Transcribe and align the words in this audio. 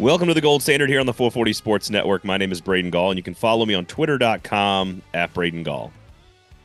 Welcome 0.00 0.28
to 0.28 0.34
the 0.34 0.40
Gold 0.40 0.62
Standard 0.62 0.88
here 0.88 0.98
on 0.98 1.04
the 1.04 1.12
440 1.12 1.52
Sports 1.52 1.90
Network. 1.90 2.24
My 2.24 2.38
name 2.38 2.52
is 2.52 2.62
Braden 2.62 2.90
Gall, 2.90 3.10
and 3.10 3.18
you 3.18 3.22
can 3.22 3.34
follow 3.34 3.66
me 3.66 3.74
on 3.74 3.84
twitter.com 3.84 5.02
at 5.12 5.34
Braden 5.34 5.62
Gall. 5.62 5.92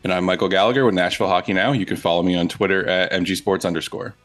And 0.05 0.13
I'm 0.13 0.23
Michael 0.23 0.47
Gallagher 0.47 0.85
with 0.85 0.95
Nashville 0.95 1.27
Hockey 1.27 1.51
Now. 1.51 1.73
You 1.73 1.85
can 1.85 1.97
follow 1.97 2.23
me 2.23 2.37
on 2.37 2.47
Twitter 2.47 2.87
at 2.87 3.11
MG 3.11 3.35
Sports 3.35 3.65
underscore. 3.65 4.15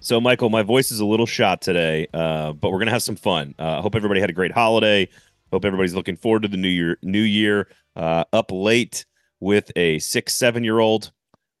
So, 0.00 0.20
Michael, 0.20 0.50
my 0.50 0.60
voice 0.60 0.92
is 0.92 1.00
a 1.00 1.06
little 1.06 1.24
shot 1.24 1.62
today, 1.62 2.08
uh, 2.12 2.52
but 2.52 2.72
we're 2.72 2.78
gonna 2.78 2.90
have 2.90 3.02
some 3.02 3.16
fun. 3.16 3.54
I 3.58 3.62
uh, 3.62 3.80
hope 3.80 3.94
everybody 3.94 4.20
had 4.20 4.28
a 4.28 4.34
great 4.34 4.52
holiday. 4.52 5.08
Hope 5.50 5.64
everybody's 5.64 5.94
looking 5.94 6.16
forward 6.16 6.42
to 6.42 6.48
the 6.48 6.58
new 6.58 6.68
year. 6.68 6.98
New 7.00 7.22
year 7.22 7.68
uh, 7.96 8.24
up 8.34 8.52
late 8.52 9.06
with 9.40 9.72
a 9.76 9.98
six, 10.00 10.34
seven 10.34 10.62
year 10.62 10.78
old. 10.78 11.10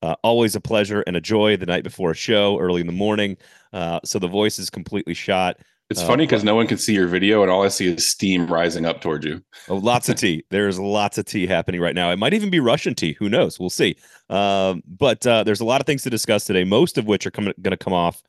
Uh, 0.02 0.14
always 0.22 0.54
a 0.54 0.60
pleasure 0.60 1.00
and 1.06 1.16
a 1.16 1.22
joy 1.22 1.56
the 1.56 1.64
night 1.64 1.84
before 1.84 2.10
a 2.10 2.14
show, 2.14 2.58
early 2.58 2.82
in 2.82 2.86
the 2.86 2.92
morning. 2.92 3.38
Uh, 3.72 3.98
so 4.04 4.18
the 4.18 4.28
voice 4.28 4.58
is 4.58 4.68
completely 4.68 5.14
shot. 5.14 5.56
It's 5.88 6.02
uh, 6.02 6.06
funny 6.06 6.26
because 6.26 6.42
no 6.42 6.54
one 6.54 6.66
can 6.66 6.78
see 6.78 6.94
your 6.94 7.06
video, 7.06 7.42
and 7.42 7.50
all 7.50 7.62
I 7.62 7.68
see 7.68 7.94
is 7.94 8.10
steam 8.10 8.46
rising 8.46 8.84
up 8.84 9.00
towards 9.00 9.24
you. 9.24 9.42
Oh, 9.68 9.76
lots 9.76 10.08
of 10.08 10.16
tea. 10.20 10.44
There's 10.50 10.78
lots 10.78 11.16
of 11.16 11.26
tea 11.26 11.46
happening 11.46 11.80
right 11.80 11.94
now. 11.94 12.10
It 12.10 12.18
might 12.18 12.34
even 12.34 12.50
be 12.50 12.58
Russian 12.58 12.94
tea. 12.94 13.12
Who 13.18 13.28
knows? 13.28 13.60
We'll 13.60 13.70
see. 13.70 13.96
Um, 14.28 14.82
but 14.86 15.24
uh, 15.26 15.44
there's 15.44 15.60
a 15.60 15.64
lot 15.64 15.80
of 15.80 15.86
things 15.86 16.02
to 16.02 16.10
discuss 16.10 16.44
today. 16.44 16.64
Most 16.64 16.98
of 16.98 17.06
which 17.06 17.26
are 17.26 17.30
going 17.30 17.54
to 17.62 17.76
come 17.76 17.92
off 17.92 18.22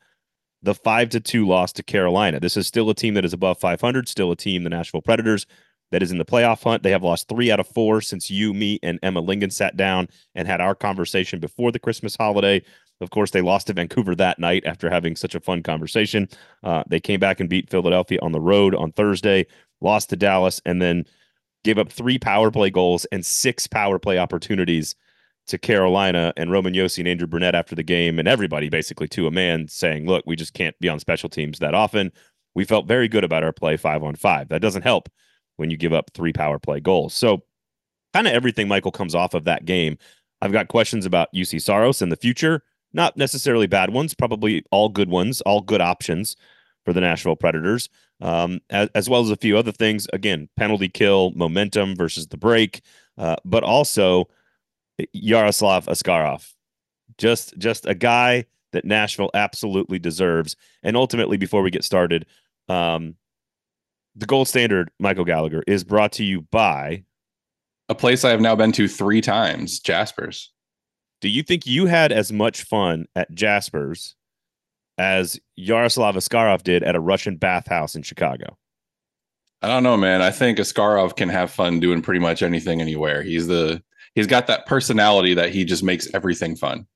the 0.62 0.74
five 0.74 1.08
to 1.10 1.20
two 1.20 1.46
loss 1.46 1.72
to 1.72 1.82
Carolina. 1.82 2.40
This 2.40 2.56
is 2.56 2.66
still 2.66 2.90
a 2.90 2.94
team 2.94 3.14
that 3.14 3.24
is 3.24 3.32
above 3.32 3.58
500. 3.58 4.08
Still 4.08 4.30
a 4.30 4.36
team, 4.36 4.62
the 4.62 4.70
Nashville 4.70 5.02
Predators, 5.02 5.46
that 5.90 6.02
is 6.02 6.12
in 6.12 6.18
the 6.18 6.24
playoff 6.24 6.62
hunt. 6.62 6.82
They 6.82 6.90
have 6.90 7.02
lost 7.02 7.28
three 7.28 7.50
out 7.50 7.60
of 7.60 7.68
four 7.68 8.00
since 8.00 8.30
you, 8.30 8.52
me, 8.54 8.78
and 8.82 8.98
Emma 9.02 9.20
Lingen 9.20 9.50
sat 9.50 9.76
down 9.76 10.08
and 10.34 10.46
had 10.46 10.60
our 10.60 10.74
conversation 10.74 11.40
before 11.40 11.72
the 11.72 11.78
Christmas 11.78 12.16
holiday. 12.16 12.62
Of 13.00 13.10
course, 13.10 13.30
they 13.30 13.42
lost 13.42 13.68
to 13.68 13.72
Vancouver 13.72 14.14
that 14.16 14.38
night 14.38 14.64
after 14.66 14.90
having 14.90 15.14
such 15.14 15.34
a 15.34 15.40
fun 15.40 15.62
conversation. 15.62 16.28
Uh, 16.64 16.82
they 16.88 17.00
came 17.00 17.20
back 17.20 17.38
and 17.40 17.48
beat 17.48 17.70
Philadelphia 17.70 18.18
on 18.22 18.32
the 18.32 18.40
road 18.40 18.74
on 18.74 18.92
Thursday, 18.92 19.46
lost 19.80 20.10
to 20.10 20.16
Dallas, 20.16 20.60
and 20.64 20.82
then 20.82 21.04
gave 21.64 21.78
up 21.78 21.92
three 21.92 22.18
power 22.18 22.50
play 22.50 22.70
goals 22.70 23.04
and 23.06 23.24
six 23.24 23.66
power 23.66 23.98
play 23.98 24.18
opportunities 24.18 24.96
to 25.46 25.58
Carolina. 25.58 26.32
And 26.36 26.50
Roman 26.50 26.74
Josi 26.74 26.98
and 26.98 27.08
Andrew 27.08 27.26
Brunette 27.26 27.54
after 27.54 27.74
the 27.74 27.82
game, 27.84 28.18
and 28.18 28.26
everybody 28.26 28.68
basically 28.68 29.08
to 29.08 29.26
a 29.26 29.30
man 29.30 29.68
saying, 29.68 30.06
Look, 30.06 30.24
we 30.26 30.34
just 30.34 30.54
can't 30.54 30.78
be 30.80 30.88
on 30.88 30.98
special 30.98 31.28
teams 31.28 31.60
that 31.60 31.74
often. 31.74 32.10
We 32.54 32.64
felt 32.64 32.88
very 32.88 33.06
good 33.06 33.24
about 33.24 33.44
our 33.44 33.52
play 33.52 33.76
five 33.76 34.02
on 34.02 34.16
five. 34.16 34.48
That 34.48 34.62
doesn't 34.62 34.82
help 34.82 35.08
when 35.56 35.70
you 35.70 35.76
give 35.76 35.92
up 35.92 36.10
three 36.14 36.32
power 36.32 36.58
play 36.58 36.80
goals. 36.80 37.14
So, 37.14 37.44
kind 38.12 38.26
of 38.26 38.32
everything, 38.32 38.66
Michael, 38.66 38.90
comes 38.90 39.14
off 39.14 39.34
of 39.34 39.44
that 39.44 39.64
game. 39.64 39.98
I've 40.40 40.52
got 40.52 40.68
questions 40.68 41.06
about 41.06 41.32
Juuse 41.32 41.62
Saros 41.62 42.02
in 42.02 42.08
the 42.08 42.16
future. 42.16 42.62
Not 42.98 43.16
necessarily 43.16 43.68
bad 43.68 43.90
ones, 43.90 44.12
probably 44.12 44.64
all 44.72 44.88
good 44.88 45.08
ones, 45.08 45.40
all 45.42 45.60
good 45.60 45.80
options 45.80 46.34
for 46.84 46.92
the 46.92 47.00
Nashville 47.00 47.36
Predators, 47.36 47.88
um, 48.20 48.58
as, 48.70 48.88
as, 48.92 49.08
well 49.08 49.20
as 49.20 49.30
a 49.30 49.36
few 49.36 49.56
other 49.56 49.70
things. 49.70 50.08
Again, 50.12 50.48
penalty 50.56 50.88
kill, 50.88 51.30
momentum 51.36 51.94
versus 51.94 52.26
the 52.26 52.36
break, 52.36 52.80
uh, 53.16 53.36
but 53.44 53.62
also 53.62 54.28
Yaroslav 55.12 55.86
Askarov, 55.86 56.52
just 57.18 57.56
just 57.56 57.86
a 57.86 57.94
guy 57.94 58.46
that 58.72 58.84
Nashville 58.84 59.30
absolutely 59.32 60.00
deserves. 60.00 60.56
And 60.82 60.96
ultimately, 60.96 61.36
before 61.36 61.62
we 61.62 61.70
get 61.70 61.84
started, 61.84 62.26
um, 62.68 63.14
the 64.16 64.26
gold 64.26 64.48
standard, 64.48 64.90
Michael 64.98 65.24
Gallagher, 65.24 65.62
is 65.68 65.84
brought 65.84 66.10
to 66.14 66.24
you 66.24 66.42
by 66.50 67.04
a 67.88 67.94
place 67.94 68.24
I 68.24 68.30
have 68.30 68.40
now 68.40 68.56
been 68.56 68.72
to 68.72 68.88
three 68.88 69.20
times, 69.20 69.78
Jasper's. 69.78 70.50
Do 71.20 71.28
you 71.28 71.42
think 71.42 71.66
you 71.66 71.86
had 71.86 72.12
as 72.12 72.32
much 72.32 72.62
fun 72.62 73.06
at 73.16 73.34
Jasper's 73.34 74.14
as 74.96 75.38
Yaroslav 75.56 76.16
Askarov 76.16 76.62
did 76.62 76.82
at 76.82 76.96
a 76.96 77.00
Russian 77.00 77.36
bathhouse 77.36 77.94
in 77.94 78.02
Chicago? 78.02 78.56
I 79.62 79.68
don't 79.68 79.82
know, 79.82 79.96
man. 79.96 80.22
I 80.22 80.30
think 80.30 80.58
Askarov 80.58 81.16
can 81.16 81.28
have 81.28 81.50
fun 81.50 81.80
doing 81.80 82.02
pretty 82.02 82.20
much 82.20 82.42
anything 82.42 82.80
anywhere. 82.80 83.22
He's 83.22 83.48
the 83.48 83.82
he's 84.14 84.26
got 84.26 84.46
that 84.46 84.66
personality 84.66 85.34
that 85.34 85.50
he 85.50 85.64
just 85.64 85.82
makes 85.82 86.08
everything 86.14 86.54
fun. 86.54 86.86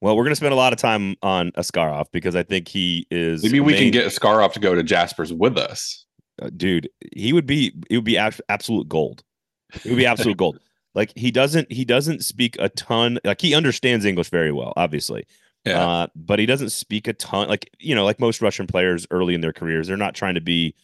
Well, 0.00 0.16
we're 0.16 0.24
going 0.24 0.32
to 0.32 0.36
spend 0.36 0.52
a 0.52 0.56
lot 0.56 0.74
of 0.74 0.78
time 0.78 1.16
on 1.22 1.50
Askarov 1.52 2.06
because 2.12 2.36
I 2.36 2.42
think 2.42 2.68
he 2.68 3.06
is. 3.10 3.42
Maybe 3.42 3.60
we 3.60 3.72
main... 3.72 3.82
can 3.84 3.90
get 3.90 4.06
Askarov 4.06 4.52
to 4.52 4.60
go 4.60 4.74
to 4.74 4.82
Jasper's 4.82 5.32
with 5.32 5.56
us 5.56 6.04
uh, 6.42 6.50
dude, 6.56 6.88
he 7.14 7.32
would 7.32 7.46
be 7.46 7.72
it 7.90 7.96
would 7.96 8.04
be 8.04 8.18
absolute 8.18 8.88
gold. 8.88 9.22
It 9.72 9.86
would 9.86 9.96
be 9.96 10.06
absolute 10.06 10.36
gold. 10.36 10.58
Like 10.94 11.12
he 11.16 11.30
doesn't 11.30 11.70
he 11.72 11.84
doesn't 11.84 12.24
speak 12.24 12.56
a 12.58 12.68
ton. 12.68 13.18
Like 13.24 13.40
he 13.40 13.54
understands 13.54 14.04
English 14.04 14.30
very 14.30 14.52
well, 14.52 14.72
obviously. 14.76 15.26
Yeah. 15.64 15.80
Uh, 15.80 16.06
but 16.14 16.38
he 16.38 16.46
doesn't 16.46 16.70
speak 16.70 17.08
a 17.08 17.12
ton. 17.14 17.48
Like 17.48 17.70
you 17.78 17.94
know, 17.94 18.04
like 18.04 18.20
most 18.20 18.42
Russian 18.42 18.66
players 18.66 19.06
early 19.10 19.34
in 19.34 19.40
their 19.40 19.52
careers, 19.52 19.88
they're 19.88 19.96
not 19.96 20.14
trying 20.14 20.34
to 20.34 20.40
be. 20.40 20.74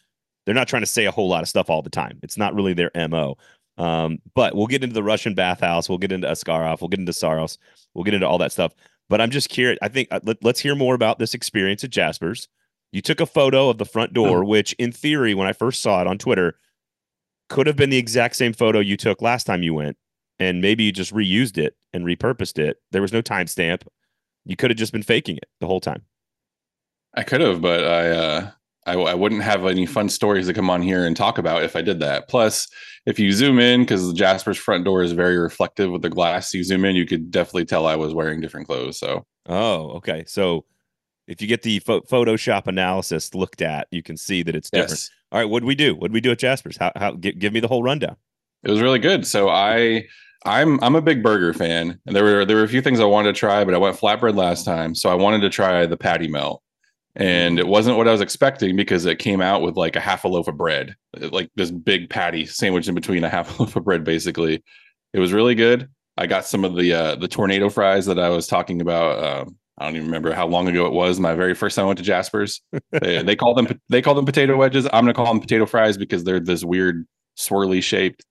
They're 0.47 0.55
not 0.55 0.69
trying 0.69 0.83
to 0.83 0.87
say 0.87 1.05
a 1.05 1.11
whole 1.11 1.29
lot 1.29 1.43
of 1.43 1.49
stuff 1.49 1.69
all 1.69 1.83
the 1.83 1.91
time. 1.91 2.19
It's 2.23 2.39
not 2.39 2.55
really 2.55 2.73
their 2.73 2.91
mo. 3.09 3.37
Um, 3.77 4.19
but 4.35 4.55
we'll 4.55 4.67
get 4.67 4.83
into 4.83 4.95
the 4.95 5.03
Russian 5.03 5.35
bathhouse. 5.35 5.89
We'll 5.89 5.99
get 5.99 6.13
into 6.13 6.27
Askarov. 6.27 6.81
We'll 6.81 6.89
get 6.89 6.99
into 7.01 7.13
Saros. 7.13 7.59
We'll 7.95 8.05
get 8.05 8.15
into 8.15 8.27
all 8.27 8.39
that 8.39 8.53
stuff. 8.53 8.75
But 9.09 9.21
I'm 9.21 9.31
just 9.31 9.49
curious. 9.49 9.79
I 9.83 9.89
think 9.89 10.09
uh, 10.11 10.21
let, 10.23 10.45
us 10.45 10.59
hear 10.59 10.75
more 10.75 10.95
about 10.95 11.19
this 11.19 11.35
experience 11.35 11.83
at 11.85 11.91
Jasper's. 11.91 12.49
You 12.93 13.03
took 13.03 13.21
a 13.21 13.27
photo 13.27 13.69
of 13.69 13.79
the 13.79 13.85
front 13.85 14.13
door, 14.13 14.45
which 14.45 14.73
in 14.75 14.93
theory, 14.93 15.35
when 15.35 15.47
I 15.47 15.53
first 15.53 15.83
saw 15.83 16.01
it 16.01 16.07
on 16.07 16.19
Twitter, 16.19 16.57
could 17.51 17.67
have 17.67 17.77
been 17.77 17.91
the 17.91 17.99
exact 17.99 18.37
same 18.37 18.55
photo 18.55 18.79
you 18.79 18.97
took 18.97 19.21
last 19.21 19.45
time 19.45 19.63
you 19.63 19.75
went. 19.75 19.99
And 20.39 20.63
maybe 20.63 20.85
you 20.85 20.93
just 20.93 21.13
reused 21.13 21.59
it 21.59 21.77
and 21.93 22.07
repurposed 22.07 22.59
it. 22.59 22.79
There 22.93 23.03
was 23.03 23.13
no 23.13 23.21
timestamp. 23.21 23.83
You 24.47 24.57
could 24.57 24.71
have 24.71 24.79
just 24.79 24.93
been 24.93 25.03
faking 25.03 25.37
it 25.37 25.49
the 25.61 25.67
whole 25.67 25.81
time. 25.81 26.03
I 27.15 27.25
could 27.25 27.43
have, 27.43 27.61
but 27.61 27.85
I, 27.85 28.11
uh, 28.11 28.51
I, 28.87 28.95
I 28.95 29.15
wouldn't 29.15 29.43
have 29.43 29.67
any 29.67 29.85
fun 29.85 30.09
stories 30.09 30.47
to 30.47 30.55
come 30.55 30.71
on 30.71 30.81
here 30.81 31.05
and 31.05 31.15
talk 31.15 31.37
about 31.37 31.63
if 31.63 31.77
I 31.77 31.83
did 31.83 32.01
that. 32.01 32.29
Plus, 32.29 32.69
if 33.05 33.19
you 33.19 33.33
zoom 33.33 33.59
in, 33.59 33.83
because 33.83 34.13
Jasper's 34.15 34.57
front 34.57 34.85
door 34.85 35.03
is 35.03 35.13
very 35.13 35.37
reflective 35.37 35.91
with 35.91 36.03
the 36.03 36.09
glass, 36.09 36.55
you 36.55 36.65
zoom 36.65 36.87
in, 36.87 36.97
you 36.97 37.05
could 37.05 37.31
definitely 37.31 37.67
tell 37.67 37.87
I 37.87 37.97
was 37.97 38.15
wearing 38.15 38.41
different 38.41 38.67
clothes. 38.67 38.99
So, 38.99 39.27
oh, 39.47 39.91
okay. 39.97 40.25
So 40.27 40.65
if 41.27 41.43
you 41.43 41.49
get 41.49 41.63
the 41.63 41.81
pho- 41.81 42.03
Photoshop 42.03 42.67
analysis 42.67 43.35
looked 43.35 43.61
at, 43.61 43.89
you 43.91 44.03
can 44.03 44.17
see 44.17 44.43
that 44.45 44.55
it's 44.55 44.71
different. 44.71 44.93
Yes. 44.93 45.11
All 45.33 45.39
right, 45.39 45.49
what 45.49 45.61
did 45.61 45.67
we 45.67 45.75
do? 45.75 45.95
What 45.95 46.09
did 46.09 46.15
we 46.15 46.21
do 46.21 46.33
at 46.33 46.39
Jasper's? 46.39 46.77
How 46.77 46.93
how 46.97 47.13
give, 47.13 47.39
give 47.39 47.53
me 47.53 47.61
the 47.61 47.69
whole 47.69 47.83
rundown. 47.83 48.17
It 48.65 48.71
was 48.71 48.81
really 48.81 48.99
good. 48.99 49.27
So 49.27 49.49
I 49.49 50.07
I'm 50.45 50.83
I'm 50.83 50.97
a 50.97 51.03
big 51.03 51.23
burger 51.23 51.53
fan, 51.53 51.99
and 52.07 52.17
there 52.17 52.25
were 52.25 52.45
there 52.45 52.57
were 52.57 52.65
a 52.65 52.69
few 52.69 52.83
things 52.83 53.01
I 53.01 53.05
wanted 53.05 53.35
to 53.35 53.39
try, 53.39 53.65
but 53.65 53.75
I 53.75 53.79
went 53.79 53.97
flatbread 53.97 54.37
last 54.37 54.65
time, 54.65 54.95
so 54.95 55.11
I 55.11 55.15
wanted 55.15 55.41
to 55.43 55.51
try 55.51 55.87
the 55.87 55.97
patty 55.97 56.29
melt, 56.29 56.63
and 57.15 57.59
it 57.59 57.69
wasn't 57.69 57.97
what 57.97 58.09
I 58.09 58.13
was 58.13 58.21
expecting 58.21 58.75
because 58.75 59.05
it 59.05 59.19
came 59.19 59.41
out 59.41 59.63
with 59.63 59.77
like 59.77 59.97
a 59.97 60.01
half 60.01 60.25
a 60.25 60.29
loaf 60.29 60.49
of 60.49 60.57
bread, 60.57 60.97
like 61.31 61.51
this 61.57 61.71
big 61.71 62.09
patty 62.09 62.47
sandwich 62.47 62.89
in 62.89 62.95
between 62.95 63.23
a 63.23 63.29
half 63.29 63.59
a 63.59 63.63
loaf 63.63 63.77
of 63.77 63.85
bread, 63.85 64.03
basically. 64.03 64.63
It 65.13 65.21
was 65.21 65.33
really 65.33 65.55
good. 65.55 65.89
I 66.17 66.27
got 66.27 66.47
some 66.47 66.65
of 66.65 66.75
the 66.75 66.93
uh, 66.93 67.15
the 67.17 67.29
tornado 67.29 67.69
fries 67.69 68.07
that 68.07 68.19
I 68.19 68.31
was 68.31 68.47
talking 68.47 68.81
about 68.81 69.23
um, 69.23 69.57
I 69.81 69.87
don't 69.87 69.97
even 69.97 70.09
remember 70.09 70.35
how 70.35 70.47
long 70.47 70.69
ago 70.69 70.85
it 70.85 70.93
was. 70.93 71.19
My 71.19 71.35
very 71.35 71.55
first 71.55 71.75
time 71.75 71.87
I 71.87 71.87
went 71.87 71.99
to 71.99 72.05
Jasper's. 72.05 72.61
they, 72.93 73.23
they 73.23 73.35
call 73.35 73.55
them 73.55 73.81
they 73.89 74.03
call 74.03 74.15
them 74.15 74.27
potato 74.27 74.57
wedges. 74.57 74.87
I'm 74.87 75.05
gonna 75.05 75.15
call 75.15 75.27
them 75.27 75.41
potato 75.41 75.65
fries 75.65 75.97
because 75.97 76.23
they're 76.23 76.39
this 76.39 76.63
weird 76.63 77.07
swirly 77.39 77.83
shaped. 77.83 78.25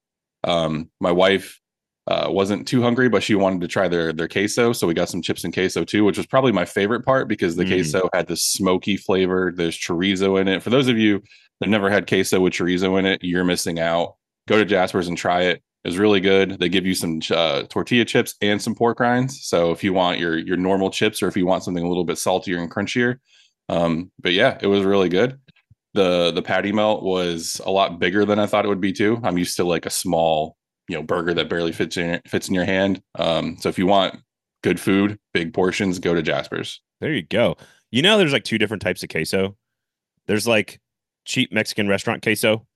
Um, 0.43 0.91
my 0.99 1.11
wife 1.11 1.59
uh, 2.07 2.27
wasn't 2.29 2.67
too 2.67 2.83
hungry, 2.83 3.09
but 3.09 3.23
she 3.23 3.33
wanted 3.33 3.61
to 3.61 3.67
try 3.67 3.87
their 3.87 4.13
their 4.13 4.27
queso, 4.27 4.73
so 4.73 4.85
we 4.85 4.93
got 4.93 5.09
some 5.09 5.23
chips 5.23 5.43
and 5.43 5.53
queso 5.53 5.83
too, 5.83 6.05
which 6.05 6.17
was 6.17 6.27
probably 6.27 6.51
my 6.51 6.65
favorite 6.65 7.03
part 7.03 7.27
because 7.27 7.55
the 7.55 7.65
mm. 7.65 7.69
queso 7.69 8.09
had 8.13 8.27
this 8.27 8.45
smoky 8.45 8.95
flavor. 8.95 9.51
There's 9.55 9.77
chorizo 9.77 10.39
in 10.39 10.47
it. 10.47 10.61
For 10.61 10.69
those 10.69 10.87
of 10.87 10.99
you 10.99 11.23
that 11.61 11.69
never 11.69 11.89
had 11.89 12.07
queso 12.07 12.39
with 12.39 12.53
chorizo 12.53 12.99
in 12.99 13.07
it, 13.07 13.23
you're 13.23 13.43
missing 13.43 13.79
out. 13.79 14.15
Go 14.47 14.57
to 14.57 14.65
Jasper's 14.65 15.07
and 15.07 15.17
try 15.17 15.43
it 15.43 15.63
is 15.85 15.97
really 15.97 16.19
good. 16.19 16.59
They 16.59 16.69
give 16.69 16.85
you 16.85 16.93
some 16.93 17.21
uh, 17.31 17.63
tortilla 17.63 18.05
chips 18.05 18.35
and 18.41 18.61
some 18.61 18.75
pork 18.75 18.99
rinds. 18.99 19.45
So 19.45 19.71
if 19.71 19.83
you 19.83 19.93
want 19.93 20.19
your 20.19 20.37
your 20.37 20.57
normal 20.57 20.89
chips 20.89 21.21
or 21.21 21.27
if 21.27 21.37
you 21.37 21.45
want 21.45 21.63
something 21.63 21.83
a 21.83 21.87
little 21.87 22.03
bit 22.03 22.17
saltier 22.17 22.57
and 22.57 22.71
crunchier, 22.71 23.17
um, 23.69 24.11
but 24.19 24.33
yeah, 24.33 24.57
it 24.61 24.67
was 24.67 24.83
really 24.83 25.09
good. 25.09 25.39
The 25.93 26.31
the 26.31 26.41
patty 26.41 26.71
melt 26.71 27.03
was 27.03 27.61
a 27.65 27.71
lot 27.71 27.99
bigger 27.99 28.25
than 28.25 28.39
I 28.39 28.45
thought 28.45 28.65
it 28.65 28.69
would 28.69 28.81
be 28.81 28.93
too. 28.93 29.19
I'm 29.23 29.37
used 29.37 29.57
to 29.57 29.63
like 29.63 29.85
a 29.85 29.91
small 29.91 30.57
you 30.87 30.95
know 30.95 31.03
burger 31.03 31.33
that 31.33 31.49
barely 31.49 31.71
fits 31.71 31.97
in 31.97 32.21
fits 32.27 32.49
in 32.49 32.55
your 32.55 32.65
hand. 32.65 33.01
Um, 33.17 33.57
so 33.59 33.69
if 33.69 33.77
you 33.77 33.87
want 33.87 34.19
good 34.63 34.79
food, 34.79 35.17
big 35.33 35.53
portions, 35.53 35.99
go 35.99 36.13
to 36.13 36.21
Jasper's. 36.21 36.81
There 36.99 37.13
you 37.13 37.23
go. 37.23 37.55
You 37.91 38.01
know, 38.01 38.17
there's 38.17 38.33
like 38.33 38.43
two 38.43 38.57
different 38.57 38.81
types 38.81 39.03
of 39.03 39.09
queso. 39.09 39.55
There's 40.27 40.47
like 40.47 40.79
cheap 41.25 41.51
Mexican 41.51 41.87
restaurant 41.87 42.21
queso 42.21 42.67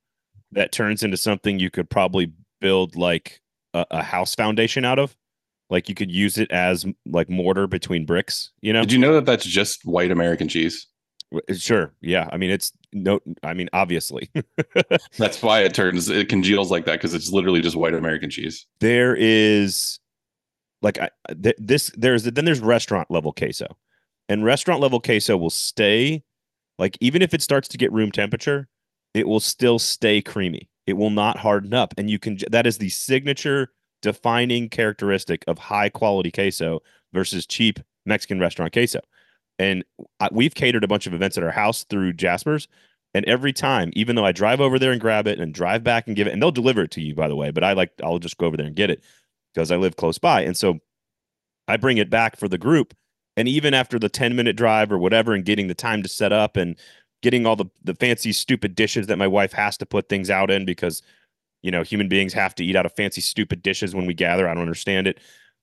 that 0.53 0.71
turns 0.71 1.03
into 1.03 1.17
something 1.17 1.59
you 1.59 1.69
could 1.69 1.89
probably 1.89 2.31
build 2.63 2.95
like 2.95 3.41
a, 3.73 3.85
a, 3.91 4.01
house 4.01 4.33
foundation 4.33 4.85
out 4.85 4.97
of. 4.97 5.15
Like 5.69 5.89
you 5.89 5.95
could 5.95 6.11
use 6.11 6.37
it 6.37 6.49
as 6.51 6.85
like 7.05 7.29
mortar 7.29 7.67
between 7.67 8.05
bricks. 8.05 8.51
You 8.61 8.73
know? 8.73 8.81
Did 8.81 8.93
you 8.93 8.99
know 8.99 9.13
that 9.13 9.25
that's 9.25 9.45
just 9.45 9.85
white 9.85 10.11
American 10.11 10.47
cheese? 10.47 10.87
Uh, 11.33 11.53
sure. 11.53 11.93
Yeah. 12.01 12.29
I 12.31 12.37
mean, 12.37 12.51
it's 12.51 12.71
no. 12.93 13.19
I 13.43 13.53
mean, 13.53 13.69
obviously. 13.73 14.29
that's 15.17 15.41
why 15.41 15.61
it 15.61 15.73
turns 15.73 16.09
it 16.09 16.29
congeals 16.29 16.71
like 16.71 16.85
that 16.85 16.93
because 16.93 17.13
it's 17.13 17.31
literally 17.31 17.61
just 17.61 17.75
white 17.75 17.93
American 17.93 18.29
cheese. 18.29 18.65
There 18.79 19.15
is 19.15 19.99
like 20.81 20.99
I, 20.99 21.09
uh, 21.29 21.33
th- 21.41 21.57
this. 21.57 21.91
There's 21.95 22.23
then 22.23 22.45
there's 22.45 22.59
restaurant 22.59 23.09
level 23.09 23.33
queso, 23.33 23.77
and 24.29 24.45
restaurant 24.45 24.79
level 24.79 24.99
queso 24.99 25.37
will 25.37 25.49
stay 25.49 26.23
like 26.77 26.97
even 27.01 27.21
if 27.21 27.33
it 27.33 27.41
starts 27.41 27.67
to 27.69 27.77
get 27.77 27.91
room 27.91 28.11
temperature, 28.11 28.67
it 29.13 29.27
will 29.27 29.39
still 29.39 29.79
stay 29.79 30.21
creamy. 30.21 30.69
It 30.85 30.93
will 30.93 31.09
not 31.09 31.37
harden 31.37 31.73
up. 31.73 31.93
And 31.97 32.09
you 32.09 32.19
can, 32.19 32.37
that 32.49 32.67
is 32.67 32.77
the 32.77 32.89
signature 32.89 33.71
defining 34.01 34.69
characteristic 34.69 35.43
of 35.47 35.57
high 35.57 35.89
quality 35.89 36.31
queso 36.31 36.81
versus 37.13 37.45
cheap 37.45 37.79
Mexican 38.05 38.39
restaurant 38.39 38.73
queso. 38.73 38.99
And 39.59 39.83
we've 40.31 40.55
catered 40.55 40.83
a 40.83 40.87
bunch 40.87 41.07
of 41.07 41.13
events 41.13 41.37
at 41.37 41.43
our 41.43 41.51
house 41.51 41.83
through 41.85 42.13
Jasper's. 42.13 42.67
And 43.13 43.23
every 43.25 43.53
time, 43.53 43.91
even 43.93 44.15
though 44.15 44.25
I 44.25 44.31
drive 44.31 44.59
over 44.59 44.79
there 44.79 44.91
and 44.91 44.99
grab 44.99 45.27
it 45.27 45.39
and 45.39 45.53
drive 45.53 45.83
back 45.83 46.07
and 46.07 46.15
give 46.15 46.27
it, 46.27 46.33
and 46.33 46.41
they'll 46.41 46.51
deliver 46.51 46.81
it 46.81 46.91
to 46.91 47.01
you, 47.01 47.13
by 47.13 47.27
the 47.27 47.35
way, 47.35 47.51
but 47.51 47.63
I 47.63 47.73
like, 47.73 47.91
I'll 48.03 48.19
just 48.19 48.37
go 48.37 48.47
over 48.47 48.57
there 48.57 48.65
and 48.65 48.75
get 48.75 48.89
it 48.89 49.03
because 49.53 49.71
I 49.71 49.77
live 49.77 49.95
close 49.95 50.17
by. 50.17 50.41
And 50.41 50.57
so 50.57 50.79
I 51.67 51.77
bring 51.77 51.97
it 51.97 52.09
back 52.09 52.37
for 52.37 52.47
the 52.47 52.57
group. 52.57 52.95
And 53.37 53.47
even 53.47 53.73
after 53.73 53.97
the 53.99 54.09
10 54.09 54.35
minute 54.35 54.55
drive 54.55 54.91
or 54.91 54.97
whatever, 54.97 55.33
and 55.33 55.45
getting 55.45 55.67
the 55.67 55.75
time 55.75 56.03
to 56.03 56.09
set 56.09 56.31
up 56.31 56.57
and 56.57 56.75
getting 57.23 57.47
all 57.47 57.55
the, 57.55 57.65
the 57.83 57.95
fancy, 57.95 58.31
stupid 58.31 58.75
dishes 58.75 59.07
that 59.07 59.17
my 59.17 59.25
wife 59.25 59.53
has 59.53 59.77
to 59.77 59.85
put 59.85 60.09
things 60.09 60.29
out 60.29 60.51
in 60.51 60.65
because, 60.65 61.01
you 61.63 61.71
know, 61.71 61.81
human 61.81 62.07
beings 62.07 62.33
have 62.33 62.53
to 62.53 62.63
eat 62.63 62.75
out 62.75 62.85
of 62.85 62.93
fancy, 62.93 63.21
stupid 63.21 63.63
dishes 63.63 63.95
when 63.95 64.05
we 64.05 64.13
gather. 64.13 64.47
I 64.47 64.53
don't 64.53 64.61
understand 64.61 65.07
it, 65.07 65.19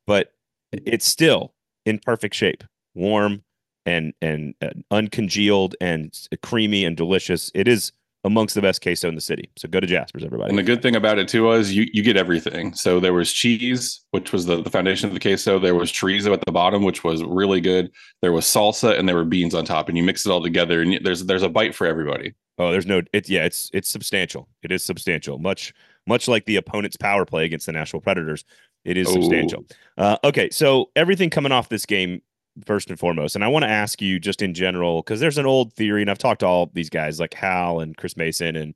but 0.07 0.33
it's 0.73 1.07
still 1.07 1.55
in 1.87 2.01
perfect 2.01 2.35
shape, 2.35 2.65
warm 2.95 3.45
and, 3.87 4.15
and 4.23 4.55
uh, 4.63 4.71
uncongealed 4.91 5.77
and 5.81 6.19
creamy 6.43 6.85
and 6.85 6.97
delicious. 6.97 7.53
It 7.55 7.69
is 7.69 7.93
amongst 8.25 8.55
the 8.55 8.63
best 8.63 8.83
queso 8.83 9.09
in 9.09 9.15
the 9.15 9.21
city. 9.21 9.51
So 9.57 9.69
go 9.69 9.81
to 9.81 9.87
Jasper's, 9.87 10.25
everybody. 10.25 10.51
And 10.51 10.59
the 10.59 10.63
good 10.63 10.83
thing 10.83 10.97
about 10.97 11.19
it 11.19 11.29
too 11.29 11.45
was 11.45 11.73
you 11.73 11.87
you 11.93 12.03
get 12.03 12.17
everything. 12.17 12.75
So 12.75 13.01
there 13.01 13.13
was 13.13 13.33
cheese, 13.33 14.01
which 14.11 14.33
was 14.33 14.47
the, 14.47 14.63
the 14.63 14.71
foundation 14.71 15.09
of 15.09 15.15
the 15.15 15.21
queso. 15.21 15.59
There 15.59 15.75
was 15.75 15.91
chorizo 15.91 16.33
at 16.33 16.45
the 16.45 16.53
bottom, 16.53 16.85
which 16.85 17.03
was 17.03 17.23
really 17.25 17.61
good. 17.61 17.91
There 18.23 18.33
was 18.33 18.45
salsa, 18.45 18.99
and 18.99 19.09
there 19.09 19.17
were 19.17 19.25
beans 19.25 19.55
on 19.55 19.65
top. 19.65 19.89
And 19.89 19.97
you 19.97 20.05
mix 20.05 20.27
it 20.27 20.31
all 20.31 20.43
together, 20.43 20.83
and 20.83 21.01
there's 21.05 21.25
there's 21.25 21.43
a 21.43 21.49
bite 21.49 21.75
for 21.75 21.87
everybody. 21.87 22.35
Oh, 22.59 22.71
there's 22.71 22.87
no. 22.87 23.03
It's 23.13 23.31
yeah, 23.31 23.45
it's 23.45 23.71
it's 23.73 23.89
substantial. 23.89 24.49
It 24.63 24.71
is 24.71 24.85
substantial. 24.85 25.39
Much 25.39 25.73
much 26.07 26.29
like 26.29 26.45
the 26.45 26.57
opponent's 26.57 26.97
power 26.97 27.25
play 27.25 27.45
against 27.45 27.67
the 27.67 27.73
Nashville 27.73 28.01
Predators. 28.01 28.45
It 28.85 28.97
is 28.97 29.09
oh. 29.09 29.13
substantial. 29.13 29.65
Uh, 29.97 30.17
okay, 30.25 30.51
so 30.51 30.91
everything 30.97 31.31
coming 31.31 31.53
off 31.53 31.69
this 31.69 31.87
game 31.87 32.23
first 32.67 32.91
and 32.91 32.99
foremost. 32.99 33.35
And 33.35 33.45
I 33.45 33.49
want 33.49 33.65
to 33.65 33.71
ask 33.71 34.01
you 34.01 34.19
just 34.19 34.43
in 34.43 34.55
general, 34.55 35.03
because 35.03 35.21
there's 35.21 35.39
an 35.39 35.47
old 35.47 35.73
theory, 35.75 36.03
and 36.03 36.11
I've 36.11 36.19
talked 36.19 36.41
to 36.41 36.47
all 36.47 36.71
these 36.73 36.91
guys 36.91 37.21
like 37.21 37.35
Hal 37.35 37.81
and 37.81 37.97
Chris 37.97 38.17
Mason 38.17 38.57
and 38.57 38.75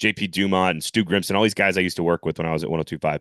JP 0.00 0.32
Dumont 0.32 0.76
and 0.76 0.84
Stu 0.84 1.04
Grimson, 1.04 1.36
all 1.36 1.42
these 1.42 1.54
guys 1.54 1.76
I 1.76 1.82
used 1.82 1.96
to 1.96 2.02
work 2.02 2.24
with 2.24 2.38
when 2.38 2.46
I 2.46 2.52
was 2.52 2.62
at 2.62 2.70
1025. 2.70 3.20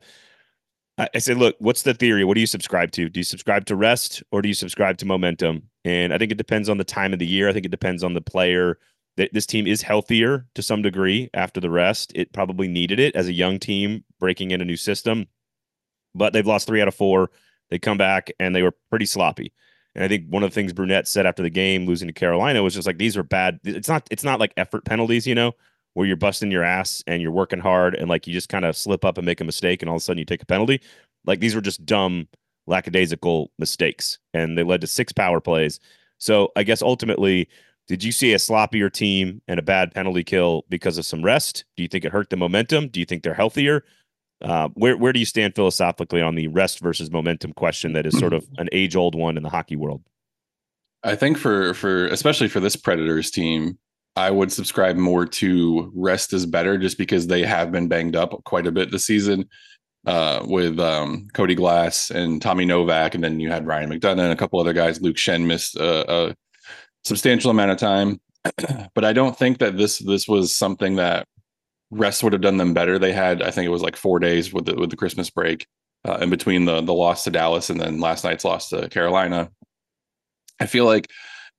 I, 0.98 1.19
said, 1.19 1.38
look, 1.38 1.57
what's 1.60 1.81
the 1.81 1.94
theory? 1.94 2.24
What 2.24 2.36
do 2.36 2.40
you 2.40 2.48
subscribe 2.48 2.92
to? 2.92 3.10
Do 3.10 3.19
you 3.19 3.25
subscribe 3.25 3.66
to 3.66 3.75
rest 3.75 4.24
or 4.31 4.42
do 4.42 4.48
you 4.48 4.54
subscribe 4.54 4.98
to 5.00 5.06
momentum? 5.06 5.63
And 5.84 6.13
I 6.13 6.18
think 6.18 6.31
it 6.31 6.38
depends 6.38 6.69
on 6.69 6.78
the 6.78 6.86
time 6.86 7.12
of 7.12 7.19
the 7.19 7.25
year. 7.25 7.50
I 7.50 7.54
think 7.54 7.66
it 7.66 7.72
depends 7.72 8.01
on 8.01 8.13
the 8.13 8.22
player. 8.22 8.80
This 9.18 9.46
team 9.46 9.68
is 9.68 9.81
healthier 9.81 10.46
to 10.56 10.62
some 10.62 10.81
degree 10.81 11.30
after 11.34 11.60
the 11.60 11.69
rest. 11.69 12.13
It 12.16 12.31
probably 12.31 12.69
needed 12.69 13.00
it 13.00 13.13
as 13.16 13.28
a 13.28 13.34
young 13.34 13.60
team 13.60 14.06
breaking 14.19 14.51
in 14.51 14.62
a 14.62 14.66
new 14.66 14.78
system, 14.78 15.28
but 16.13 16.31
they've 16.31 16.48
lost 16.48 16.68
three 16.68 16.81
out 16.81 16.88
of 16.88 16.96
four. 16.96 17.30
They 17.69 17.80
come 17.80 17.98
back 17.98 18.31
and 18.40 18.56
they 18.56 18.62
were 18.62 18.75
pretty 18.90 19.06
sloppy. 19.06 19.51
And 19.95 20.03
I 20.03 20.07
think 20.07 20.27
one 20.27 20.44
of 20.44 20.51
the 20.51 20.53
things 20.53 20.74
Brunette 20.74 21.07
said 21.07 21.25
after 21.25 21.42
the 21.42 21.50
game, 21.50 21.86
losing 21.86 22.07
to 22.07 22.13
Carolina, 22.13 22.62
was 22.62 22.74
just 22.74 22.86
like 22.86 22.97
these 22.97 23.15
are 23.15 23.24
bad. 23.24 23.59
It's 23.63 23.88
not 23.88 24.07
it's 24.12 24.24
not 24.24 24.39
like 24.39 24.53
effort 24.57 24.86
penalties, 24.86 25.25
you 25.25 25.36
know, 25.36 25.53
where 25.94 26.06
you're 26.06 26.18
busting 26.18 26.51
your 26.51 26.63
ass 26.63 27.03
and 27.07 27.21
you're 27.21 27.31
working 27.31 27.59
hard 27.59 27.95
and 27.95 28.09
like 28.09 28.27
you 28.27 28.33
just 28.33 28.50
kind 28.50 28.65
of 28.65 28.75
slip 28.75 29.06
up 29.06 29.18
and 29.18 29.25
make 29.25 29.42
a 29.42 29.45
mistake 29.45 29.81
and 29.81 29.89
all 29.89 29.95
of 29.95 30.01
a 30.01 30.03
sudden 30.03 30.19
you 30.19 30.25
take 30.25 30.44
a 30.44 30.45
penalty. 30.45 30.81
Like 31.25 31.39
these 31.39 31.56
were 31.56 31.62
just 31.62 31.86
dumb, 31.86 32.27
lackadaisical 32.68 33.51
mistakes, 33.57 34.19
and 34.33 34.57
they 34.57 34.63
led 34.63 34.81
to 34.81 34.88
six 34.88 35.13
power 35.13 35.39
plays. 35.39 35.80
So 36.18 36.51
I 36.56 36.63
guess 36.63 36.81
ultimately, 36.81 37.48
did 37.88 38.03
you 38.03 38.12
see 38.12 38.33
a 38.33 38.38
sloppier 38.38 38.91
team 38.91 39.41
and 39.48 39.59
a 39.59 39.63
bad 39.63 39.94
penalty 39.94 40.24
kill 40.24 40.65
because 40.69 40.98
of 40.98 41.06
some 41.06 41.24
rest? 41.24 41.65
Do 41.77 41.83
you 41.83 41.89
think 41.89 42.03
it 42.03 42.12
hurt 42.12 42.30
the 42.30 42.38
momentum? 42.38 42.89
Do 42.89 43.00
you 43.00 43.06
think 43.06 43.24
they're 43.24 43.33
healthier? 43.33 43.83
Uh, 44.45 44.69
where 44.75 44.95
where 44.95 45.12
do 45.12 45.19
you 45.19 45.25
stand 45.25 45.56
philosophically 45.56 46.21
on 46.21 46.36
the 46.36 46.47
rest 46.50 46.80
versus 46.80 47.09
momentum 47.09 47.51
question 47.53 47.94
that 47.94 48.06
is 48.06 48.18
sort 48.19 48.33
of 48.33 48.45
an 48.57 48.69
age 48.71 48.95
old 48.95 49.15
one 49.15 49.38
in 49.38 49.44
the 49.44 49.50
hockey 49.50 49.75
world? 49.75 50.03
I 51.03 51.15
think 51.15 51.38
for 51.38 51.74
for 51.74 52.06
especially 52.07 52.47
for 52.47 52.59
this 52.59 52.75
Predators 52.75 53.31
team, 53.31 53.80
I 54.15 54.30
would 54.30 54.51
subscribe 54.51 54.97
more 54.97 55.25
to 55.25 55.92
rest 55.95 56.31
is 56.31 56.45
better 56.45 56.77
just 56.77 56.97
because 56.97 57.25
they 57.25 57.44
have 57.44 57.71
been 57.71 57.88
banged 57.88 58.15
up 58.15 58.44
quite 58.44 58.68
a 58.68 58.71
bit 58.71 58.92
this 58.92 59.07
season 59.07 59.50
uh, 60.06 60.44
with 60.45 60.80
um, 60.80 61.27
Cody 61.33 61.56
Glass 61.56 62.12
and 62.12 62.39
Tommy 62.39 62.65
Novak, 62.65 63.15
and 63.15 63.24
then 63.24 63.39
you 63.39 63.50
had 63.50 63.65
Ryan 63.65 63.89
McDonagh 63.89 64.19
and 64.19 64.31
a 64.31 64.36
couple 64.36 64.59
other 64.59 64.74
guys. 64.74 65.01
Luke 65.01 65.18
Schenn 65.18 65.48
missed 65.48 65.75
a, 65.75 66.30
a 66.30 66.36
substantial 67.03 67.50
amount 67.50 67.71
of 67.71 67.77
time, 67.77 68.21
but 68.94 69.03
I 69.03 69.12
don't 69.12 69.38
think 69.38 69.57
that 69.57 69.75
this 69.75 69.98
this 69.98 70.27
was 70.27 70.53
something 70.53 70.98
that 70.98 71.27
rest 71.92 72.24
would 72.24 72.34
have 72.34 72.42
done 72.42 72.58
them 72.58 72.74
better. 72.74 73.00
They 73.00 73.14
had, 73.14 73.42
I 73.42 73.52
think 73.52 73.66
it 73.66 73.72
was 73.72 73.82
like 73.82 73.96
four 73.96 74.20
days 74.20 74.54
with 74.54 74.66
the 74.66 74.76
with 74.76 74.90
the 74.90 74.98
Christmas 74.98 75.30
break 75.30 75.68
uh, 76.06 76.18
in 76.22 76.30
between 76.30 76.66
the 76.66 76.82
the 76.82 76.94
loss 76.94 77.24
to 77.24 77.32
Dallas 77.32 77.70
and 77.70 77.80
then 77.80 78.00
last 78.00 78.24
night's 78.24 78.46
loss 78.46 78.70
to 78.70 78.90
Carolina. 78.90 79.52
I 80.60 80.66
feel 80.66 80.86
like 80.86 81.10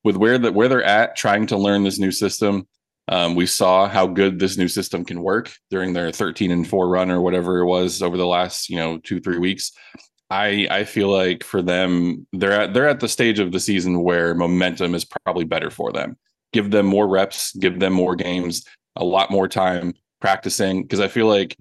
with 0.05 0.17
where 0.17 0.39
that 0.39 0.55
where 0.55 0.69
they're 0.69 0.85
at, 0.85 1.17
trying 1.17 1.47
to 1.49 1.57
learn 1.57 1.85
this 1.85 1.99
new 1.99 2.11
system, 2.11 2.67
um, 3.09 3.35
we 3.35 3.47
saw 3.47 3.89
how 3.89 4.07
good 4.07 4.39
this 4.39 4.57
new 4.57 4.69
system 4.69 5.05
can 5.05 5.23
work 5.23 5.53
during 5.71 5.93
their 5.93 6.11
13 6.11 6.51
and 6.51 6.67
four 6.67 6.89
run 6.89 7.11
or 7.11 7.21
whatever 7.21 7.59
it 7.59 7.67
was 7.67 8.03
over 8.03 8.17
the 8.17 8.27
last 8.27 8.69
you 8.69 8.77
know 8.77 8.99
two 8.99 9.21
three 9.21 9.39
weeks. 9.39 9.73
I 10.31 10.67
I 10.71 10.85
feel 10.85 11.09
like 11.09 11.45
for 11.45 11.63
them 11.63 12.27
they're 12.33 12.61
at 12.61 12.75
they're 12.75 12.89
at 12.89 13.01
the 13.01 13.09
stage 13.09 13.39
of 13.39 13.53
the 13.53 13.61
season 13.61 14.03
where 14.03 14.35
momentum 14.35 14.95
is 14.95 15.05
probably 15.05 15.45
better 15.45 15.71
for 15.71 15.93
them. 15.93 16.17
Give 16.53 16.71
them 16.71 16.87
more 16.87 17.07
reps, 17.07 17.55
give 17.57 17.81
them 17.81 17.93
more 17.93 18.17
games, 18.17 18.65
a 18.97 19.05
lot 19.05 19.31
more 19.31 19.49
time 19.49 19.95
practicing 20.21 20.83
because 20.83 21.01
I 21.01 21.09
feel 21.09 21.27
like 21.27 21.57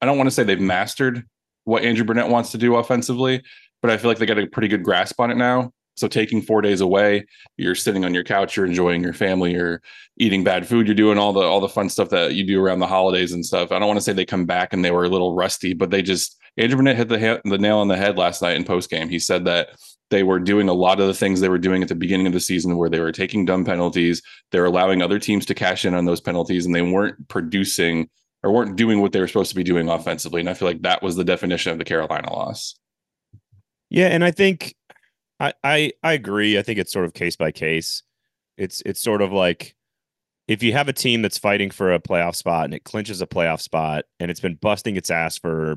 I 0.00 0.06
don't 0.06 0.18
want 0.18 0.28
to 0.28 0.30
say 0.30 0.44
they've 0.44 0.60
mastered 0.60 1.24
what 1.64 1.82
Andrew 1.82 2.04
Brunette 2.04 2.28
wants 2.28 2.52
to 2.52 2.58
do 2.58 2.76
offensively, 2.76 3.42
but 3.82 3.90
I 3.90 3.96
feel 3.96 4.10
like 4.10 4.18
they 4.18 4.26
got 4.26 4.38
a 4.38 4.46
pretty 4.46 4.68
good 4.68 4.82
grasp 4.82 5.20
on 5.20 5.30
it 5.30 5.36
now. 5.36 5.72
So 5.96 6.08
taking 6.08 6.42
four 6.42 6.60
days 6.60 6.82
away, 6.82 7.24
you're 7.56 7.74
sitting 7.74 8.04
on 8.04 8.12
your 8.12 8.22
couch, 8.22 8.54
you're 8.54 8.66
enjoying 8.66 9.02
your 9.02 9.14
family, 9.14 9.52
you're 9.52 9.80
eating 10.18 10.44
bad 10.44 10.66
food, 10.66 10.86
you're 10.86 10.94
doing 10.94 11.16
all 11.16 11.32
the 11.32 11.40
all 11.40 11.60
the 11.60 11.68
fun 11.68 11.88
stuff 11.88 12.10
that 12.10 12.34
you 12.34 12.44
do 12.44 12.62
around 12.62 12.80
the 12.80 12.86
holidays 12.86 13.32
and 13.32 13.44
stuff. 13.44 13.72
I 13.72 13.78
don't 13.78 13.88
want 13.88 13.98
to 13.98 14.02
say 14.02 14.12
they 14.12 14.26
come 14.26 14.44
back 14.44 14.72
and 14.72 14.84
they 14.84 14.90
were 14.90 15.04
a 15.04 15.08
little 15.08 15.34
rusty, 15.34 15.72
but 15.72 15.90
they 15.90 16.02
just 16.02 16.36
Andrew 16.58 16.76
Brunette 16.76 16.96
hit 16.96 17.08
the 17.08 17.40
the 17.44 17.58
nail 17.58 17.78
on 17.78 17.88
the 17.88 17.96
head 17.96 18.18
last 18.18 18.42
night 18.42 18.56
in 18.56 18.64
post 18.64 18.90
game. 18.90 19.08
He 19.08 19.18
said 19.18 19.46
that 19.46 19.70
they 20.10 20.22
were 20.22 20.38
doing 20.38 20.68
a 20.68 20.74
lot 20.74 21.00
of 21.00 21.06
the 21.06 21.14
things 21.14 21.40
they 21.40 21.48
were 21.48 21.58
doing 21.58 21.82
at 21.82 21.88
the 21.88 21.94
beginning 21.94 22.26
of 22.26 22.32
the 22.32 22.40
season 22.40 22.76
where 22.76 22.88
they 22.88 23.00
were 23.00 23.12
taking 23.12 23.44
dumb 23.44 23.64
penalties, 23.64 24.22
they're 24.52 24.64
allowing 24.64 25.02
other 25.02 25.18
teams 25.18 25.44
to 25.46 25.54
cash 25.54 25.84
in 25.84 25.94
on 25.94 26.04
those 26.04 26.20
penalties, 26.20 26.64
and 26.64 26.74
they 26.74 26.82
weren't 26.82 27.28
producing 27.28 28.08
or 28.42 28.52
weren't 28.52 28.76
doing 28.76 29.00
what 29.00 29.12
they 29.12 29.20
were 29.20 29.26
supposed 29.26 29.50
to 29.50 29.56
be 29.56 29.64
doing 29.64 29.88
offensively. 29.88 30.40
And 30.40 30.48
I 30.48 30.54
feel 30.54 30.68
like 30.68 30.82
that 30.82 31.02
was 31.02 31.16
the 31.16 31.24
definition 31.24 31.72
of 31.72 31.78
the 31.78 31.84
Carolina 31.84 32.32
loss. 32.32 32.78
Yeah, 33.90 34.06
and 34.06 34.24
I 34.24 34.30
think 34.30 34.74
I 35.40 35.52
I, 35.64 35.92
I 36.02 36.12
agree. 36.12 36.58
I 36.58 36.62
think 36.62 36.78
it's 36.78 36.92
sort 36.92 37.04
of 37.04 37.14
case 37.14 37.36
by 37.36 37.50
case. 37.50 38.02
It's 38.56 38.82
it's 38.86 39.02
sort 39.02 39.22
of 39.22 39.32
like 39.32 39.74
if 40.48 40.62
you 40.62 40.72
have 40.72 40.88
a 40.88 40.92
team 40.92 41.22
that's 41.22 41.38
fighting 41.38 41.70
for 41.70 41.92
a 41.92 42.00
playoff 42.00 42.36
spot 42.36 42.66
and 42.66 42.74
it 42.74 42.84
clinches 42.84 43.20
a 43.20 43.26
playoff 43.26 43.60
spot 43.60 44.04
and 44.20 44.30
it's 44.30 44.40
been 44.40 44.54
busting 44.54 44.96
its 44.96 45.10
ass 45.10 45.36
for, 45.36 45.76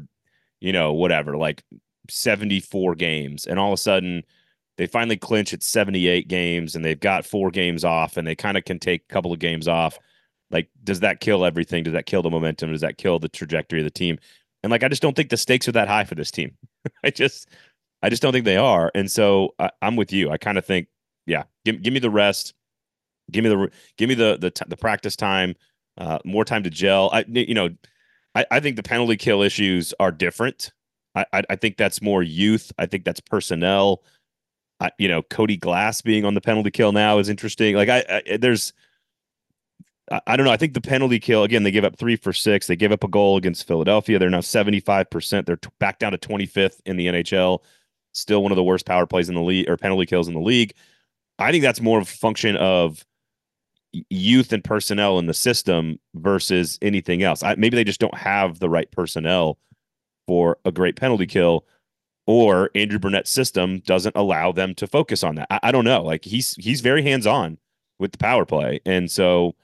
you 0.59 0.71
know, 0.71 0.93
whatever, 0.93 1.37
like 1.37 1.63
74 2.09 2.95
games, 2.95 3.45
and 3.45 3.59
all 3.59 3.71
of 3.71 3.73
a 3.73 3.81
sudden 3.81 4.23
they 4.77 4.87
finally 4.87 5.17
clinch 5.17 5.53
at 5.53 5.61
78 5.61 6.29
games 6.29 6.73
and 6.73 6.85
they've 6.85 6.99
got 6.99 7.25
four 7.25 7.51
games 7.51 7.83
off 7.83 8.15
and 8.15 8.25
they 8.25 8.33
kind 8.33 8.57
of 8.57 8.63
can 8.63 8.79
take 8.79 9.03
a 9.03 9.13
couple 9.13 9.33
of 9.33 9.39
games 9.39 9.67
off 9.67 9.99
like, 10.51 10.69
does 10.83 11.01
that 11.01 11.19
kill 11.19 11.45
everything? 11.45 11.83
Does 11.83 11.93
that 11.93 12.05
kill 12.05 12.21
the 12.21 12.29
momentum? 12.29 12.71
Does 12.71 12.81
that 12.81 12.97
kill 12.97 13.19
the 13.19 13.29
trajectory 13.29 13.79
of 13.79 13.83
the 13.83 13.91
team? 13.91 14.17
And 14.63 14.71
like, 14.71 14.83
I 14.83 14.87
just 14.87 15.01
don't 15.01 15.15
think 15.15 15.29
the 15.29 15.37
stakes 15.37 15.67
are 15.67 15.73
that 15.73 15.87
high 15.87 16.03
for 16.03 16.15
this 16.15 16.31
team. 16.31 16.57
I 17.03 17.11
just, 17.11 17.49
I 18.01 18.09
just 18.09 18.21
don't 18.21 18.31
think 18.31 18.45
they 18.45 18.57
are. 18.57 18.91
And 18.95 19.09
so 19.11 19.53
I, 19.59 19.69
am 19.81 19.95
with 19.95 20.11
you. 20.11 20.31
I 20.31 20.37
kind 20.37 20.57
of 20.57 20.65
think, 20.65 20.87
yeah, 21.25 21.43
give, 21.65 21.81
give 21.81 21.93
me 21.93 21.99
the 21.99 22.09
rest. 22.09 22.53
Give 23.31 23.43
me 23.43 23.49
the, 23.49 23.69
give 23.97 24.09
me 24.09 24.15
the, 24.15 24.37
the, 24.39 24.65
the 24.67 24.77
practice 24.77 25.15
time, 25.15 25.55
uh, 25.97 26.19
more 26.25 26.45
time 26.45 26.63
to 26.63 26.69
gel. 26.69 27.09
I, 27.13 27.25
you 27.27 27.53
know, 27.53 27.69
I, 28.33 28.45
I 28.49 28.59
think 28.59 28.75
the 28.75 28.83
penalty 28.83 29.17
kill 29.17 29.43
issues 29.43 29.93
are 29.99 30.11
different. 30.11 30.71
I, 31.19 31.25
I, 31.39 31.43
I 31.51 31.55
think 31.55 31.77
that's 31.77 32.01
more 32.01 32.23
youth. 32.23 32.71
I 32.77 32.85
think 32.85 33.05
that's 33.05 33.19
personnel. 33.19 34.03
I, 34.79 34.91
you 34.97 35.07
know, 35.07 35.21
Cody 35.23 35.57
Glass 35.57 36.01
being 36.01 36.25
on 36.25 36.33
the 36.33 36.41
penalty 36.41 36.71
kill 36.71 36.91
now 36.91 37.19
is 37.19 37.29
interesting. 37.29 37.75
Like 37.75 37.89
I, 37.89 37.97
I 37.97 38.21
eh, 38.25 38.37
there's, 38.37 38.73
I 40.25 40.35
don't 40.35 40.45
know. 40.45 40.51
I 40.51 40.57
think 40.57 40.73
the 40.73 40.81
penalty 40.81 41.19
kill 41.19 41.43
again. 41.43 41.63
They 41.63 41.71
give 41.71 41.83
up 41.83 41.97
three 41.97 42.15
for 42.15 42.33
six. 42.33 42.67
They 42.67 42.75
give 42.75 42.91
up 42.91 43.03
a 43.03 43.07
goal 43.07 43.37
against 43.37 43.67
Philadelphia. 43.67 44.17
They're 44.17 44.29
now 44.29 44.41
seventy 44.41 44.79
five 44.79 45.09
percent. 45.09 45.45
They're 45.45 45.57
t- 45.57 45.69
back 45.79 45.99
down 45.99 46.13
to 46.13 46.17
twenty 46.17 46.47
fifth 46.47 46.81
in 46.85 46.97
the 46.97 47.07
NHL. 47.07 47.59
Still 48.13 48.41
one 48.41 48.51
of 48.51 48.55
the 48.55 48.63
worst 48.63 48.87
power 48.87 49.05
plays 49.05 49.29
in 49.29 49.35
the 49.35 49.41
league 49.41 49.69
or 49.69 49.77
penalty 49.77 50.07
kills 50.07 50.27
in 50.27 50.33
the 50.33 50.39
league. 50.39 50.73
I 51.37 51.51
think 51.51 51.61
that's 51.61 51.79
more 51.79 51.99
of 51.99 52.07
a 52.07 52.11
function 52.11 52.55
of 52.57 53.05
youth 54.09 54.51
and 54.51 54.63
personnel 54.63 55.19
in 55.19 55.27
the 55.27 55.33
system 55.33 55.99
versus 56.15 56.79
anything 56.81 57.23
else. 57.23 57.43
I, 57.43 57.55
maybe 57.55 57.75
they 57.75 57.83
just 57.83 57.99
don't 57.99 58.17
have 58.17 58.59
the 58.59 58.69
right 58.69 58.89
personnel 58.91 59.57
for 60.29 60.59
a 60.63 60.71
great 60.71 60.95
penalty 60.95 61.25
kill, 61.25 61.65
or 62.27 62.69
Andrew 62.75 62.99
Brunette's 62.99 63.31
system 63.31 63.79
doesn't 63.79 64.15
allow 64.15 64.51
them 64.51 64.75
to 64.75 64.85
focus 64.85 65.23
on 65.23 65.33
that. 65.33 65.47
I, 65.49 65.59
I 65.63 65.71
don't 65.71 65.85
know. 65.85 66.03
Like 66.03 66.23
he's 66.23 66.53
he's 66.53 66.81
very 66.81 67.01
hands 67.01 67.25
on 67.25 67.57
with 67.97 68.11
the 68.11 68.19
power 68.19 68.45
play. 68.45 68.79
And 68.85 69.09
so 69.09 69.55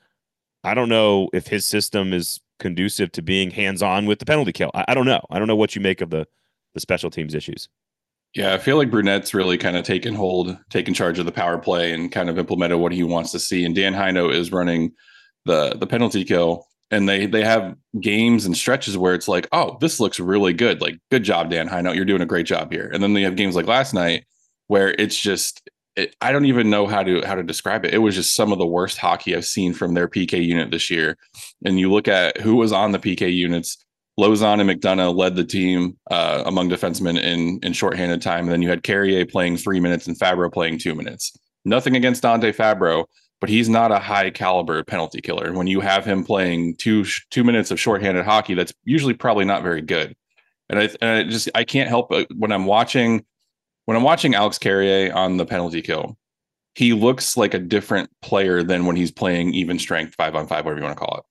I 0.64 0.74
don't 0.74 0.90
know 0.90 1.30
if 1.34 1.46
his 1.46 1.68
system 1.68 2.14
is 2.14 2.42
conducive 2.58 3.12
to 3.12 3.22
being 3.22 3.52
hands 3.52 3.84
on 3.84 4.08
with 4.08 4.18
the 4.18 4.26
penalty 4.26 4.54
kill. 4.54 4.72
I, 4.74 4.86
I, 4.88 4.94
don't 4.96 5.06
know. 5.06 5.24
I 5.30 5.38
don't 5.38 5.48
know 5.48 5.56
what 5.56 5.76
you 5.76 5.82
make 5.82 6.02
of 6.02 6.10
the 6.10 6.28
the 6.74 6.80
special 6.80 7.12
teams 7.12 7.36
issues. 7.36 7.70
Yeah, 8.34 8.56
I 8.56 8.58
feel 8.58 8.78
like 8.78 8.90
Brunette's 8.90 9.36
really 9.36 9.60
kind 9.60 9.78
of 9.78 9.86
taken 9.86 10.16
hold, 10.16 10.58
taken 10.72 10.96
charge 10.96 11.20
of 11.20 11.28
the 11.28 11.32
power 11.32 11.60
play, 11.60 11.94
and 11.94 12.12
kind 12.12 12.28
of 12.28 12.40
implemented 12.40 12.80
what 12.80 12.92
he 12.92 13.04
wants 13.04 13.32
to 13.34 13.40
see. 13.40 13.64
And 13.64 13.76
Dan 13.76 13.94
Hinote 13.94 14.34
is 14.34 14.52
running 14.52 14.94
the 15.46 15.76
the 15.80 15.86
penalty 15.86 16.24
kill, 16.24 16.66
and 16.92 17.10
they 17.10 17.26
they 17.26 17.44
have 17.44 17.76
games 18.00 18.46
and 18.46 18.56
stretches 18.56 18.98
where 18.98 19.14
it's 19.14 19.28
like, 19.28 19.48
oh, 19.52 19.78
this 19.82 20.00
looks 20.00 20.20
really 20.20 20.54
good. 20.54 20.82
Like, 20.82 20.98
good 21.12 21.24
job, 21.24 21.50
Dan 21.50 21.68
Hinote. 21.68 21.96
You're 21.96 22.06
doing 22.06 22.22
a 22.22 22.28
great 22.28 22.46
job 22.46 22.72
here. 22.72 22.90
And 22.94 23.02
then 23.02 23.14
they 23.14 23.24
have 23.24 23.36
games 23.36 23.56
like 23.56 23.68
last 23.68 23.94
night 23.94 24.26
where 24.68 24.90
it's 24.98 25.20
just 25.20 25.70
it, 25.96 26.16
I 26.22 26.32
don't 26.32 26.46
even 26.46 26.70
know 26.70 26.88
how 26.88 27.04
to 27.04 27.22
how 27.26 27.36
to 27.36 27.44
describe 27.44 27.86
it. 27.86 27.94
It 27.94 28.00
was 28.00 28.16
just 28.16 28.36
some 28.36 28.52
of 28.52 28.60
the 28.60 28.66
worst 28.66 28.98
hockey 28.98 29.36
I've 29.36 29.46
seen 29.46 29.74
from 29.74 29.94
their 29.94 30.08
PK 30.08 30.44
unit 30.46 30.72
this 30.72 30.90
year. 30.90 31.18
And 31.66 31.80
you 31.80 31.92
look 31.92 32.08
at 32.08 32.40
who 32.42 32.56
was 32.56 32.72
on 32.72 32.92
the 32.92 33.00
PK 33.00 33.34
units 33.34 33.78
Lauzon 34.20 34.62
and 34.62 34.70
McDonagh 34.70 35.16
led 35.16 35.36
the 35.36 35.44
team 35.44 35.98
uh, 36.10 36.44
among 36.46 36.70
defensemen 36.70 37.22
in 37.22 37.60
in 37.64 37.74
shorthanded 37.74 38.22
time. 38.22 38.46
And 38.46 38.52
then 38.52 38.62
you 38.62 38.70
had 38.70 38.84
Carrier 38.84 39.26
playing 39.26 39.58
three 39.58 39.80
minutes 39.80 40.08
and 40.08 40.18
Fabbro 40.18 40.52
playing 40.52 40.80
two 40.80 40.96
minutes. 40.96 41.38
Nothing 41.66 41.96
against 41.96 42.22
Dante 42.22 42.52
Fabbro, 42.52 43.06
but 43.42 43.50
he's 43.50 43.70
not 43.70 43.92
a 43.92 44.00
high 44.00 44.30
caliber 44.30 44.84
penalty 44.84 45.22
killer. 45.22 45.54
When 45.54 45.68
you 45.68 45.82
have 45.82 46.06
him 46.06 46.24
playing 46.24 46.76
two 46.76 47.06
two 47.32 47.44
minutes 47.44 47.72
of 47.72 47.80
shorthanded 47.80 48.26
hockey, 48.26 48.54
that's 48.54 48.74
usually 48.84 49.14
probably 49.14 49.46
not 49.46 49.64
very 49.64 49.82
good. 49.82 50.16
And 50.70 50.80
I, 50.80 50.90
and 51.02 51.10
I 51.12 51.24
just 51.24 51.50
I 51.56 51.64
can't 51.64 51.90
help 51.90 52.10
but 52.10 52.28
when 52.36 52.52
I'm 52.52 52.66
watching 52.66 53.26
when 53.86 53.98
I'm 53.98 54.04
watching 54.04 54.36
Alex 54.36 54.58
Carrier 54.58 55.14
on 55.14 55.38
the 55.38 55.46
penalty 55.46 55.82
kill, 55.82 56.18
he 56.74 56.94
looks 56.94 57.38
like 57.38 57.54
a 57.54 57.60
different 57.60 58.10
player 58.22 58.64
than 58.64 58.86
when 58.86 58.96
he's 58.96 59.12
playing 59.12 59.54
even 59.54 59.80
strength 59.80 60.16
five 60.16 60.36
on 60.36 60.48
five, 60.48 60.66
whatever 60.66 60.80
you 60.80 60.86
want 60.86 60.98
to 60.98 61.06
call 61.06 61.18
it 61.20 61.26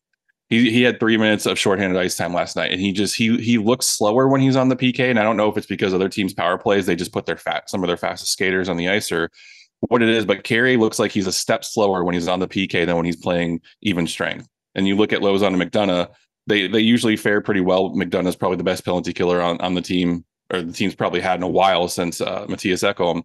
he 0.48 0.70
he 0.70 0.82
had 0.82 1.00
three 1.00 1.16
minutes 1.16 1.46
of 1.46 1.58
shorthanded 1.58 1.98
ice 1.98 2.16
time 2.16 2.34
last 2.34 2.56
night, 2.56 2.70
and 2.70 2.80
he 2.80 2.92
just 2.92 3.16
he 3.16 3.36
he 3.38 3.58
looks 3.58 3.86
slower 3.86 4.28
when 4.28 4.40
he's 4.40 4.56
on 4.56 4.68
the 4.68 4.76
PK. 4.76 5.10
And 5.10 5.18
I 5.18 5.22
don't 5.22 5.36
know 5.36 5.48
if 5.48 5.56
it's 5.56 5.66
because 5.66 5.94
other 5.94 6.08
teams' 6.08 6.34
power 6.34 6.58
plays 6.58 6.86
they 6.86 6.96
just 6.96 7.12
put 7.12 7.26
their 7.26 7.36
fat 7.36 7.70
some 7.70 7.82
of 7.82 7.88
their 7.88 7.96
fastest 7.96 8.32
skaters 8.32 8.68
on 8.68 8.76
the 8.76 8.88
ice 8.88 9.10
or 9.10 9.30
what 9.88 10.02
it 10.02 10.08
is. 10.08 10.24
But 10.24 10.44
Carey 10.44 10.76
looks 10.76 10.98
like 10.98 11.10
he's 11.10 11.26
a 11.26 11.32
step 11.32 11.64
slower 11.64 12.04
when 12.04 12.14
he's 12.14 12.28
on 12.28 12.40
the 12.40 12.48
PK 12.48 12.86
than 12.86 12.96
when 12.96 13.04
he's 13.04 13.16
playing 13.16 13.60
even 13.82 14.06
strength. 14.06 14.46
And 14.74 14.86
you 14.86 14.96
look 14.96 15.12
at 15.12 15.20
Lauzon 15.20 15.58
and 15.58 15.62
McDonagh, 15.62 16.10
they 16.46 16.66
they 16.66 16.80
usually 16.80 17.16
fare 17.16 17.40
pretty 17.40 17.60
well. 17.60 17.90
McDonagh's 17.90 18.36
probably 18.36 18.58
the 18.58 18.64
best 18.64 18.84
penalty 18.84 19.12
killer 19.12 19.40
on 19.40 19.60
on 19.60 19.74
the 19.74 19.82
team, 19.82 20.24
or 20.52 20.62
the 20.62 20.72
team's 20.72 20.94
probably 20.94 21.20
had 21.20 21.36
in 21.36 21.42
a 21.42 21.48
while 21.48 21.88
since 21.88 22.20
uh, 22.20 22.46
Mattias 22.46 22.82
Ekholm. 22.82 23.22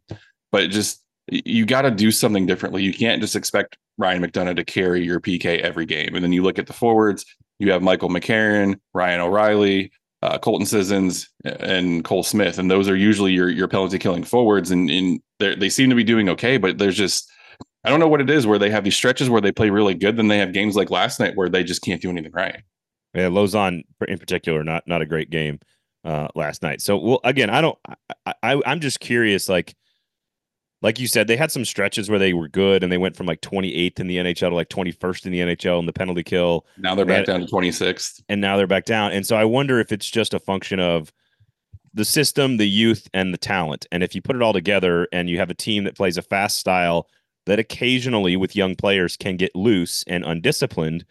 But 0.52 0.70
just 0.70 1.04
you 1.32 1.66
got 1.66 1.84
to 1.84 1.92
do 1.92 2.12
something 2.12 2.46
differently. 2.46 2.84
You 2.84 2.94
can't 2.94 3.22
just 3.22 3.36
expect 3.36 3.78
Ryan 3.98 4.24
McDonagh 4.24 4.56
to 4.56 4.64
carry 4.64 5.04
your 5.04 5.20
PK 5.20 5.60
every 5.60 5.86
game. 5.86 6.16
And 6.16 6.24
then 6.24 6.34
you 6.34 6.42
look 6.42 6.58
at 6.58 6.68
the 6.68 6.74
forwards, 6.74 7.26
you 7.60 7.72
have 7.72 7.84
Michael 7.84 8.10
McCarron, 8.10 8.80
Ryan 8.94 9.20
O'Reilly, 9.22 9.92
uh, 10.22 10.38
Colton 10.38 10.66
Sissons, 10.66 11.30
and 11.46 12.04
Cole 12.04 12.24
Smith. 12.24 12.58
And 12.60 12.70
those 12.70 12.90
are 12.90 12.96
usually 12.96 13.32
your, 13.32 13.50
your 13.50 13.68
penalty 13.68 14.00
killing 14.00 14.24
forwards. 14.24 14.72
And, 14.72 14.90
and 14.90 15.22
they 15.40 15.70
seem 15.70 15.90
to 15.90 15.96
be 15.96 16.04
doing 16.04 16.30
okay, 16.30 16.58
but 16.58 16.78
there's 16.78 16.98
just, 16.98 17.32
I 17.84 17.90
don't 17.90 18.00
know 18.00 18.08
what 18.10 18.22
it 18.22 18.30
is 18.30 18.46
where 18.46 18.60
they 18.60 18.70
have 18.70 18.84
these 18.84 18.96
stretches 18.96 19.30
where 19.30 19.42
they 19.42 19.52
play 19.52 19.70
really 19.70 19.94
good. 19.94 20.18
Then 20.18 20.28
they 20.28 20.40
have 20.40 20.52
games 20.52 20.76
like 20.76 20.90
last 20.90 21.20
night 21.20 21.36
where 21.36 21.50
they 21.50 21.64
just 21.64 21.82
can't 21.82 22.02
do 22.02 22.10
anything 22.10 22.34
right. 22.34 22.62
Yeah, 23.14 23.30
Lauzon 23.30 23.84
in 24.08 24.18
particular, 24.20 24.64
not 24.64 24.84
not 24.86 25.02
a 25.02 25.06
great 25.06 25.30
game 25.30 25.60
uh, 26.04 26.28
last 26.36 26.62
night. 26.62 26.82
So, 26.82 26.98
well, 26.98 27.20
again, 27.24 27.50
I 27.50 27.62
don't, 27.62 27.78
I, 28.26 28.34
I 28.44 28.62
I'm 28.66 28.82
just 28.82 29.00
curious, 29.00 29.50
like, 29.50 29.74
like 30.82 31.00
you 31.00 31.08
said, 31.08 31.28
they 31.28 31.36
had 31.36 31.52
some 31.52 31.66
stretches 31.66 32.10
where 32.10 32.20
they 32.20 32.34
were 32.34 32.48
good 32.48 32.84
and 32.84 32.92
they 32.92 32.98
went 32.98 33.16
from 33.16 33.26
like 33.26 33.42
28th 33.42 34.00
in 34.00 34.08
the 34.08 34.18
NHL 34.18 34.50
to 34.50 34.56
like 34.56 34.70
21st 34.70 35.26
in 35.26 35.32
the 35.32 35.40
NHL 35.40 35.80
in 35.80 35.86
the 35.86 35.94
penalty 35.94 36.24
kill. 36.24 36.66
Now 36.78 36.96
they're 36.96 37.06
back 37.06 37.26
down 37.26 37.42
to 37.42 37.46
26th. 37.46 38.24
And 38.30 38.40
now 38.40 38.56
they're 38.56 38.68
back 38.68 38.86
down. 38.86 39.12
And 39.12 39.26
so 39.28 39.36
I 39.36 39.44
wonder 39.44 39.80
if 39.80 39.92
it's 39.92 40.10
just 40.10 40.34
a 40.34 40.40
function 40.40 40.80
of 40.80 41.12
the 41.94 42.06
system, 42.06 42.58
the 42.58 42.70
youth, 42.70 43.10
and 43.14 43.34
the 43.34 43.38
talent. 43.38 43.88
And 43.92 44.04
if 44.04 44.16
you 44.16 44.22
put 44.22 44.38
it 44.38 44.42
all 44.42 44.54
together 44.54 45.08
and 45.12 45.30
you 45.30 45.38
have 45.40 45.50
a 45.50 45.56
team 45.56 45.84
that 45.84 45.98
plays 45.98 46.18
a 46.18 46.22
fast 46.22 46.58
style 46.58 47.10
that 47.46 47.60
occasionally 47.60 48.38
with 48.38 48.56
young 48.56 48.76
players 48.76 49.18
can 49.18 49.36
get 49.36 49.56
loose 49.56 50.04
and 50.08 50.24
undisciplined, 50.24 51.04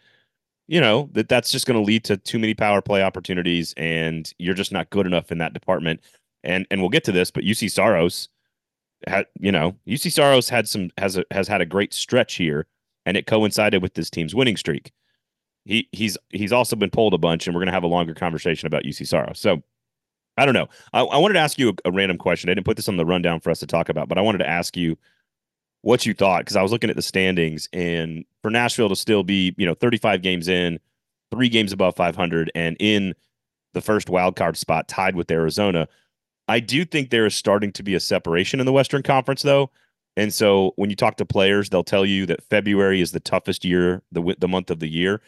you 0.66 0.80
know, 0.80 1.10
that 1.12 1.28
that's 1.28 1.50
just 1.50 1.66
going 1.66 1.78
to 1.78 1.84
lead 1.84 2.04
to 2.04 2.16
too 2.16 2.38
many 2.38 2.54
power 2.54 2.80
play 2.80 3.02
opportunities 3.02 3.74
and 3.76 4.32
you're 4.38 4.54
just 4.54 4.72
not 4.72 4.88
good 4.90 5.06
enough 5.06 5.30
in 5.30 5.38
that 5.38 5.52
department. 5.52 6.00
And 6.42 6.66
and 6.70 6.80
we'll 6.80 6.90
get 6.90 7.04
to 7.04 7.12
this, 7.12 7.30
but 7.30 7.44
Juuse 7.44 7.70
Saros 7.70 8.28
had 9.06 9.26
you 9.38 9.52
know 9.52 9.76
Juuse 9.86 10.12
Saros 10.12 10.48
had 10.48 10.68
some 10.68 10.90
has 10.98 11.16
a, 11.16 11.24
has 11.30 11.48
had 11.48 11.60
a 11.60 11.66
great 11.66 11.94
stretch 11.94 12.34
here, 12.34 12.66
and 13.06 13.16
it 13.16 13.26
coincided 13.26 13.82
with 13.82 13.94
this 13.94 14.10
team's 14.10 14.34
winning 14.34 14.56
streak. 14.56 14.92
He 15.64 15.88
he's 15.92 16.16
he's 16.30 16.52
also 16.52 16.76
been 16.76 16.90
pulled 16.90 17.14
a 17.14 17.18
bunch, 17.18 17.46
and 17.46 17.54
we're 17.54 17.60
gonna 17.60 17.72
have 17.72 17.84
a 17.84 17.88
longer 17.88 18.14
conversation 18.14 18.66
about 18.66 18.82
Juuse 18.84 19.06
Saros. 19.06 19.38
So 19.38 19.62
I 20.36 20.44
don't 20.44 20.54
know. 20.54 20.68
I, 20.92 21.00
I 21.00 21.18
wanted 21.18 21.34
to 21.34 21.40
ask 21.40 21.58
you 21.58 21.70
a, 21.70 21.88
a, 21.88 21.92
random 21.92 22.16
question. 22.16 22.48
I 22.48 22.54
didn't 22.54 22.64
put 22.66 22.76
this 22.76 22.88
on 22.88 22.96
the 22.96 23.04
rundown 23.04 23.40
for 23.40 23.50
us 23.50 23.58
to 23.60 23.66
talk 23.66 23.88
about, 23.88 24.08
but 24.08 24.18
I 24.18 24.20
wanted 24.20 24.38
to 24.38 24.48
ask 24.48 24.76
you 24.76 24.96
what 25.82 26.06
you 26.06 26.14
thought 26.14 26.40
because 26.40 26.56
I 26.56 26.62
was 26.62 26.72
looking 26.72 26.90
at 26.90 26.96
the 26.96 27.02
standings, 27.02 27.68
and 27.72 28.24
for 28.42 28.50
Nashville 28.50 28.88
to 28.88 28.96
still 28.96 29.22
be 29.22 29.54
you 29.56 29.66
know 29.66 29.74
35 29.74 30.22
games 30.22 30.48
in, 30.48 30.80
three 31.30 31.48
games 31.48 31.72
above 31.72 31.96
500, 31.96 32.50
and 32.54 32.76
in 32.80 33.14
the 33.74 33.80
first 33.80 34.08
wild 34.08 34.36
card 34.36 34.56
spot, 34.56 34.88
tied 34.88 35.14
with 35.14 35.30
Arizona 35.30 35.86
I 36.48 36.60
do 36.60 36.84
think 36.84 37.10
there 37.10 37.26
is 37.26 37.34
starting 37.34 37.72
to 37.72 37.82
be 37.82 37.94
a 37.94 38.00
separation 38.00 38.58
in 38.58 38.66
the 38.66 38.72
Western 38.72 39.02
Conference, 39.02 39.42
though. 39.42 39.70
And 40.16 40.32
so 40.34 40.72
when 40.76 40.90
you 40.90 40.96
talk 40.96 41.16
to 41.18 41.26
players, 41.26 41.70
they'll 41.70 41.84
tell 41.84 42.04
you 42.04 42.26
that 42.26 42.42
February 42.42 43.00
is 43.00 43.12
the 43.12 43.20
toughest 43.20 43.64
year, 43.64 44.02
the 44.10 44.34
the 44.38 44.48
month 44.48 44.70
of 44.70 44.80
the 44.80 44.88
year, 44.88 45.20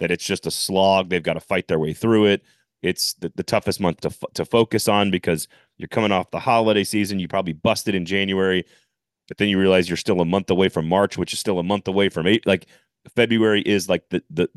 that 0.00 0.10
it's 0.10 0.24
just 0.24 0.46
a 0.46 0.50
slog. 0.50 1.08
They've 1.10 1.22
got 1.22 1.34
to 1.34 1.40
fight 1.40 1.68
their 1.68 1.78
way 1.78 1.92
through 1.92 2.26
it. 2.26 2.42
It's 2.82 3.14
the, 3.14 3.30
the 3.36 3.44
toughest 3.44 3.78
month 3.78 4.00
to 4.00 4.10
to 4.34 4.44
focus 4.44 4.88
on 4.88 5.10
because 5.12 5.46
you're 5.78 5.88
coming 5.88 6.10
off 6.10 6.32
the 6.32 6.40
holiday 6.40 6.82
season. 6.82 7.20
You 7.20 7.28
probably 7.28 7.52
busted 7.52 7.94
in 7.94 8.04
January, 8.04 8.64
but 9.28 9.36
then 9.38 9.48
you 9.48 9.60
realize 9.60 9.88
you're 9.88 9.96
still 9.96 10.20
a 10.20 10.24
month 10.24 10.50
away 10.50 10.68
from 10.68 10.88
March, 10.88 11.16
which 11.16 11.32
is 11.32 11.38
still 11.38 11.60
a 11.60 11.62
month 11.62 11.86
away 11.86 12.08
from 12.08 12.26
eight. 12.26 12.44
Like 12.46 12.66
February 13.14 13.62
is 13.62 13.88
like 13.88 14.08
the 14.08 14.24
the 14.30 14.48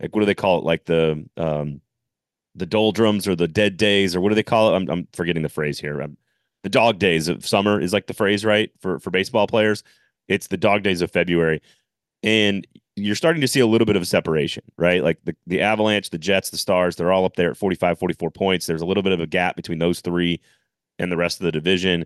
like 0.00 0.14
what 0.14 0.22
do 0.22 0.26
they 0.26 0.34
call 0.34 0.58
it? 0.58 0.64
Like 0.64 0.86
the 0.86 1.24
um 1.36 1.80
the 2.60 2.66
doldrums 2.66 3.26
or 3.26 3.34
the 3.34 3.48
dead 3.48 3.76
days 3.76 4.14
or 4.14 4.20
what 4.20 4.28
do 4.28 4.36
they 4.36 4.42
call 4.44 4.72
it? 4.72 4.76
I'm, 4.76 4.88
I'm 4.88 5.08
forgetting 5.12 5.42
the 5.42 5.48
phrase 5.48 5.80
here. 5.80 6.00
I'm, 6.00 6.16
the 6.62 6.68
dog 6.68 6.98
days 6.98 7.26
of 7.26 7.44
summer 7.46 7.80
is 7.80 7.92
like 7.92 8.06
the 8.06 8.14
phrase, 8.14 8.44
right? 8.44 8.70
For 8.80 8.98
for 9.00 9.10
baseball 9.10 9.46
players, 9.46 9.82
it's 10.28 10.46
the 10.46 10.56
dog 10.56 10.82
days 10.82 11.00
of 11.00 11.10
February, 11.10 11.60
and 12.22 12.66
you're 12.96 13.16
starting 13.16 13.40
to 13.40 13.48
see 13.48 13.60
a 13.60 13.66
little 13.66 13.86
bit 13.86 13.96
of 13.96 14.02
a 14.02 14.06
separation, 14.06 14.62
right? 14.76 15.02
Like 15.02 15.18
the 15.24 15.34
the 15.46 15.62
Avalanche, 15.62 16.10
the 16.10 16.18
Jets, 16.18 16.50
the 16.50 16.58
Stars, 16.58 16.96
they're 16.96 17.12
all 17.12 17.24
up 17.24 17.36
there 17.36 17.50
at 17.50 17.56
45, 17.56 17.98
44 17.98 18.30
points. 18.30 18.66
There's 18.66 18.82
a 18.82 18.86
little 18.86 19.02
bit 19.02 19.12
of 19.12 19.20
a 19.20 19.26
gap 19.26 19.56
between 19.56 19.78
those 19.78 20.00
three 20.00 20.40
and 20.98 21.10
the 21.10 21.16
rest 21.16 21.40
of 21.40 21.46
the 21.46 21.52
division. 21.52 22.04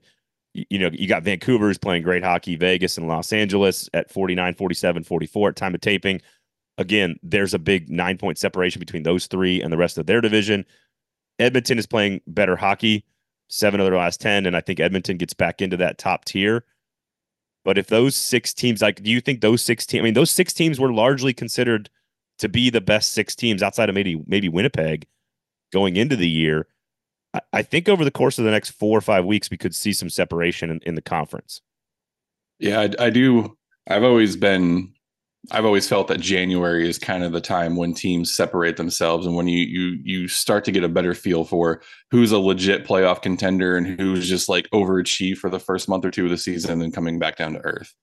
You, 0.53 0.65
you 0.71 0.79
know, 0.79 0.91
you 0.93 1.09
got 1.09 1.25
Vancouver's 1.25 1.79
playing 1.79 2.05
great 2.05 2.23
hockey, 2.23 2.55
Vegas 2.55 2.97
and 2.97 3.09
Los 3.09 3.33
Angeles 3.33 3.91
at 3.93 4.11
49, 4.11 4.55
47, 4.55 5.03
44 5.03 5.49
at 5.49 5.57
time 5.57 5.75
of 5.75 5.81
taping 5.81 6.21
again, 6.79 7.17
there's 7.23 7.55
a 7.55 7.59
big 7.59 7.89
nine 7.89 8.19
point 8.19 8.39
separation 8.39 8.81
between 8.81 9.03
those 9.03 9.27
three 9.27 9.63
and 9.63 9.73
the 9.73 9.77
rest 9.77 9.99
of 9.99 10.07
their 10.07 10.21
division. 10.21 10.65
Edmonton 11.39 11.79
is 11.79 11.87
playing 11.87 12.21
better 12.27 12.57
hockey, 12.57 13.05
seven 13.49 13.81
of 13.81 13.87
their 13.87 13.97
last 13.97 14.21
10. 14.21 14.47
And 14.47 14.57
I 14.57 14.61
think 14.61 14.81
Edmonton 14.81 15.17
gets 15.17 15.35
back 15.35 15.61
into 15.61 15.77
that 15.79 15.99
top 15.99 16.25
tier. 16.25 16.65
But 17.65 17.79
if 17.79 17.87
those 17.87 18.15
six 18.15 18.53
teams, 18.53 18.83
like, 18.83 19.03
do 19.03 19.11
you 19.11 19.21
think 19.21 19.41
those 19.41 19.63
six 19.63 19.87
teams, 19.87 20.03
I 20.03 20.05
mean, 20.05 20.15
those 20.15 20.31
six 20.31 20.53
teams 20.53 20.79
were 20.79 20.93
largely 20.93 21.33
considered 21.33 21.89
to 22.39 22.49
be 22.49 22.69
the 22.69 22.81
best 22.81 23.13
six 23.13 23.35
teams 23.35 23.63
outside 23.63 23.89
of 23.89 23.95
maybe, 23.95 24.23
maybe 24.27 24.49
Winnipeg 24.49 25.07
going 25.73 25.97
into 25.97 26.17
the 26.17 26.29
year. 26.29 26.67
I, 27.53 27.63
think 27.63 27.89
over 27.89 28.05
the 28.05 28.13
course 28.13 28.39
of 28.39 28.45
the 28.45 28.53
next 28.53 28.71
four 28.71 28.97
or 28.97 29.01
five 29.01 29.25
weeks, 29.25 29.51
we 29.51 29.57
could 29.57 29.75
see 29.75 29.93
some 29.93 30.09
separation 30.09 30.71
in, 30.71 30.81
in 30.87 30.95
the 30.95 31.03
conference. 31.03 31.63
Yeah, 32.61 32.81
I, 32.81 33.07
I 33.07 33.11
do. 33.11 33.57
I've 33.89 34.05
always 34.05 34.37
been 34.37 34.94
I've 35.51 35.65
always 35.65 35.89
felt 35.89 36.09
that 36.09 36.21
January 36.21 36.89
is 36.89 36.99
kind 36.99 37.23
of 37.23 37.33
the 37.33 37.41
time 37.41 37.77
when 37.77 37.93
teams 37.95 38.35
separate 38.35 38.77
themselves 38.77 39.27
and 39.27 39.37
when 39.37 39.47
you 39.47 39.59
you 39.59 39.99
you 40.03 40.29
start 40.29 40.65
to 40.65 40.73
get 40.73 40.85
a 40.85 40.89
better 40.89 41.15
feel 41.15 41.45
for 41.45 41.83
who's 42.11 42.33
a 42.33 42.39
legit 42.39 42.87
playoff 42.87 43.23
contender 43.23 43.77
and 43.77 44.01
who's 44.01 44.29
just 44.29 44.49
like 44.49 44.69
overachieved 44.71 45.39
for 45.39 45.51
the 45.51 45.61
first 45.61 45.89
month 45.89 46.05
or 46.05 46.11
two 46.11 46.25
of 46.25 46.31
the 46.31 46.39
season 46.39 46.73
and 46.73 46.83
then 46.83 46.93
coming 46.93 47.19
back 47.19 47.37
down 47.37 47.53
to 47.53 47.61
earth. 47.61 47.95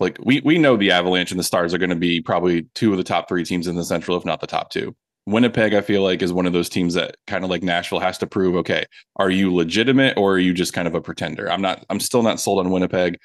Like 0.00 0.18
we 0.22 0.40
we 0.44 0.58
know 0.58 0.76
the 0.76 0.90
Avalanche 0.90 1.30
and 1.30 1.40
the 1.40 1.44
Stars 1.44 1.72
are 1.72 1.78
going 1.78 1.90
to 1.90 1.96
be 1.96 2.20
probably 2.20 2.62
two 2.74 2.92
of 2.92 2.98
the 2.98 3.04
top 3.04 3.28
three 3.28 3.44
teams 3.44 3.66
in 3.66 3.76
the 3.76 3.84
Central, 3.84 4.16
if 4.16 4.24
not 4.24 4.40
the 4.40 4.46
top 4.46 4.70
two. 4.70 4.94
Winnipeg, 5.26 5.72
I 5.72 5.80
feel 5.80 6.02
like, 6.02 6.20
is 6.20 6.32
one 6.32 6.46
of 6.46 6.52
those 6.52 6.68
teams 6.68 6.94
that 6.94 7.16
kind 7.26 7.44
of 7.44 7.50
like 7.50 7.62
Nashville 7.62 8.00
has 8.00 8.18
to 8.18 8.26
prove, 8.26 8.56
okay, 8.56 8.84
are 9.16 9.30
you 9.30 9.54
legitimate 9.54 10.18
or 10.18 10.34
are 10.34 10.38
you 10.38 10.52
just 10.52 10.74
kind 10.74 10.86
of 10.86 10.94
a 10.94 11.00
pretender? 11.00 11.50
I'm 11.50 11.62
not, 11.62 11.84
I'm 11.88 12.00
still 12.00 12.22
not 12.22 12.40
sold 12.40 12.58
on 12.58 12.70
Winnipeg. 12.70 13.18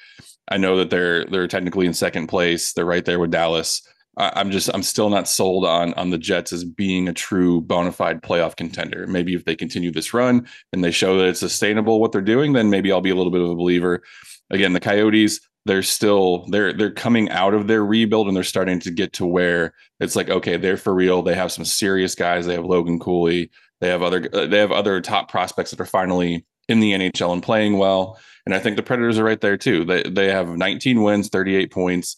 I 0.50 0.56
know 0.56 0.76
that 0.76 0.90
they're 0.90 1.24
they're 1.26 1.46
technically 1.46 1.86
in 1.86 1.94
second 1.94 2.26
place. 2.26 2.72
They're 2.72 2.84
right 2.84 3.04
there 3.04 3.20
with 3.20 3.30
Dallas. 3.30 3.82
I'm 4.16 4.50
just 4.50 4.68
I'm 4.74 4.82
still 4.82 5.08
not 5.08 5.28
sold 5.28 5.64
on 5.64 5.94
on 5.94 6.10
the 6.10 6.18
Jets 6.18 6.52
as 6.52 6.64
being 6.64 7.08
a 7.08 7.12
true 7.12 7.60
bona 7.60 7.92
fide 7.92 8.22
playoff 8.22 8.56
contender. 8.56 9.06
Maybe 9.06 9.34
if 9.34 9.44
they 9.44 9.54
continue 9.54 9.90
this 9.90 10.12
run 10.12 10.46
and 10.72 10.82
they 10.82 10.90
show 10.90 11.16
that 11.18 11.28
it's 11.28 11.40
sustainable 11.40 12.00
what 12.00 12.12
they're 12.12 12.20
doing, 12.20 12.52
then 12.52 12.70
maybe 12.70 12.90
I'll 12.92 13.00
be 13.00 13.10
a 13.10 13.14
little 13.14 13.32
bit 13.32 13.40
of 13.40 13.50
a 13.50 13.54
believer. 13.54 14.02
Again, 14.50 14.72
the 14.72 14.80
Coyotes, 14.80 15.40
they're 15.66 15.82
still 15.82 16.46
they're 16.48 16.72
they're 16.72 16.90
coming 16.90 17.30
out 17.30 17.54
of 17.54 17.66
their 17.66 17.84
rebuild 17.84 18.26
and 18.26 18.36
they're 18.36 18.44
starting 18.44 18.80
to 18.80 18.90
get 18.90 19.12
to 19.14 19.26
where 19.26 19.74
it's 20.00 20.16
like 20.16 20.30
okay 20.30 20.56
they're 20.56 20.76
for 20.76 20.94
real 20.94 21.22
they 21.22 21.34
have 21.34 21.52
some 21.52 21.64
serious 21.64 22.14
guys 22.14 22.46
they 22.46 22.54
have 22.54 22.64
Logan 22.64 22.98
Cooley 22.98 23.50
they 23.80 23.88
have 23.88 24.02
other 24.02 24.28
uh, 24.32 24.46
they 24.46 24.58
have 24.58 24.72
other 24.72 25.00
top 25.00 25.30
prospects 25.30 25.70
that 25.70 25.80
are 25.80 25.86
finally 25.86 26.44
in 26.68 26.80
the 26.80 26.92
NHL 26.92 27.32
and 27.32 27.42
playing 27.42 27.78
well 27.78 28.18
and 28.46 28.54
I 28.54 28.58
think 28.58 28.76
the 28.76 28.82
Predators 28.82 29.18
are 29.18 29.24
right 29.24 29.40
there 29.40 29.56
too 29.56 29.84
they 29.84 30.02
they 30.02 30.30
have 30.30 30.48
19 30.48 31.02
wins 31.02 31.28
38 31.28 31.70
points 31.70 32.16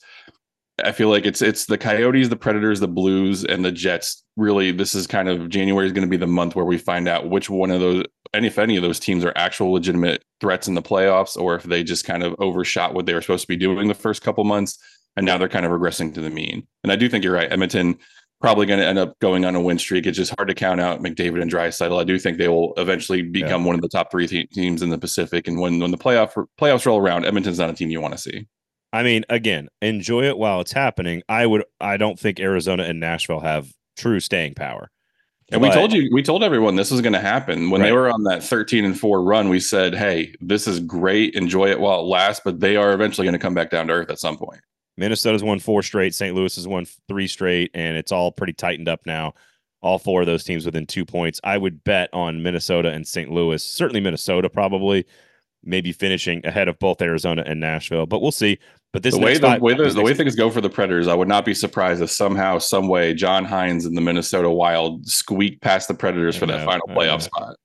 I 0.82 0.92
feel 0.92 1.08
like 1.08 1.26
it's 1.26 1.42
it's 1.42 1.66
the 1.66 1.78
Coyotes 1.78 2.28
the 2.28 2.36
Predators 2.36 2.80
the 2.80 2.88
Blues 2.88 3.44
and 3.44 3.64
the 3.64 3.72
Jets 3.72 4.24
really 4.36 4.72
this 4.72 4.94
is 4.94 5.06
kind 5.06 5.28
of 5.28 5.48
January 5.48 5.86
is 5.86 5.92
going 5.92 6.06
to 6.06 6.10
be 6.10 6.16
the 6.16 6.26
month 6.26 6.56
where 6.56 6.64
we 6.64 6.78
find 6.78 7.08
out 7.08 7.28
which 7.28 7.50
one 7.50 7.70
of 7.70 7.80
those 7.80 8.04
and 8.32 8.46
if 8.46 8.58
any 8.58 8.76
of 8.76 8.82
those 8.82 8.98
teams 8.98 9.24
are 9.24 9.32
actual 9.36 9.72
legitimate 9.72 10.24
threats 10.40 10.68
in 10.68 10.74
the 10.74 10.82
playoffs 10.82 11.36
or 11.36 11.54
if 11.54 11.64
they 11.64 11.84
just 11.84 12.04
kind 12.04 12.22
of 12.22 12.34
overshot 12.38 12.94
what 12.94 13.06
they 13.06 13.14
were 13.14 13.20
supposed 13.20 13.42
to 13.42 13.48
be 13.48 13.56
doing 13.56 13.88
the 13.88 13.94
first 13.94 14.22
couple 14.22 14.44
months 14.44 14.78
and 15.16 15.26
now 15.26 15.38
they're 15.38 15.48
kind 15.48 15.66
of 15.66 15.72
regressing 15.72 16.14
to 16.14 16.20
the 16.20 16.30
mean. 16.30 16.66
And 16.82 16.92
I 16.92 16.96
do 16.96 17.08
think 17.08 17.24
you're 17.24 17.34
right. 17.34 17.52
Edmonton 17.52 17.98
probably 18.42 18.66
going 18.66 18.80
to 18.80 18.86
end 18.86 18.98
up 18.98 19.18
going 19.20 19.44
on 19.44 19.54
a 19.54 19.60
win 19.60 19.78
streak. 19.78 20.04
It's 20.04 20.18
just 20.18 20.34
hard 20.36 20.48
to 20.48 20.54
count 20.54 20.80
out 20.80 21.00
McDavid 21.00 21.40
and 21.40 21.50
Draisaitl. 21.50 21.98
I 21.98 22.04
do 22.04 22.18
think 22.18 22.36
they 22.36 22.48
will 22.48 22.74
eventually 22.76 23.22
become 23.22 23.62
yeah. 23.62 23.66
one 23.68 23.74
of 23.76 23.80
the 23.80 23.88
top 23.88 24.10
three 24.10 24.26
th- 24.26 24.50
teams 24.50 24.82
in 24.82 24.90
the 24.90 24.98
Pacific. 24.98 25.46
And 25.48 25.60
when 25.60 25.78
when 25.78 25.92
the 25.92 25.98
playoff 25.98 26.34
playoffs 26.60 26.84
roll 26.84 26.98
around, 26.98 27.24
Edmonton's 27.24 27.58
not 27.58 27.70
a 27.70 27.74
team 27.74 27.90
you 27.90 28.00
want 28.00 28.12
to 28.12 28.18
see. 28.18 28.46
I 28.92 29.02
mean, 29.02 29.24
again, 29.30 29.68
enjoy 29.80 30.24
it 30.24 30.36
while 30.36 30.60
it's 30.60 30.72
happening. 30.72 31.22
I 31.28 31.46
would. 31.46 31.64
I 31.80 31.96
don't 31.96 32.18
think 32.18 32.40
Arizona 32.40 32.82
and 32.82 33.00
Nashville 33.00 33.40
have 33.40 33.72
true 33.96 34.20
staying 34.20 34.54
power. 34.54 34.90
And 35.50 35.60
but, 35.60 35.68
we 35.68 35.74
told 35.74 35.92
you, 35.92 36.10
we 36.12 36.22
told 36.22 36.42
everyone 36.42 36.76
this 36.76 36.90
was 36.90 37.00
going 37.00 37.12
to 37.12 37.20
happen 37.20 37.70
when 37.70 37.80
right. 37.80 37.88
they 37.88 37.92
were 37.92 38.10
on 38.10 38.24
that 38.24 38.42
13 38.42 38.84
and 38.84 38.98
four 38.98 39.22
run. 39.22 39.48
We 39.48 39.60
said, 39.60 39.94
"Hey, 39.94 40.34
this 40.40 40.66
is 40.66 40.80
great. 40.80 41.34
Enjoy 41.34 41.68
it 41.68 41.78
while 41.78 42.00
it 42.00 42.04
lasts." 42.04 42.42
But 42.44 42.60
they 42.60 42.76
are 42.76 42.92
eventually 42.92 43.26
going 43.26 43.34
to 43.34 43.38
come 43.38 43.54
back 43.54 43.70
down 43.70 43.86
to 43.86 43.92
earth 43.92 44.10
at 44.10 44.18
some 44.18 44.36
point. 44.36 44.60
Minnesota's 44.96 45.42
won 45.42 45.58
four 45.58 45.82
straight. 45.82 46.14
St. 46.14 46.34
Louis 46.34 46.54
has 46.54 46.68
won 46.68 46.86
three 47.08 47.26
straight, 47.26 47.70
and 47.74 47.96
it's 47.96 48.12
all 48.12 48.32
pretty 48.32 48.52
tightened 48.52 48.88
up 48.88 49.00
now. 49.06 49.34
All 49.80 49.98
four 49.98 50.20
of 50.20 50.26
those 50.26 50.44
teams 50.44 50.64
within 50.64 50.86
two 50.86 51.04
points. 51.04 51.40
I 51.42 51.58
would 51.58 51.82
bet 51.82 52.08
on 52.12 52.42
Minnesota 52.42 52.90
and 52.90 53.06
St. 53.06 53.30
Louis. 53.30 53.62
Certainly 53.62 54.00
Minnesota, 54.00 54.48
probably 54.48 55.06
maybe 55.64 55.92
finishing 55.92 56.44
ahead 56.44 56.68
of 56.68 56.78
both 56.78 57.00
Arizona 57.02 57.42
and 57.46 57.60
Nashville. 57.60 58.06
But 58.06 58.20
we'll 58.20 58.32
see. 58.32 58.58
But 58.92 59.02
this 59.02 59.14
the 59.14 59.20
way 59.20 59.34
the 59.34 59.40
five, 59.40 59.62
way 59.62 59.74
the, 59.74 59.88
the 59.88 60.02
way 60.02 60.12
things 60.12 60.34
go 60.34 60.50
for 60.50 60.60
the 60.60 60.68
Predators, 60.68 61.08
I 61.08 61.14
would 61.14 61.28
not 61.28 61.44
be 61.44 61.54
surprised 61.54 62.02
if 62.02 62.10
somehow, 62.10 62.58
some 62.58 62.88
way, 62.88 63.14
John 63.14 63.46
Hynes 63.46 63.86
and 63.86 63.96
the 63.96 64.02
Minnesota 64.02 64.50
Wild 64.50 65.08
squeak 65.08 65.60
past 65.62 65.88
the 65.88 65.94
Predators 65.94 66.36
for 66.36 66.46
that 66.46 66.66
final 66.66 66.86
playoff 66.88 67.22
spot. 67.22 67.56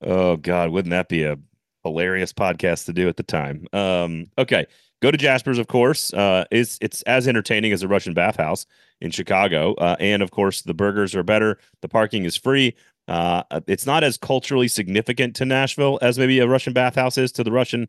Oh 0.00 0.36
God, 0.36 0.70
wouldn't 0.70 0.90
that 0.90 1.08
be 1.08 1.24
a 1.24 1.36
hilarious 1.82 2.32
podcast 2.32 2.86
to 2.86 2.92
do 2.92 3.08
at 3.08 3.16
the 3.16 3.22
time? 3.22 3.66
Um, 3.72 4.26
okay, 4.38 4.66
go 5.04 5.10
to 5.10 5.18
Jasper's, 5.18 5.58
of 5.58 5.68
course. 5.68 6.12
Uh, 6.14 6.44
it's 6.50 6.78
it's 6.80 7.02
as 7.02 7.28
entertaining 7.28 7.72
as 7.72 7.82
a 7.82 7.88
Russian 7.88 8.14
bathhouse 8.14 8.64
in 9.00 9.10
Chicago, 9.10 9.74
uh, 9.74 9.96
and 10.00 10.22
of 10.22 10.30
course 10.30 10.62
the 10.62 10.74
burgers 10.74 11.14
are 11.14 11.22
better. 11.22 11.58
The 11.82 11.88
parking 11.88 12.24
is 12.24 12.36
free. 12.36 12.74
Uh, 13.06 13.42
it's 13.66 13.84
not 13.84 14.02
as 14.02 14.16
culturally 14.16 14.66
significant 14.66 15.36
to 15.36 15.44
Nashville 15.44 15.98
as 16.00 16.18
maybe 16.18 16.38
a 16.38 16.48
Russian 16.48 16.72
bathhouse 16.72 17.18
is 17.18 17.30
to 17.32 17.44
the 17.44 17.52
Russian 17.52 17.86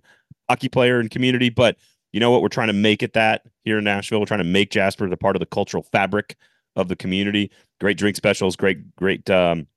hockey 0.50 0.68
player 0.68 1.00
and 1.00 1.10
community, 1.10 1.50
but 1.50 1.78
you 2.12 2.20
know 2.20 2.32
what? 2.32 2.42
We're 2.42 2.50
trying 2.50 2.68
to 2.68 2.74
make 2.74 3.02
it 3.02 3.14
that 3.14 3.44
here 3.64 3.78
in 3.78 3.86
Nashville. 3.86 4.20
We're 4.20 4.26
trying 4.26 4.40
to 4.40 4.44
make 4.44 4.72
Jasper 4.72 5.10
the 5.10 5.18
part 5.18 5.38
of 5.38 5.40
the 5.40 5.46
cultural 5.46 5.84
fabric 5.84 6.36
of 6.76 6.90
the 6.90 6.96
community. 6.98 7.50
Great 7.80 7.98
drink 7.98 8.18
specials, 8.18 8.58
great, 8.58 8.96
great 8.98 9.30
um, 9.30 9.68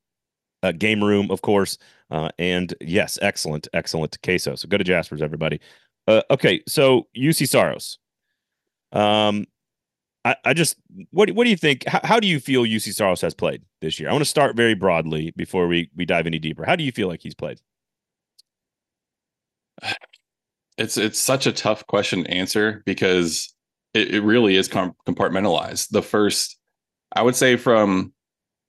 uh, 0.65 0.73
game 0.73 1.03
room, 1.03 1.31
of 1.31 1.43
course. 1.43 1.79
Uh, 2.11 2.31
and 2.39 2.75
yes, 2.81 3.19
excellent, 3.23 3.69
excellent 3.75 4.21
queso. 4.23 4.57
So 4.57 4.67
go 4.69 4.79
to 4.79 4.85
Jasper's, 4.85 5.23
everybody. 5.23 5.61
Uh, 6.09 6.23
okay, 6.31 6.63
so 6.67 7.07
Juuse 7.15 7.47
Saros. 7.47 7.99
Um, 8.93 9.45
I, 10.25 10.37
I 10.43 10.55
just 10.55 10.77
what 11.11 11.31
what 11.33 11.45
do 11.45 11.51
you 11.51 11.57
think? 11.57 11.87
How, 11.87 12.01
how 12.03 12.19
do 12.19 12.27
you 12.27 12.41
feel 12.41 12.65
Juuse 12.65 12.95
Saros 12.95 13.21
has 13.21 13.35
played 13.35 13.63
this 13.83 14.01
year? 14.01 14.09
I 14.09 14.13
want 14.13 14.23
to 14.23 14.31
start 14.31 14.57
very 14.57 14.75
broadly 14.75 15.35
before 15.37 15.69
we 15.69 15.91
we 15.95 16.07
dive 16.07 16.27
any 16.27 16.39
deeper. 16.39 16.65
How 16.65 16.77
do 16.77 16.83
you 16.83 16.93
feel 16.93 17.09
like 17.09 17.21
he's 17.23 17.35
played? 17.35 17.61
it's 20.79 20.97
it's 20.97 21.19
such 21.19 21.47
a 21.47 21.53
tough 21.53 21.87
question 21.87 22.25
to 22.25 22.31
answer 22.31 22.83
because 22.87 23.55
it, 23.93 24.15
it 24.15 24.21
really 24.23 24.57
is 24.57 24.67
compartmentalized. 24.67 25.91
The 25.91 26.03
first, 26.03 26.57
I 27.15 27.21
would 27.21 27.37
say, 27.37 27.57
from 27.57 28.15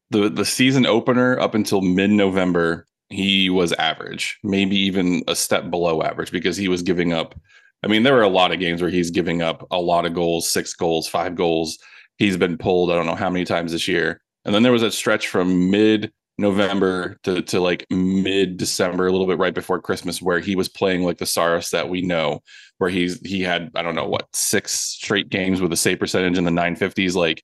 the 0.09 0.29
the 0.29 0.45
season 0.45 0.85
opener 0.85 1.39
up 1.39 1.55
until 1.55 1.79
mid 1.79 2.09
November, 2.09 2.85
he 3.09 3.49
was 3.49 3.73
average, 3.73 4.39
maybe 4.43 4.75
even 4.77 5.23
a 5.27 5.35
step 5.35 5.69
below 5.69 6.01
average 6.01 6.31
because 6.31 6.57
he 6.57 6.67
was 6.67 6.83
giving 6.83 7.13
up. 7.13 7.39
I 7.83 7.87
mean, 7.87 8.03
there 8.03 8.13
were 8.13 8.21
a 8.21 8.29
lot 8.29 8.51
of 8.51 8.59
games 8.59 8.81
where 8.81 8.91
he's 8.91 9.09
giving 9.09 9.41
up 9.41 9.65
a 9.71 9.79
lot 9.79 10.05
of 10.05 10.13
goals, 10.13 10.49
six 10.49 10.73
goals, 10.73 11.07
five 11.07 11.35
goals. 11.35 11.77
He's 12.17 12.37
been 12.37 12.57
pulled, 12.57 12.91
I 12.91 12.95
don't 12.95 13.05
know 13.05 13.15
how 13.15 13.29
many 13.29 13.45
times 13.45 13.71
this 13.71 13.87
year. 13.87 14.21
And 14.45 14.53
then 14.53 14.63
there 14.63 14.71
was 14.71 14.83
a 14.83 14.91
stretch 14.91 15.27
from 15.27 15.71
mid 15.71 16.11
November 16.37 17.17
to, 17.23 17.41
to 17.41 17.59
like 17.59 17.85
mid 17.89 18.57
December, 18.57 19.07
a 19.07 19.11
little 19.11 19.27
bit 19.27 19.37
right 19.37 19.53
before 19.53 19.81
Christmas, 19.81 20.21
where 20.21 20.39
he 20.39 20.55
was 20.55 20.69
playing 20.69 21.03
like 21.03 21.17
the 21.17 21.25
Saros 21.25 21.69
that 21.71 21.89
we 21.89 22.01
know, 22.01 22.41
where 22.77 22.89
he's 22.89 23.19
he 23.27 23.41
had 23.41 23.71
I 23.75 23.81
don't 23.81 23.95
know 23.95 24.07
what 24.07 24.27
six 24.33 24.73
straight 24.73 25.29
games 25.29 25.61
with 25.61 25.73
a 25.73 25.77
save 25.77 25.99
percentage 25.99 26.37
in 26.37 26.45
the 26.45 26.51
950s, 26.51 27.13
like, 27.15 27.43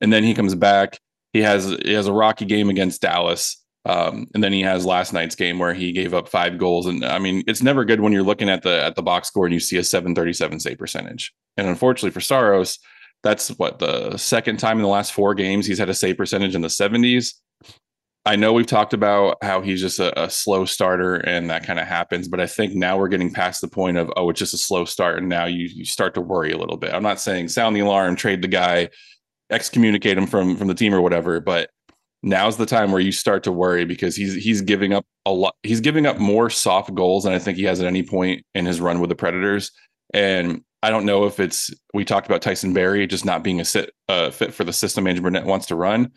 and 0.00 0.12
then 0.12 0.22
he 0.22 0.34
comes 0.34 0.54
back. 0.54 0.98
He 1.32 1.42
has 1.42 1.76
he 1.84 1.92
has 1.92 2.06
a 2.06 2.12
rocky 2.12 2.44
game 2.44 2.70
against 2.70 3.02
Dallas, 3.02 3.62
um, 3.88 4.26
and 4.34 4.44
then 4.44 4.52
he 4.52 4.60
has 4.60 4.86
last 4.86 5.12
night's 5.12 5.34
game 5.34 5.58
where 5.58 5.74
he 5.74 5.92
gave 5.92 6.14
up 6.14 6.28
five 6.28 6.58
goals. 6.58 6.86
And 6.86 7.04
I 7.04 7.18
mean, 7.18 7.42
it's 7.46 7.62
never 7.62 7.84
good 7.84 8.00
when 8.00 8.12
you're 8.12 8.22
looking 8.22 8.48
at 8.48 8.62
the 8.62 8.84
at 8.84 8.94
the 8.94 9.02
box 9.02 9.28
score 9.28 9.46
and 9.46 9.54
you 9.54 9.60
see 9.60 9.78
a 9.78 9.84
737 9.84 10.60
save 10.60 10.78
percentage. 10.78 11.32
And 11.56 11.66
unfortunately 11.66 12.10
for 12.10 12.20
Saros, 12.20 12.78
that's 13.22 13.48
what 13.58 13.80
the 13.80 14.16
second 14.16 14.58
time 14.58 14.76
in 14.78 14.82
the 14.82 14.88
last 14.88 15.12
four 15.12 15.34
games 15.34 15.66
he's 15.66 15.78
had 15.78 15.88
a 15.88 15.94
save 15.94 16.16
percentage 16.16 16.54
in 16.54 16.60
the 16.60 16.68
70s 16.68 17.32
I 18.28 18.36
know 18.36 18.52
we've 18.52 18.66
talked 18.66 18.92
about 18.92 19.38
how 19.42 19.62
he's 19.62 19.80
just 19.80 19.98
a, 20.00 20.24
a 20.24 20.28
slow 20.28 20.66
starter 20.66 21.14
and 21.16 21.48
that 21.48 21.64
kind 21.64 21.78
of 21.78 21.86
happens, 21.86 22.28
but 22.28 22.40
I 22.40 22.46
think 22.46 22.74
now 22.74 22.98
we're 22.98 23.08
getting 23.08 23.32
past 23.32 23.62
the 23.62 23.68
point 23.68 23.96
of, 23.96 24.12
oh, 24.16 24.28
it's 24.28 24.38
just 24.38 24.52
a 24.52 24.58
slow 24.58 24.84
start. 24.84 25.16
And 25.16 25.30
now 25.30 25.46
you, 25.46 25.66
you 25.72 25.86
start 25.86 26.12
to 26.14 26.20
worry 26.20 26.52
a 26.52 26.58
little 26.58 26.76
bit. 26.76 26.92
I'm 26.92 27.02
not 27.02 27.20
saying 27.20 27.48
sound 27.48 27.74
the 27.74 27.80
alarm, 27.80 28.16
trade 28.16 28.42
the 28.42 28.48
guy, 28.48 28.90
excommunicate 29.48 30.18
him 30.18 30.26
from, 30.26 30.56
from 30.56 30.68
the 30.68 30.74
team 30.74 30.92
or 30.92 31.00
whatever, 31.00 31.40
but 31.40 31.70
now's 32.22 32.56
the 32.56 32.66
time 32.66 32.92
where 32.92 33.00
you 33.00 33.12
start 33.12 33.42
to 33.44 33.52
worry 33.52 33.84
because 33.84 34.16
he's 34.16 34.34
he's 34.34 34.60
giving 34.60 34.92
up 34.92 35.04
a 35.24 35.32
lot 35.32 35.54
he's 35.62 35.80
giving 35.80 36.06
up 36.06 36.18
more 36.18 36.50
soft 36.50 36.94
goals 36.94 37.24
than 37.24 37.32
I 37.32 37.38
think 37.38 37.56
he 37.56 37.64
has 37.64 37.80
at 37.80 37.86
any 37.86 38.02
point 38.02 38.44
in 38.54 38.66
his 38.66 38.80
run 38.80 39.00
with 39.00 39.10
the 39.10 39.16
Predators. 39.16 39.70
And 40.12 40.62
I 40.82 40.90
don't 40.90 41.06
know 41.06 41.24
if 41.26 41.40
it's 41.40 41.72
we 41.94 42.04
talked 42.04 42.26
about 42.26 42.42
Tyson 42.42 42.72
Barrie 42.72 43.06
just 43.06 43.24
not 43.24 43.42
being 43.42 43.60
a 43.60 43.64
sit, 43.64 43.92
uh, 44.08 44.30
fit 44.30 44.54
for 44.54 44.64
the 44.64 44.72
system 44.72 45.06
Andrew 45.06 45.22
Brunette 45.22 45.46
wants 45.46 45.66
to 45.66 45.76
run. 45.76 46.12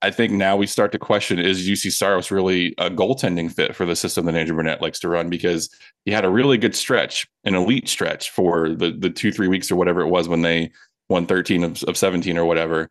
I 0.00 0.10
think 0.10 0.32
now 0.32 0.56
we 0.56 0.66
start 0.66 0.92
to 0.92 0.98
question 0.98 1.40
is 1.40 1.66
Juuse 1.66 1.92
Saros 1.92 2.30
really 2.30 2.74
a 2.78 2.88
goaltending 2.88 3.52
fit 3.52 3.74
for 3.74 3.84
the 3.84 3.96
system 3.96 4.26
that 4.26 4.36
Andrew 4.36 4.54
Brunette 4.54 4.80
likes 4.80 5.00
to 5.00 5.08
run 5.08 5.28
because 5.28 5.68
he 6.04 6.12
had 6.12 6.24
a 6.24 6.30
really 6.30 6.56
good 6.56 6.74
stretch, 6.74 7.26
an 7.44 7.54
elite 7.54 7.88
stretch 7.88 8.30
for 8.30 8.70
the 8.74 8.92
the 8.92 9.10
two 9.10 9.32
three 9.32 9.48
weeks 9.48 9.70
or 9.70 9.76
whatever 9.76 10.00
it 10.00 10.08
was 10.08 10.28
when 10.28 10.42
they 10.42 10.70
won 11.08 11.26
13 11.26 11.64
of, 11.64 11.82
of 11.84 11.96
17 11.96 12.36
or 12.38 12.44
whatever. 12.44 12.88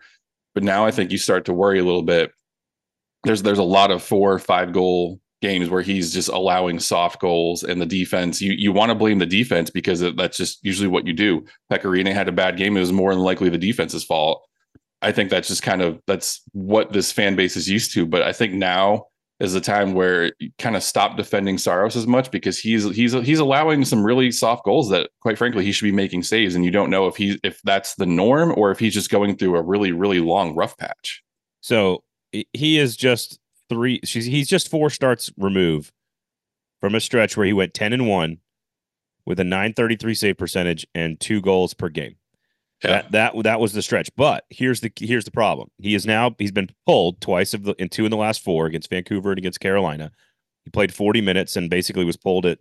But 0.53 0.63
now 0.63 0.85
I 0.85 0.91
think 0.91 1.11
you 1.11 1.17
start 1.17 1.45
to 1.45 1.53
worry 1.53 1.79
a 1.79 1.83
little 1.83 2.03
bit. 2.03 2.31
There's 3.23 3.43
there's 3.43 3.59
a 3.59 3.63
lot 3.63 3.91
of 3.91 4.03
four 4.03 4.33
or 4.33 4.39
five 4.39 4.73
goal 4.73 5.19
games 5.41 5.69
where 5.69 5.83
he's 5.83 6.13
just 6.13 6.29
allowing 6.29 6.79
soft 6.79 7.19
goals 7.19 7.63
and 7.63 7.81
the 7.81 7.85
defense. 7.85 8.41
You 8.41 8.53
you 8.53 8.71
want 8.71 8.89
to 8.89 8.95
blame 8.95 9.19
the 9.19 9.25
defense 9.25 9.69
because 9.69 9.99
that's 9.99 10.37
just 10.37 10.63
usually 10.63 10.87
what 10.87 11.07
you 11.07 11.13
do. 11.13 11.45
Pekka 11.71 11.83
Rinne 11.83 12.13
had 12.13 12.27
a 12.27 12.31
bad 12.31 12.57
game. 12.57 12.77
It 12.77 12.81
was 12.81 12.91
more 12.91 13.13
than 13.13 13.23
likely 13.23 13.49
the 13.49 13.57
defense's 13.57 14.03
fault 14.03 14.47
I 15.01 15.11
think 15.11 15.29
that's 15.29 15.47
just 15.47 15.63
kind 15.63 15.81
of 15.81 16.01
that's 16.07 16.41
what 16.53 16.91
this 16.91 17.11
fan 17.11 17.35
base 17.35 17.55
is 17.55 17.69
used 17.69 17.93
to. 17.93 18.05
But 18.05 18.23
I 18.23 18.33
think 18.33 18.53
now 18.53 19.05
is 19.39 19.53
the 19.53 19.61
time 19.61 19.93
where 19.93 20.31
you 20.39 20.49
kind 20.57 20.75
of 20.75 20.81
stop 20.81 21.15
defending 21.15 21.59
Saros 21.59 21.95
as 21.95 22.07
much 22.07 22.31
because 22.31 22.57
he's 22.57 22.83
he's 22.95 23.13
he's 23.13 23.39
allowing 23.39 23.85
some 23.85 24.03
really 24.03 24.31
soft 24.31 24.65
goals 24.65 24.89
that 24.89 25.09
quite 25.21 25.37
frankly 25.37 25.63
he 25.63 25.71
should 25.71 25.85
be 25.85 25.91
making 25.91 26.23
saves 26.23 26.55
and 26.55 26.65
you 26.65 26.71
don't 26.71 26.89
know 26.89 27.05
if 27.07 27.15
he 27.15 27.39
if 27.43 27.61
that's 27.63 27.95
the 27.95 28.05
norm 28.07 28.53
or 28.57 28.71
if 28.71 28.79
he's 28.79 28.93
just 28.93 29.11
going 29.11 29.37
through 29.37 29.55
a 29.55 29.61
really 29.61 29.91
really 29.91 30.19
long 30.19 30.55
rough 30.55 30.75
patch. 30.77 31.23
So 31.61 32.03
he 32.53 32.77
is 32.77 32.95
just 32.95 33.39
three 33.69 33.99
he's 34.03 34.47
just 34.47 34.69
four 34.69 34.89
starts 34.89 35.31
removed 35.37 35.91
from 36.79 36.95
a 36.95 36.99
stretch 36.99 37.35
where 37.35 37.45
he 37.45 37.53
went 37.53 37.73
10 37.73 37.93
and 37.93 38.07
1 38.07 38.37
with 39.25 39.39
a 39.39 39.43
933 39.43 40.13
save 40.15 40.37
percentage 40.37 40.85
and 40.95 41.19
two 41.19 41.41
goals 41.41 41.73
per 41.73 41.89
game. 41.89 42.15
Yeah. 42.83 43.01
That 43.01 43.11
that 43.11 43.43
that 43.43 43.59
was 43.59 43.73
the 43.73 43.81
stretch. 43.81 44.09
But 44.15 44.45
here's 44.49 44.81
the 44.81 44.91
here's 44.99 45.25
the 45.25 45.31
problem. 45.31 45.69
He 45.79 45.95
is 45.95 46.05
now 46.05 46.35
he's 46.37 46.51
been 46.51 46.69
pulled 46.85 47.19
twice 47.21 47.53
of 47.53 47.63
the 47.63 47.73
in 47.73 47.89
two 47.89 48.05
in 48.05 48.11
the 48.11 48.17
last 48.17 48.43
four 48.43 48.67
against 48.67 48.89
Vancouver 48.89 49.31
and 49.31 49.39
against 49.39 49.59
Carolina. 49.59 50.11
He 50.63 50.69
played 50.69 50.93
40 50.93 51.21
minutes 51.21 51.55
and 51.55 51.69
basically 51.69 52.05
was 52.05 52.17
pulled 52.17 52.45
at 52.45 52.59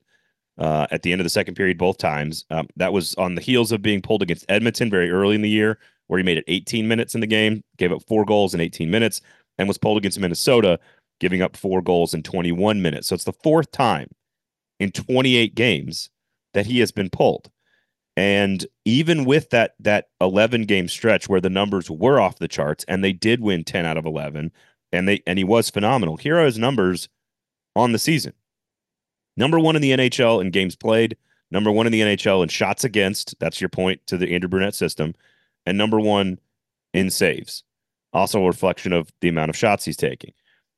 uh, 0.59 0.87
at 0.91 1.03
the 1.03 1.13
end 1.13 1.21
of 1.21 1.25
the 1.25 1.31
second 1.31 1.55
period 1.55 1.77
both 1.77 1.99
times. 1.99 2.47
Um, 2.51 2.67
that 2.77 2.93
was 2.93 3.15
on 3.17 3.35
the 3.35 3.43
heels 3.43 3.73
of 3.73 3.83
being 3.83 4.01
pulled 4.01 4.23
against 4.23 4.47
Edmonton 4.49 4.89
very 4.89 5.11
early 5.11 5.35
in 5.35 5.43
the 5.43 5.51
year, 5.51 5.79
where 6.07 6.19
he 6.19 6.25
made 6.25 6.39
it 6.39 6.45
18 6.49 6.89
minutes 6.89 7.15
in 7.15 7.21
the 7.21 7.27
game, 7.27 7.63
gave 7.77 7.93
up 7.93 8.03
four 8.09 8.25
goals 8.25 8.55
in 8.55 8.61
18 8.61 8.91
minutes, 8.91 9.21
and 9.59 9.69
was 9.69 9.79
pulled 9.79 9.99
against 9.99 10.21
Minnesota, 10.21 10.79
giving 11.21 11.43
up 11.43 11.57
four 11.57 11.83
goals 11.83 12.15
in 12.15 12.23
21 12.23 12.83
minutes. 12.83 13.09
So 13.09 13.15
it's 13.15 13.25
the 13.25 13.33
fourth 13.33 13.71
time 13.73 14.09
in 14.79 14.93
28 14.93 15.55
games 15.55 16.11
that 16.55 16.67
he 16.67 16.81
has 16.81 16.93
been 16.93 17.11
pulled. 17.11 17.51
And 18.17 18.67
even 18.85 19.25
with 19.27 19.51
that 19.51 19.75
that 19.81 20.09
11 20.21 20.63
game 20.63 20.89
stretch 20.89 21.29
where 21.29 21.41
the 21.41 21.51
numbers 21.51 21.91
were 21.91 22.19
off 22.19 22.39
the 22.39 22.49
charts 22.49 22.85
and 22.89 23.05
they 23.05 23.13
did 23.13 23.41
win 23.41 23.63
10 23.63 23.85
out 23.85 23.99
of 23.99 24.07
11 24.07 24.53
and 24.93 25.09
they 25.09 25.23
and 25.27 25.39
he 25.39 25.45
was 25.45 25.69
phenomenal. 25.69 26.17
Here 26.17 26.39
are 26.39 26.47
his 26.47 26.59
numbers 26.59 27.09
on 27.75 27.93
the 27.93 27.99
season. 27.99 28.33
Number 29.37 29.61
1 29.61 29.77
in 29.77 29.83
the 29.83 29.91
NHL 29.91 30.41
in 30.41 30.51
games 30.51 30.77
played, 30.77 31.17
number 31.51 31.71
1 31.71 31.87
in 31.87 31.93
the 31.93 32.01
NHL 32.01 32.43
in 32.43 32.49
shots 32.49 32.85
against, 32.85 33.39
that's 33.39 33.61
your 33.61 33.69
point 33.69 34.01
to 34.07 34.17
the 34.17 34.33
Andrew 34.35 34.49
Brunette 34.49 34.75
system, 34.75 35.15
and 35.67 35.77
number 35.77 36.01
1 36.01 36.39
in 36.95 37.11
saves. 37.11 37.63
Also 38.17 38.43
a 38.43 38.47
reflection 38.47 38.95
of 38.95 39.13
the 39.21 39.29
amount 39.29 39.51
of 39.51 39.57
shots 39.57 39.85
he's 39.85 39.97
taking. 39.97 40.33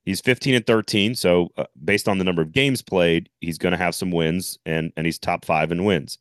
He's 0.05 0.21
15 0.21 0.57
and 0.57 0.67
13, 0.67 1.15
so 1.15 1.51
uh, 1.57 1.67
based 1.85 2.09
on 2.09 2.19
the 2.19 2.25
number 2.25 2.43
of 2.43 2.51
games 2.51 2.83
played, 2.83 3.29
he's 3.41 3.59
going 3.59 3.71
to 3.73 3.79
have 3.79 3.95
some 3.95 4.11
wins 4.11 4.59
and 4.67 4.93
and 4.97 5.07
he's 5.07 5.21
top 5.21 5.45
5 5.45 5.71
in 5.71 5.85
wins. 5.85 6.19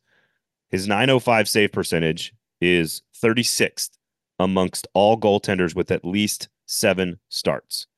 His 0.70 0.86
905 0.86 1.48
save 1.48 1.72
percentage 1.72 2.32
is 2.60 3.02
36th 3.20 3.90
amongst 4.38 4.86
all 4.94 5.18
goaltenders 5.18 5.74
with 5.74 5.90
at 5.90 6.04
least 6.04 6.48
7 6.66 7.18
starts. 7.28 7.88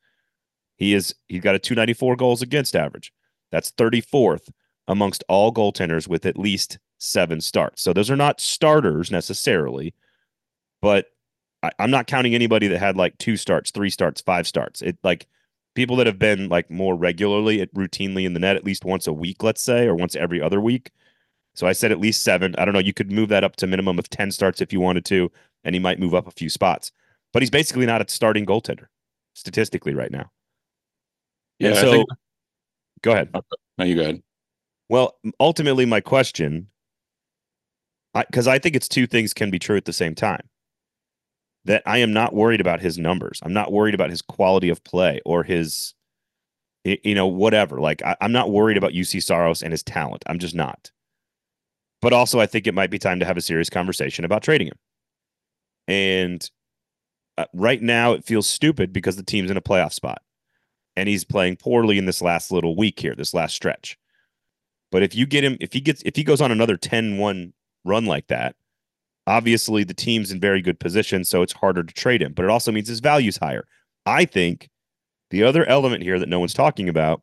He 0.76 0.94
is 0.94 1.14
he's 1.28 1.42
got 1.42 1.54
a 1.54 1.58
294 1.58 2.16
goals 2.16 2.40
against 2.40 2.74
average. 2.74 3.12
That's 3.52 3.70
34th 3.72 4.48
amongst 4.88 5.24
all 5.28 5.52
goaltenders 5.52 6.08
with 6.08 6.24
at 6.24 6.38
least 6.38 6.78
7 6.96 7.42
starts. 7.42 7.82
So 7.82 7.92
those 7.92 8.10
are 8.10 8.16
not 8.16 8.40
starters 8.40 9.10
necessarily, 9.10 9.92
but 10.80 11.08
I, 11.62 11.70
I'm 11.78 11.90
not 11.90 12.06
counting 12.06 12.34
anybody 12.34 12.68
that 12.68 12.78
had 12.78 12.96
like 12.96 13.16
two 13.18 13.36
starts, 13.36 13.70
three 13.70 13.90
starts, 13.90 14.20
five 14.20 14.46
starts. 14.46 14.82
It 14.82 14.98
like 15.02 15.26
people 15.74 15.96
that 15.96 16.06
have 16.06 16.18
been 16.18 16.48
like 16.48 16.70
more 16.70 16.94
regularly, 16.94 17.64
routinely 17.68 18.24
in 18.24 18.34
the 18.34 18.40
net 18.40 18.56
at 18.56 18.64
least 18.64 18.84
once 18.84 19.06
a 19.06 19.12
week, 19.12 19.42
let's 19.42 19.62
say, 19.62 19.86
or 19.86 19.94
once 19.94 20.16
every 20.16 20.40
other 20.40 20.60
week. 20.60 20.90
So 21.54 21.66
I 21.66 21.72
said 21.72 21.92
at 21.92 22.00
least 22.00 22.22
seven. 22.22 22.54
I 22.58 22.64
don't 22.64 22.74
know. 22.74 22.80
You 22.80 22.94
could 22.94 23.10
move 23.10 23.28
that 23.28 23.44
up 23.44 23.56
to 23.56 23.66
minimum 23.66 23.98
of 23.98 24.08
10 24.08 24.32
starts 24.32 24.60
if 24.60 24.72
you 24.72 24.80
wanted 24.80 25.04
to, 25.06 25.30
and 25.64 25.74
he 25.74 25.80
might 25.80 25.98
move 25.98 26.14
up 26.14 26.26
a 26.26 26.32
few 26.32 26.48
spots. 26.48 26.92
But 27.32 27.42
he's 27.42 27.50
basically 27.50 27.86
not 27.86 28.00
a 28.00 28.10
starting 28.10 28.46
goaltender 28.46 28.86
statistically 29.34 29.94
right 29.94 30.10
now. 30.10 30.30
Yeah. 31.58 31.68
And 31.68 31.76
so 31.78 31.92
think, 31.92 32.08
go 33.02 33.12
ahead. 33.12 33.30
Uh, 33.34 33.40
no, 33.78 33.84
you 33.84 33.94
go 33.94 34.02
ahead. 34.02 34.22
Well, 34.88 35.18
ultimately, 35.38 35.86
my 35.86 36.00
question, 36.00 36.68
because 38.14 38.48
I, 38.48 38.54
I 38.54 38.58
think 38.58 38.74
it's 38.74 38.88
two 38.88 39.06
things 39.06 39.32
can 39.32 39.50
be 39.50 39.58
true 39.58 39.76
at 39.76 39.84
the 39.84 39.92
same 39.92 40.14
time. 40.14 40.49
That 41.66 41.82
I 41.84 41.98
am 41.98 42.12
not 42.12 42.34
worried 42.34 42.60
about 42.60 42.80
his 42.80 42.96
numbers. 42.96 43.40
I'm 43.42 43.52
not 43.52 43.70
worried 43.72 43.94
about 43.94 44.10
his 44.10 44.22
quality 44.22 44.70
of 44.70 44.82
play 44.82 45.20
or 45.26 45.42
his, 45.42 45.94
you 46.84 47.14
know, 47.14 47.26
whatever. 47.26 47.80
Like 47.80 48.02
I, 48.02 48.16
I'm 48.20 48.32
not 48.32 48.50
worried 48.50 48.78
about 48.78 48.92
Juuse 48.92 49.22
Saros 49.22 49.62
and 49.62 49.72
his 49.72 49.82
talent. 49.82 50.22
I'm 50.26 50.38
just 50.38 50.54
not. 50.54 50.90
But 52.00 52.12
also, 52.14 52.40
I 52.40 52.46
think 52.46 52.66
it 52.66 52.74
might 52.74 52.90
be 52.90 52.98
time 52.98 53.20
to 53.20 53.26
have 53.26 53.36
a 53.36 53.42
serious 53.42 53.68
conversation 53.68 54.24
about 54.24 54.42
trading 54.42 54.68
him. 54.68 54.78
And 55.86 56.50
uh, 57.36 57.44
right 57.52 57.82
now, 57.82 58.12
it 58.12 58.24
feels 58.24 58.46
stupid 58.46 58.92
because 58.92 59.16
the 59.16 59.22
team's 59.22 59.50
in 59.50 59.56
a 59.56 59.62
playoff 59.62 59.92
spot, 59.92 60.22
and 60.96 61.08
he's 61.08 61.24
playing 61.24 61.56
poorly 61.56 61.98
in 61.98 62.06
this 62.06 62.22
last 62.22 62.50
little 62.50 62.76
week 62.76 62.98
here, 63.00 63.14
this 63.14 63.34
last 63.34 63.54
stretch. 63.54 63.98
But 64.90 65.02
if 65.02 65.14
you 65.14 65.26
get 65.26 65.44
him, 65.44 65.56
if 65.60 65.72
he 65.72 65.80
gets, 65.80 66.02
if 66.04 66.16
he 66.16 66.24
goes 66.24 66.40
on 66.40 66.50
another 66.50 66.76
10-1 66.76 67.52
run 67.84 68.06
like 68.06 68.26
that, 68.28 68.56
obviously 69.26 69.84
the 69.84 69.94
team's 69.94 70.30
in 70.30 70.40
very 70.40 70.62
good 70.62 70.80
position, 70.80 71.24
so 71.24 71.42
it's 71.42 71.52
harder 71.52 71.82
to 71.82 71.94
trade 71.94 72.22
him. 72.22 72.32
But 72.32 72.44
it 72.44 72.50
also 72.50 72.72
means 72.72 72.88
his 72.88 73.00
value's 73.00 73.36
higher. 73.36 73.66
I 74.06 74.24
think 74.24 74.68
the 75.30 75.42
other 75.42 75.64
element 75.66 76.02
here 76.02 76.18
that 76.18 76.28
no 76.28 76.40
one's 76.40 76.54
talking 76.54 76.88
about, 76.88 77.22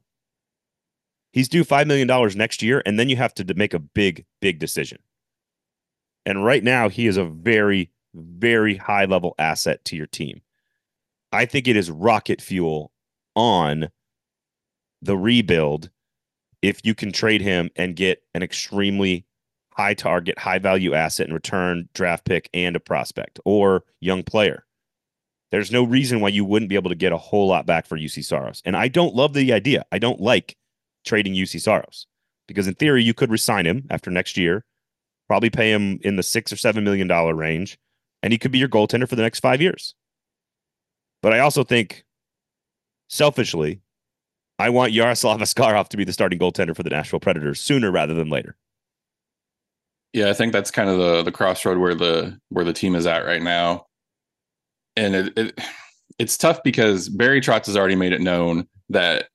he's 1.34 1.50
due 1.50 1.64
five 1.64 1.88
million 1.88 2.08
dollars 2.08 2.36
next 2.36 2.62
year, 2.62 2.82
and 2.86 3.00
then 3.00 3.10
you 3.10 3.16
have 3.16 3.34
to 3.36 3.54
make 3.56 3.74
a 3.74 3.80
big, 3.80 4.26
big 4.42 4.60
decision. 4.60 5.00
And 6.26 6.44
right 6.44 6.64
now, 6.64 6.90
he 6.90 7.08
is 7.08 7.18
a 7.18 7.26
very, 7.26 7.92
very 8.14 8.76
high 8.76 9.06
level 9.06 9.34
asset 9.40 9.84
to 9.86 9.96
your 9.96 10.08
team. 10.08 10.42
I 11.32 11.46
think 11.46 11.68
it 11.68 11.76
is 11.76 11.92
rocket 11.92 12.42
fuel 12.42 12.92
on 13.36 13.90
the 15.02 15.18
rebuild 15.18 15.90
if 16.62 16.82
you 16.84 16.96
can 16.96 17.12
trade 17.12 17.42
him 17.42 17.70
and 17.76 17.96
get 17.96 18.24
an 18.34 18.44
extremely 18.44 19.26
high 19.78 19.94
target, 19.94 20.40
high 20.40 20.58
value 20.58 20.94
asset 20.94 21.28
in 21.28 21.34
return, 21.34 21.88
draft 21.94 22.26
pick, 22.26 22.50
and 22.54 22.76
a 22.76 22.80
prospect 22.80 23.40
or 23.46 23.84
young 24.02 24.24
player. 24.24 24.66
There's 25.52 25.72
no 25.72 25.84
reason 25.84 26.20
why 26.20 26.30
you 26.30 26.44
wouldn't 26.44 26.70
be 26.70 26.76
able 26.76 26.90
to 26.90 26.96
get 26.96 27.14
a 27.14 27.18
whole 27.18 27.48
lot 27.48 27.66
back 27.66 27.86
for 27.86 27.98
Juuse 27.98 28.26
Saros. 28.26 28.62
And 28.66 28.76
I 28.76 28.88
don't 28.88 29.16
love 29.16 29.34
the 29.34 29.54
idea. 29.54 29.86
I 29.92 30.00
don't 30.00 30.20
like 30.20 30.58
trading 31.06 31.34
Juuse 31.36 31.62
Saros 31.62 32.08
because 32.48 32.68
in 32.68 32.74
theory 32.74 33.04
you 33.04 33.14
could 33.14 33.30
resign 33.30 33.66
him 33.66 33.86
after 33.90 34.10
next 34.10 34.36
year, 34.36 34.66
probably 35.28 35.50
pay 35.50 35.72
him 35.72 36.00
in 36.04 36.16
the 36.16 36.24
six 36.24 36.52
or 36.52 36.58
seven 36.58 36.84
million 36.84 37.08
dollar 37.08 37.36
range, 37.36 37.78
and 38.24 38.34
he 38.34 38.40
could 38.40 38.52
be 38.52 38.58
your 38.58 38.68
goaltender 38.68 39.08
for 39.08 39.16
the 39.16 39.22
next 39.22 39.40
five 39.40 39.62
years. 39.62 39.94
But 41.22 41.34
I 41.34 41.40
also 41.40 41.64
think, 41.64 42.04
selfishly, 43.10 43.82
I 44.60 44.70
want 44.70 44.92
Yaroslav 44.92 45.40
Askarov 45.40 45.90
to 45.90 45.98
be 45.98 46.04
the 46.04 46.14
starting 46.14 46.40
goaltender 46.40 46.76
for 46.76 46.84
the 46.84 46.90
Nashville 46.90 47.20
Predators 47.20 47.60
sooner 47.62 47.92
rather 47.92 48.16
than 48.16 48.30
later. 48.30 48.56
Yeah, 50.14 50.30
I 50.30 50.34
think 50.34 50.54
that's 50.54 50.72
kind 50.72 50.90
of 50.90 50.98
the 50.98 51.24
the 51.24 51.32
crossroad 51.32 51.78
where 51.78 51.96
the 51.96 52.40
where 52.50 52.66
the 52.66 52.74
team 52.74 52.96
is 52.96 53.06
at 53.06 53.26
right 53.26 53.42
now. 53.42 53.86
And 54.96 55.16
it, 55.16 55.38
it 55.38 55.60
it's 56.18 56.38
tough 56.38 56.64
because 56.64 57.10
Barry 57.10 57.42
Trotz 57.42 57.68
has 57.68 57.78
already 57.78 57.96
made 57.96 58.14
it 58.14 58.22
known 58.22 58.68
that 58.90 59.28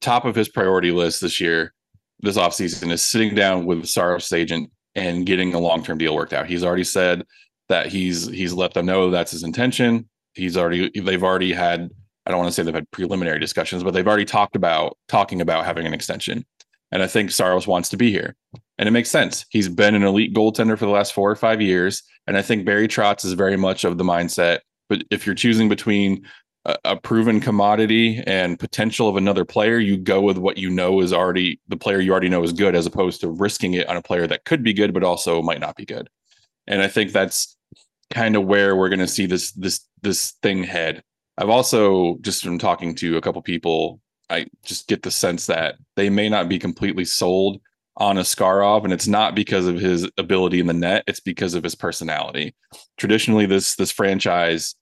top 0.00 0.24
of 0.24 0.34
his 0.34 0.48
priority 0.48 0.90
list 0.90 1.20
this 1.20 1.40
year, 1.40 1.72
this 2.20 2.36
offseason 2.36 2.90
is 2.90 3.02
sitting 3.02 3.34
down 3.34 3.64
with 3.64 3.86
Saros' 3.86 4.32
agent 4.32 4.70
and 4.94 5.24
getting 5.24 5.54
a 5.54 5.58
long-term 5.58 5.98
deal 5.98 6.14
worked 6.14 6.32
out. 6.32 6.46
He's 6.46 6.64
already 6.64 6.84
said 6.84 7.24
that 7.68 7.86
he's 7.86 8.26
he's 8.28 8.52
let 8.52 8.74
them 8.74 8.86
know 8.86 9.10
that's 9.10 9.32
his 9.32 9.42
intention. 9.42 10.08
He's 10.34 10.56
already 10.56 10.90
they've 11.00 11.22
already 11.22 11.52
had 11.52 11.90
I 12.26 12.30
don't 12.30 12.38
want 12.38 12.48
to 12.48 12.52
say 12.54 12.62
they've 12.62 12.74
had 12.74 12.90
preliminary 12.90 13.38
discussions, 13.38 13.82
but 13.82 13.94
they've 13.94 14.06
already 14.06 14.24
talked 14.24 14.54
about 14.54 14.96
talking 15.08 15.40
about 15.40 15.64
having 15.64 15.86
an 15.86 15.94
extension. 15.94 16.44
And 16.92 17.02
I 17.02 17.06
think 17.06 17.30
Saros 17.30 17.66
wants 17.66 17.88
to 17.88 17.96
be 17.96 18.10
here. 18.10 18.36
And 18.78 18.86
it 18.86 18.92
makes 18.92 19.10
sense. 19.10 19.46
He's 19.50 19.68
been 19.68 19.94
an 19.94 20.02
elite 20.02 20.34
goaltender 20.34 20.78
for 20.78 20.84
the 20.84 20.92
last 20.92 21.14
four 21.14 21.30
or 21.30 21.36
five 21.36 21.60
years. 21.60 22.02
And 22.26 22.36
I 22.36 22.42
think 22.42 22.64
Barry 22.64 22.86
Trotz 22.86 23.24
is 23.24 23.32
very 23.32 23.56
much 23.56 23.84
of 23.84 23.98
the 23.98 24.04
mindset. 24.04 24.60
But 24.88 25.04
if 25.10 25.24
you're 25.24 25.34
choosing 25.34 25.68
between 25.68 26.26
a, 26.66 26.76
a 26.84 26.96
proven 26.96 27.40
commodity 27.40 28.22
and 28.26 28.58
potential 28.58 29.08
of 29.08 29.16
another 29.16 29.44
player, 29.44 29.78
you 29.78 29.96
go 29.96 30.20
with 30.20 30.36
what 30.36 30.58
you 30.58 30.68
know 30.68 31.00
is 31.00 31.12
already 31.12 31.60
the 31.68 31.76
player 31.76 32.00
you 32.00 32.12
already 32.12 32.28
know 32.28 32.42
is 32.42 32.52
good, 32.52 32.74
as 32.76 32.86
opposed 32.86 33.22
to 33.22 33.30
risking 33.30 33.74
it 33.74 33.88
on 33.88 33.96
a 33.96 34.02
player 34.02 34.26
that 34.26 34.44
could 34.44 34.62
be 34.62 34.74
good, 34.74 34.92
but 34.92 35.02
also 35.02 35.42
might 35.42 35.60
not 35.60 35.76
be 35.76 35.86
good. 35.86 36.08
And 36.66 36.82
I 36.82 36.88
think 36.88 37.12
that's 37.12 37.56
kind 38.10 38.36
of 38.36 38.44
where 38.44 38.76
we're 38.76 38.90
going 38.90 38.98
to 38.98 39.08
see 39.08 39.26
this 39.26 39.52
this 39.52 39.80
this 40.02 40.32
thing 40.42 40.62
head. 40.62 41.02
I've 41.38 41.48
also 41.48 42.18
just 42.20 42.44
from 42.44 42.58
talking 42.58 42.94
to 42.96 43.16
a 43.16 43.20
couple 43.22 43.40
people, 43.40 44.00
I 44.30 44.46
just 44.64 44.88
get 44.88 45.02
the 45.02 45.10
sense 45.10 45.46
that 45.46 45.76
they 45.96 46.10
may 46.10 46.28
not 46.28 46.48
be 46.48 46.58
completely 46.58 47.04
sold 47.04 47.60
on 47.96 48.16
Askarov, 48.16 48.84
and 48.84 48.92
it's 48.92 49.06
not 49.06 49.34
because 49.34 49.66
of 49.66 49.78
his 49.78 50.08
ability 50.16 50.60
in 50.60 50.66
the 50.66 50.72
net; 50.72 51.04
it's 51.06 51.20
because 51.20 51.54
of 51.54 51.64
his 51.64 51.74
personality. 51.74 52.54
Traditionally, 52.96 53.46
this 53.46 53.76
this 53.76 53.92
franchise 53.92 54.74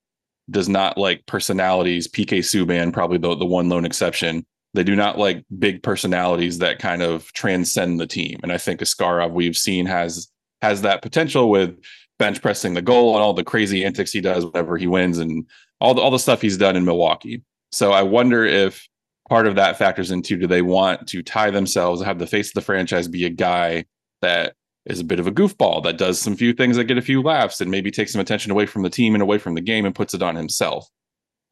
does 0.50 0.68
not 0.68 0.98
like 0.98 1.26
personalities. 1.26 2.09
PK 2.09 2.38
Subban, 2.38 2.92
probably 2.92 3.18
the 3.18 3.35
the 3.35 3.46
one 3.46 3.68
lone 3.68 3.85
exception. 3.85 4.46
They 4.72 4.85
do 4.85 4.94
not 4.94 5.18
like 5.18 5.44
big 5.59 5.83
personalities 5.83 6.59
that 6.59 6.79
kind 6.79 7.03
of 7.03 7.33
transcend 7.33 7.98
the 7.98 8.07
team, 8.07 8.38
and 8.42 8.53
I 8.53 8.59
think 8.59 8.81
Askarov 8.81 9.33
we've 9.33 9.57
seen 9.57 9.87
has 9.87 10.29
has 10.62 10.83
that 10.83 11.03
potential 11.03 11.50
with 11.50 11.76
bench 12.18 12.42
pressing 12.42 12.74
the 12.74 12.83
goal 12.83 13.14
and 13.14 13.22
all 13.22 13.33
the 13.33 13.42
crazy 13.42 13.85
antics 13.85 14.12
he 14.12 14.20
does 14.20 14.44
whenever 14.44 14.76
he 14.76 14.87
wins 14.87 15.18
and 15.18 15.46
all 15.81 15.94
the 15.94 16.03
all 16.03 16.11
the 16.11 16.18
stuff 16.18 16.42
he's 16.42 16.59
done 16.59 16.76
in 16.76 16.85
Milwaukee. 16.85 17.42
So 17.72 17.92
I 17.92 18.03
wonder 18.03 18.44
if 18.44 18.87
part 19.31 19.47
of 19.47 19.55
that 19.55 19.79
factors 19.79 20.11
into 20.11 20.37
do 20.37 20.49
they 20.49 20.61
want 20.61 21.07
to 21.07 21.23
tie 21.23 21.51
themselves, 21.51 22.03
have 22.03 22.19
the 22.19 22.27
face 22.27 22.49
of 22.49 22.55
the 22.55 22.61
franchise 22.61 23.07
be 23.07 23.25
a 23.25 23.31
guy 23.31 23.85
that 24.23 24.55
is 24.87 24.99
a 24.99 25.05
bit 25.05 25.21
of 25.21 25.27
a 25.29 25.33
goofball 25.33 25.83
that 25.85 25.97
does 25.97 26.21
some 26.21 26.37
few 26.37 26.53
things 26.53 26.77
that 26.77 26.85
get 26.85 26.99
a 26.99 27.03
few 27.03 27.23
laughs 27.23 27.61
and 27.61 27.71
maybe 27.71 27.93
takes 27.93 28.12
some 28.12 28.21
attention 28.21 28.51
away 28.51 28.66
from 28.66 28.83
the 28.83 28.90
team 28.90 29.14
and 29.14 29.23
away 29.23 29.38
from 29.38 29.55
the 29.55 29.61
game 29.61 29.87
and 29.87 29.95
puts 29.95 30.14
it 30.14 30.23
on 30.23 30.35
himself. 30.35 30.88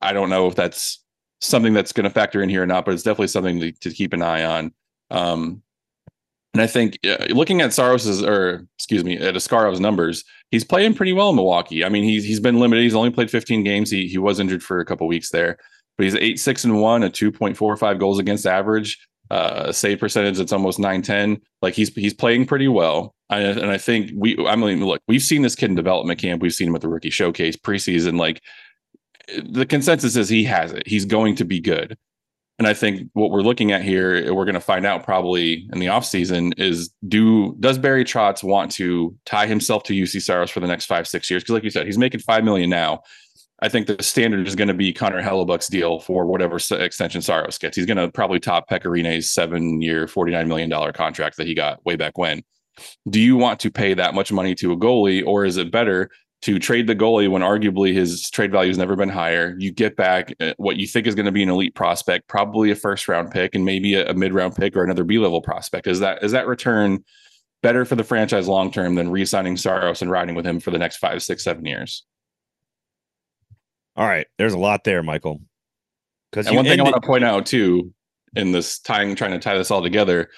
I 0.03 0.13
don't 0.13 0.29
know 0.29 0.49
if 0.49 0.57
that's 0.57 1.05
something 1.41 1.73
that's 1.73 1.93
going 1.93 2.05
to 2.05 2.11
factor 2.11 2.43
in 2.43 2.49
here 2.49 2.65
or 2.65 2.67
not, 2.67 2.85
but 2.85 2.95
it's 2.95 3.05
definitely 3.05 3.29
something 3.29 3.61
to, 3.61 3.73
to 3.73 3.91
keep 3.91 4.13
an 4.13 4.23
eye 4.23 4.45
on. 4.45 4.73
Um, 5.13 5.63
and 6.55 6.63
I 6.63 6.67
think 6.67 6.99
uh, 7.07 7.27
looking 7.31 7.61
at 7.61 7.73
Saros's 7.73 8.25
or 8.25 8.67
excuse 8.77 9.05
me, 9.05 9.19
at 9.19 9.35
Askarov's 9.35 9.79
numbers, 9.79 10.25
he's 10.51 10.65
playing 10.65 10.95
pretty 10.95 11.13
well 11.13 11.31
in 11.31 11.37
Milwaukee. 11.37 11.85
I 11.85 11.91
mean, 11.91 12.03
he's 12.03 12.25
he's 12.25 12.41
been 12.41 12.59
limited. 12.59 12.83
He's 12.83 12.95
only 12.95 13.11
played 13.11 13.31
15 13.31 13.63
games. 13.63 13.91
He 13.91 14.09
he 14.09 14.19
was 14.19 14.41
injured 14.41 14.65
for 14.65 14.81
a 14.81 14.85
couple 14.85 15.07
weeks 15.07 15.31
there, 15.31 15.59
but 15.99 16.05
he's 16.05 16.15
eight 16.15 16.41
six 16.41 16.65
and 16.65 16.81
one, 16.81 17.03
a 17.03 17.11
2.45 17.11 17.99
goals 17.99 18.19
against 18.19 18.47
average, 18.47 18.99
uh, 19.31 19.73
save 19.73 19.99
percentage 19.99 20.39
that's 20.39 20.53
almost 20.53 20.79
910. 20.79 21.43
Like 21.61 21.75
he's 21.75 21.95
he's 21.95 22.15
playing 22.15 22.47
pretty 22.47 22.69
well. 22.69 23.15
And 23.31 23.71
I 23.71 23.77
think 23.77 24.13
we 24.15 24.39
I 24.47 24.57
mean, 24.57 24.83
look, 24.85 25.03
we've 25.07 25.23
seen 25.23 25.43
this 25.43 25.55
kid 25.55 25.69
in 25.69 25.77
development 25.77 26.19
camp. 26.19 26.41
We've 26.41 26.55
seen 26.55 26.69
him 26.69 26.75
at 26.77 26.81
the 26.81 26.89
rookie 26.89 27.11
showcase 27.11 27.57
preseason. 27.57 28.19
Like 28.19 28.41
the 29.45 29.67
consensus 29.67 30.17
is 30.17 30.29
he 30.31 30.45
has 30.45 30.73
it. 30.73 30.87
He's 30.87 31.05
going 31.05 31.37
to 31.37 31.45
be 31.45 31.61
good. 31.61 31.99
And 32.59 32.67
I 32.67 32.75
think 32.75 33.09
what 33.13 33.31
we're 33.31 33.43
looking 33.43 33.71
at 33.71 33.83
here, 33.83 34.35
we're 34.35 34.45
going 34.45 34.55
to 34.55 34.61
find 34.61 34.85
out 34.85 35.05
probably 35.05 35.69
in 35.73 35.79
the 35.79 35.87
offseason 35.87 36.59
is 36.59 36.91
do 37.07 37.55
does 37.61 37.79
Barry 37.79 38.05
Trotz 38.05 38.43
want 38.43 38.73
to 38.73 39.17
tie 39.27 39.47
himself 39.47 39.85
to 39.85 39.93
Juuse 39.93 40.21
Saros 40.23 40.51
for 40.51 40.61
the 40.61 40.67
next 40.67 40.87
five, 40.87 41.07
six 41.07 41.31
years? 41.31 41.43
Because 41.43 41.55
like 41.55 41.65
you 41.65 41.71
said, 41.71 41.87
he's 41.87 41.99
making 41.99 42.21
five 42.21 42.45
million 42.45 42.71
now. 42.71 43.03
I 43.61 43.69
think 43.69 43.89
the 43.89 44.01
standard 44.03 44.47
is 44.47 44.55
going 44.55 44.69
to 44.69 44.75
be 44.75 44.93
Connor 44.93 45.21
Hellebuyck's 45.21 45.67
deal 45.67 45.99
for 45.99 46.25
whatever 46.27 46.59
extension 46.71 47.21
Saros 47.21 47.59
gets. 47.59 47.77
He's 47.77 47.87
going 47.87 47.97
to 47.97 48.11
probably 48.11 48.39
top 48.39 48.69
Pekka 48.71 48.85
Rinne's 48.85 49.33
seven-year, 49.33 50.07
$49 50.07 50.47
million 50.47 50.93
contract 50.93 51.37
that 51.39 51.47
he 51.47 51.55
got 51.55 51.85
way 51.85 51.97
back 51.97 52.17
when. 52.17 52.43
Do 53.11 53.21
you 53.21 53.37
want 53.37 53.59
to 53.61 53.71
pay 53.71 53.95
that 53.95 54.15
much 54.15 54.31
money 54.31 54.55
to 54.57 54.73
a 54.73 54.77
goalie, 54.77 55.27
or 55.27 55.45
is 55.45 55.57
it 55.57 55.73
better 55.73 56.09
to 56.43 56.61
trade 56.61 56.87
the 56.87 56.95
goalie 56.95 57.29
when 57.29 57.43
arguably 57.43 57.93
his 57.93 58.31
trade 58.31 58.53
value 58.53 58.71
has 58.71 58.79
never 58.79 58.95
been 58.95 59.09
higher? 59.09 59.57
You 59.59 59.73
get 59.73 59.97
back 59.97 60.33
uh, 60.39 60.55
what 60.59 60.77
you 60.77 60.87
think 60.87 61.09
is 61.09 61.17
going 61.17 61.27
to 61.27 61.33
be 61.33 61.43
an 61.43 61.49
elite 61.49 61.75
prospect, 61.75 62.29
probably 62.29 62.71
a 62.71 62.77
first-round 62.77 63.33
pick, 63.33 63.57
and 63.57 63.65
maybe 63.65 63.95
a, 63.95 64.09
a 64.11 64.15
mid-round 64.15 64.55
pick 64.55 64.77
or 64.77 64.85
another 64.85 65.03
B-level 65.03 65.43
prospect. 65.43 65.89
Is 65.89 65.99
that 65.99 66.23
is 66.23 66.31
that 66.31 66.47
return 66.47 67.05
better 67.61 67.85
for 67.85 67.97
the 67.97 68.05
franchise 68.05 68.47
long 68.47 68.71
term 68.71 68.95
than 68.95 69.11
re-signing 69.11 69.57
Saros 69.57 70.01
and 70.01 70.13
riding 70.13 70.37
with 70.37 70.47
him 70.47 70.61
for 70.61 70.71
the 70.71 70.79
next 70.79 70.99
five, 70.99 71.25
six, 71.25 71.43
seven 71.43 71.67
years? 71.67 72.05
All 73.99 74.07
right, 74.07 74.29
there's 74.39 74.55
a 74.55 74.59
lot 74.59 74.85
there, 74.85 75.03
Michael. 75.03 75.41
Because 76.31 76.51
one 76.53 76.65
thing 76.65 76.79
I 76.79 76.85
want 76.85 76.95
to 76.95 77.07
point 77.07 77.25
out 77.25 77.47
too, 77.47 77.93
in 78.37 78.53
this 78.53 78.79
tying, 78.79 79.17
trying 79.17 79.33
to 79.33 79.41
tie 79.41 79.59
this 79.59 79.73
all 79.73 79.83
together, 79.83 80.29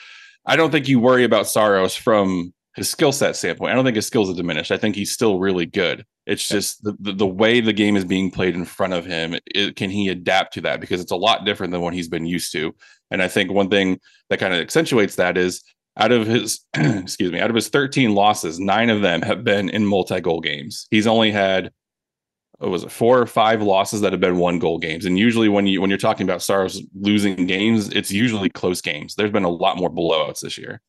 I 0.47 0.57
don't 0.57 0.71
think 0.71 0.89
you 0.89 0.99
worry 0.99 1.25
about 1.25 1.47
Saros 1.47 1.95
from 1.95 2.55
his 2.75 2.89
skill 2.89 3.13
set 3.13 3.37
standpoint. 3.37 3.71
I 3.71 3.75
don't 3.75 3.85
think 3.85 3.97
his 3.97 4.07
skills 4.07 4.31
are 4.31 4.35
diminished. 4.35 4.71
I 4.71 4.79
think 4.79 4.97
he's 4.97 5.13
still 5.13 5.39
really 5.39 5.67
good. 5.67 6.07
It's 6.25 6.49
just 6.49 6.83
the, 6.85 6.97
the, 7.01 7.13
the 7.13 7.27
way 7.27 7.61
the 7.61 7.75
game 7.75 7.97
is 7.97 8.05
being 8.07 8.31
played 8.31 8.55
in 8.55 8.65
front 8.65 8.95
of 8.95 9.05
him. 9.05 9.37
It, 9.47 9.77
can 9.77 9.91
he 9.91 10.09
adapt 10.09 10.55
to 10.55 10.63
that? 10.63 10.81
Because 10.81 11.03
it's 11.03 11.13
a 11.13 11.17
lot 11.17 11.45
different 11.45 11.71
than 11.71 11.83
what 11.83 11.93
he's 11.93 12.09
been 12.09 12.25
used 12.25 12.53
to. 12.53 12.75
And 13.11 13.23
I 13.23 13.29
think 13.29 13.53
one 13.53 13.69
thing 13.69 14.01
that 14.31 14.39
kind 14.39 14.55
of 14.55 14.61
accentuates 14.61 15.17
that 15.17 15.37
is 15.37 15.63
out 15.99 16.13
of 16.13 16.27
his 16.27 16.65
excuse 16.75 17.31
me, 17.31 17.41
out 17.41 17.51
of 17.51 17.57
his 17.57 17.69
13 17.69 18.15
losses, 18.15 18.59
nine 18.59 18.89
of 18.89 19.03
them 19.03 19.21
have 19.21 19.45
been 19.45 19.69
in 19.69 19.85
multi-goal 19.85 20.41
games. 20.41 20.87
He's 20.91 21.07
only 21.07 21.31
had 21.31 21.73
was 22.69 22.85
it 22.85 22.93
four 22.93 23.19
or 23.19 23.27
five 23.27 23.63
losses 23.63 24.03
that 24.03 24.13
have 24.13 24.21
been 24.21 24.37
one 24.37 24.59
goal 24.59 24.79
games. 24.79 25.07
And 25.07 25.19
usually 25.19 25.49
when 25.49 25.67
you 25.67 25.81
when 25.81 25.89
you're 25.89 25.99
talking 25.99 26.25
about 26.25 26.43
stars 26.43 26.83
losing 26.95 27.47
games 27.47 27.89
it's 27.89 28.11
usually 28.11 28.51
close 28.51 28.81
games. 28.81 29.15
There's 29.15 29.31
been 29.31 29.45
a 29.45 29.49
lot 29.49 29.79
more 29.79 29.91
blowouts 29.91 30.41
this 30.41 30.59
year. 30.59 30.83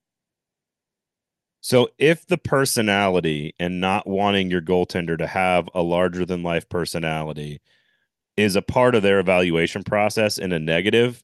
So 1.62 1.90
if 1.98 2.26
the 2.26 2.38
personality 2.38 3.54
and 3.60 3.80
not 3.80 4.08
wanting 4.08 4.50
your 4.50 4.62
goaltender 4.62 5.18
to 5.18 5.28
have 5.28 5.70
a 5.76 5.82
larger 5.82 6.26
than 6.26 6.44
life 6.44 6.68
personality 6.68 7.62
is 8.36 8.56
a 8.56 8.62
part 8.62 8.96
of 8.96 9.04
their 9.04 9.20
evaluation 9.20 9.84
process 9.84 10.38
in 10.38 10.52
a 10.52 10.60
negative 10.60 11.24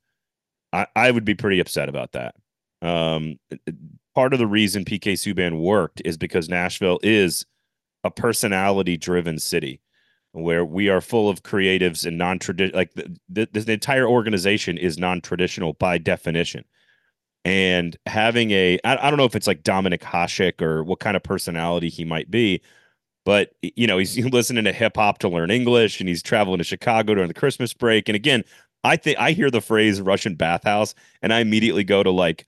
i, 0.74 0.86
I 0.96 1.12
would 1.12 1.26
be 1.26 1.36
pretty 1.36 1.60
upset 1.60 1.90
about 1.90 2.12
that. 2.14 2.36
Um, 2.82 3.40
part 4.14 4.34
of 4.34 4.40
the 4.40 4.48
reason 4.48 4.86
pk 4.86 5.14
subban 5.14 5.60
worked 5.60 6.02
is 6.06 6.18
because 6.18 6.48
nashville 6.48 7.00
is 7.02 7.46
a 8.04 8.12
personality 8.12 8.98
driven 8.98 9.40
city 9.40 9.82
where 10.42 10.66
we 10.66 10.90
are 10.90 11.02
full 11.02 11.30
of 11.30 11.44
creatives 11.44 12.06
and 12.06 12.18
non-traditional 12.18 12.78
like 12.78 12.94
the, 12.94 13.18
the, 13.30 13.46
the 13.46 13.74
entire 13.74 14.08
organization 14.08 14.78
is 14.78 14.98
non-traditional 14.98 15.74
by 15.74 15.98
definition. 15.98 16.64
And 17.46 17.96
having 18.06 18.52
a 18.52 18.80
I, 18.84 19.08
I 19.08 19.10
don't 19.10 19.18
know 19.18 19.26
if 19.26 19.36
it's 19.36 19.48
like 19.48 19.64
dominic 19.64 20.02
Hasek 20.02 20.62
or 20.62 20.84
what 20.84 21.00
kind 21.00 21.16
of 21.16 21.24
personality 21.24 21.90
he 21.90 22.06
might 22.06 22.30
be 22.32 22.62
but 23.26 23.56
you 23.62 23.88
know 23.88 23.98
he's 24.00 24.18
listening 24.18 24.64
to 24.64 24.72
hip 24.72 24.96
hop 24.96 25.20
to 25.20 25.30
learn 25.30 25.52
English 25.52 26.00
and 26.00 26.08
he's 26.10 26.24
traveling 26.24 26.60
to 26.60 26.64
Chicago 26.64 27.14
during 27.14 27.28
the 27.28 27.34
Christmas 27.34 27.74
break. 27.74 28.10
And 28.10 28.16
again 28.16 28.44
I 28.84 28.96
think 28.96 29.20
I 29.20 29.32
hear 29.32 29.52
the 29.52 29.62
phrase 29.62 30.02
Russian 30.02 30.36
bathhouse 30.36 30.96
and 31.22 31.34
I 31.34 31.40
immediately 31.40 31.84
go 31.84 32.04
to 32.04 32.12
like 32.12 32.48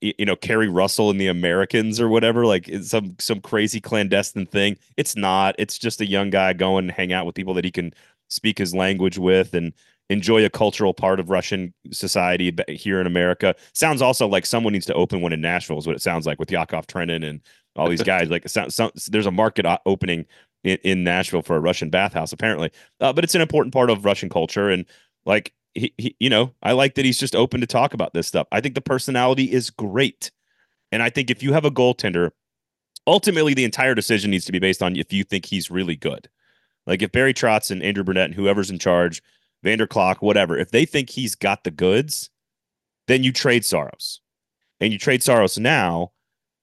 you 0.00 0.24
know 0.24 0.36
Keri 0.36 0.68
Russell 0.68 1.10
and 1.10 1.20
the 1.20 1.26
Americans 1.26 2.00
or 2.00 2.08
whatever 2.08 2.46
like 2.46 2.70
some 2.82 3.16
some 3.18 3.40
crazy 3.40 3.80
clandestine 3.80 4.46
thing. 4.46 4.76
It's 4.96 5.16
not. 5.16 5.54
It's 5.58 5.78
just 5.78 6.00
a 6.00 6.06
young 6.06 6.30
guy 6.30 6.52
going 6.52 6.86
and 6.86 6.92
hang 6.92 7.12
out 7.12 7.26
with 7.26 7.34
people 7.34 7.54
that 7.54 7.64
he 7.64 7.70
can 7.70 7.92
speak 8.28 8.58
his 8.58 8.74
language 8.74 9.18
with 9.18 9.54
and 9.54 9.72
enjoy 10.10 10.44
a 10.44 10.50
cultural 10.50 10.92
part 10.92 11.20
of 11.20 11.30
Russian 11.30 11.72
society 11.90 12.54
here 12.68 13.00
in 13.00 13.06
America. 13.06 13.54
Sounds 13.72 14.02
also 14.02 14.26
like 14.26 14.46
someone 14.46 14.72
needs 14.72 14.86
to 14.86 14.94
open 14.94 15.20
one 15.20 15.32
in 15.32 15.40
Nashville 15.40 15.78
is 15.78 15.86
what 15.86 15.96
it 15.96 16.02
sounds 16.02 16.26
like 16.26 16.38
with 16.38 16.50
Yakov 16.50 16.86
Trenin 16.86 17.26
and 17.26 17.40
all 17.76 17.88
these 17.88 18.02
guys. 18.02 18.28
Like 18.30 18.48
sounds, 18.48 19.06
there's 19.06 19.26
a 19.26 19.30
market 19.30 19.66
opening 19.86 20.26
in, 20.62 20.78
in, 20.82 21.04
Nashville 21.04 21.42
for 21.42 21.56
a 21.56 21.60
Russian 21.60 21.90
bathhouse 21.90 22.32
apparently. 22.32 22.70
Uh, 23.00 23.12
but 23.12 23.24
it's 23.24 23.34
an 23.34 23.40
important 23.40 23.72
part 23.72 23.90
of 23.90 24.04
Russian 24.04 24.28
culture 24.28 24.68
and 24.68 24.84
like 25.24 25.54
he, 25.74 26.16
you 26.18 26.30
know, 26.30 26.52
I 26.62 26.72
like 26.72 26.94
that 26.94 27.04
he's 27.04 27.18
just 27.18 27.34
open 27.34 27.60
to 27.60 27.66
talk 27.66 27.94
about 27.94 28.14
this 28.14 28.28
stuff. 28.28 28.46
I 28.52 28.60
think 28.60 28.74
the 28.74 28.80
personality 28.80 29.50
is 29.50 29.70
great. 29.70 30.30
And 30.92 31.02
I 31.02 31.10
think 31.10 31.30
if 31.30 31.42
you 31.42 31.52
have 31.52 31.64
a 31.64 31.70
goaltender, 31.70 32.30
ultimately 33.06 33.54
the 33.54 33.64
entire 33.64 33.94
decision 33.94 34.30
needs 34.30 34.44
to 34.44 34.52
be 34.52 34.58
based 34.58 34.82
on 34.82 34.96
if 34.96 35.12
you 35.12 35.24
think 35.24 35.46
he's 35.46 35.70
really 35.70 35.96
good. 35.96 36.28
Like 36.86 37.02
if 37.02 37.12
Barry 37.12 37.34
Trotz 37.34 37.70
and 37.70 37.82
Andrew 37.82 38.04
Brunette 38.04 38.26
and 38.26 38.34
whoever's 38.34 38.70
in 38.70 38.78
charge, 38.78 39.22
Vander 39.62 39.86
Clock, 39.86 40.22
whatever, 40.22 40.56
if 40.56 40.70
they 40.70 40.84
think 40.84 41.10
he's 41.10 41.34
got 41.34 41.64
the 41.64 41.70
goods, 41.70 42.30
then 43.08 43.24
you 43.24 43.32
trade 43.32 43.64
Saros. 43.64 44.20
And 44.80 44.92
you 44.92 44.98
trade 44.98 45.22
Saros 45.22 45.58
now 45.58 46.12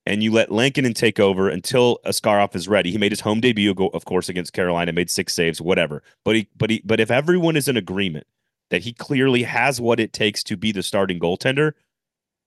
and 0.06 0.24
you 0.24 0.32
let 0.32 0.52
Lankinen 0.52 0.94
take 0.94 1.20
over 1.20 1.50
until 1.50 2.00
Askarov 2.06 2.56
is 2.56 2.68
ready. 2.68 2.92
He 2.92 2.98
made 2.98 3.12
his 3.12 3.22
home 3.22 3.42
debut, 3.42 3.72
of 3.94 4.06
course, 4.06 4.30
against 4.30 4.54
Carolina, 4.54 4.94
made 4.94 5.10
six 5.10 5.34
saves, 5.34 5.62
whatever. 5.62 6.04
But 6.24 6.36
he, 6.36 6.48
but 6.56 6.70
he, 6.70 6.82
but 6.86 7.00
if 7.00 7.12
everyone 7.12 7.56
is 7.56 7.68
in 7.68 7.78
agreement 7.78 8.28
that 8.72 8.82
he 8.82 8.94
clearly 8.94 9.44
has 9.44 9.80
what 9.80 10.00
it 10.00 10.14
takes 10.14 10.44
to 10.44 10.58
be 10.58 10.72
the 10.72 10.82
starting 10.82 11.20
goaltender, 11.20 11.74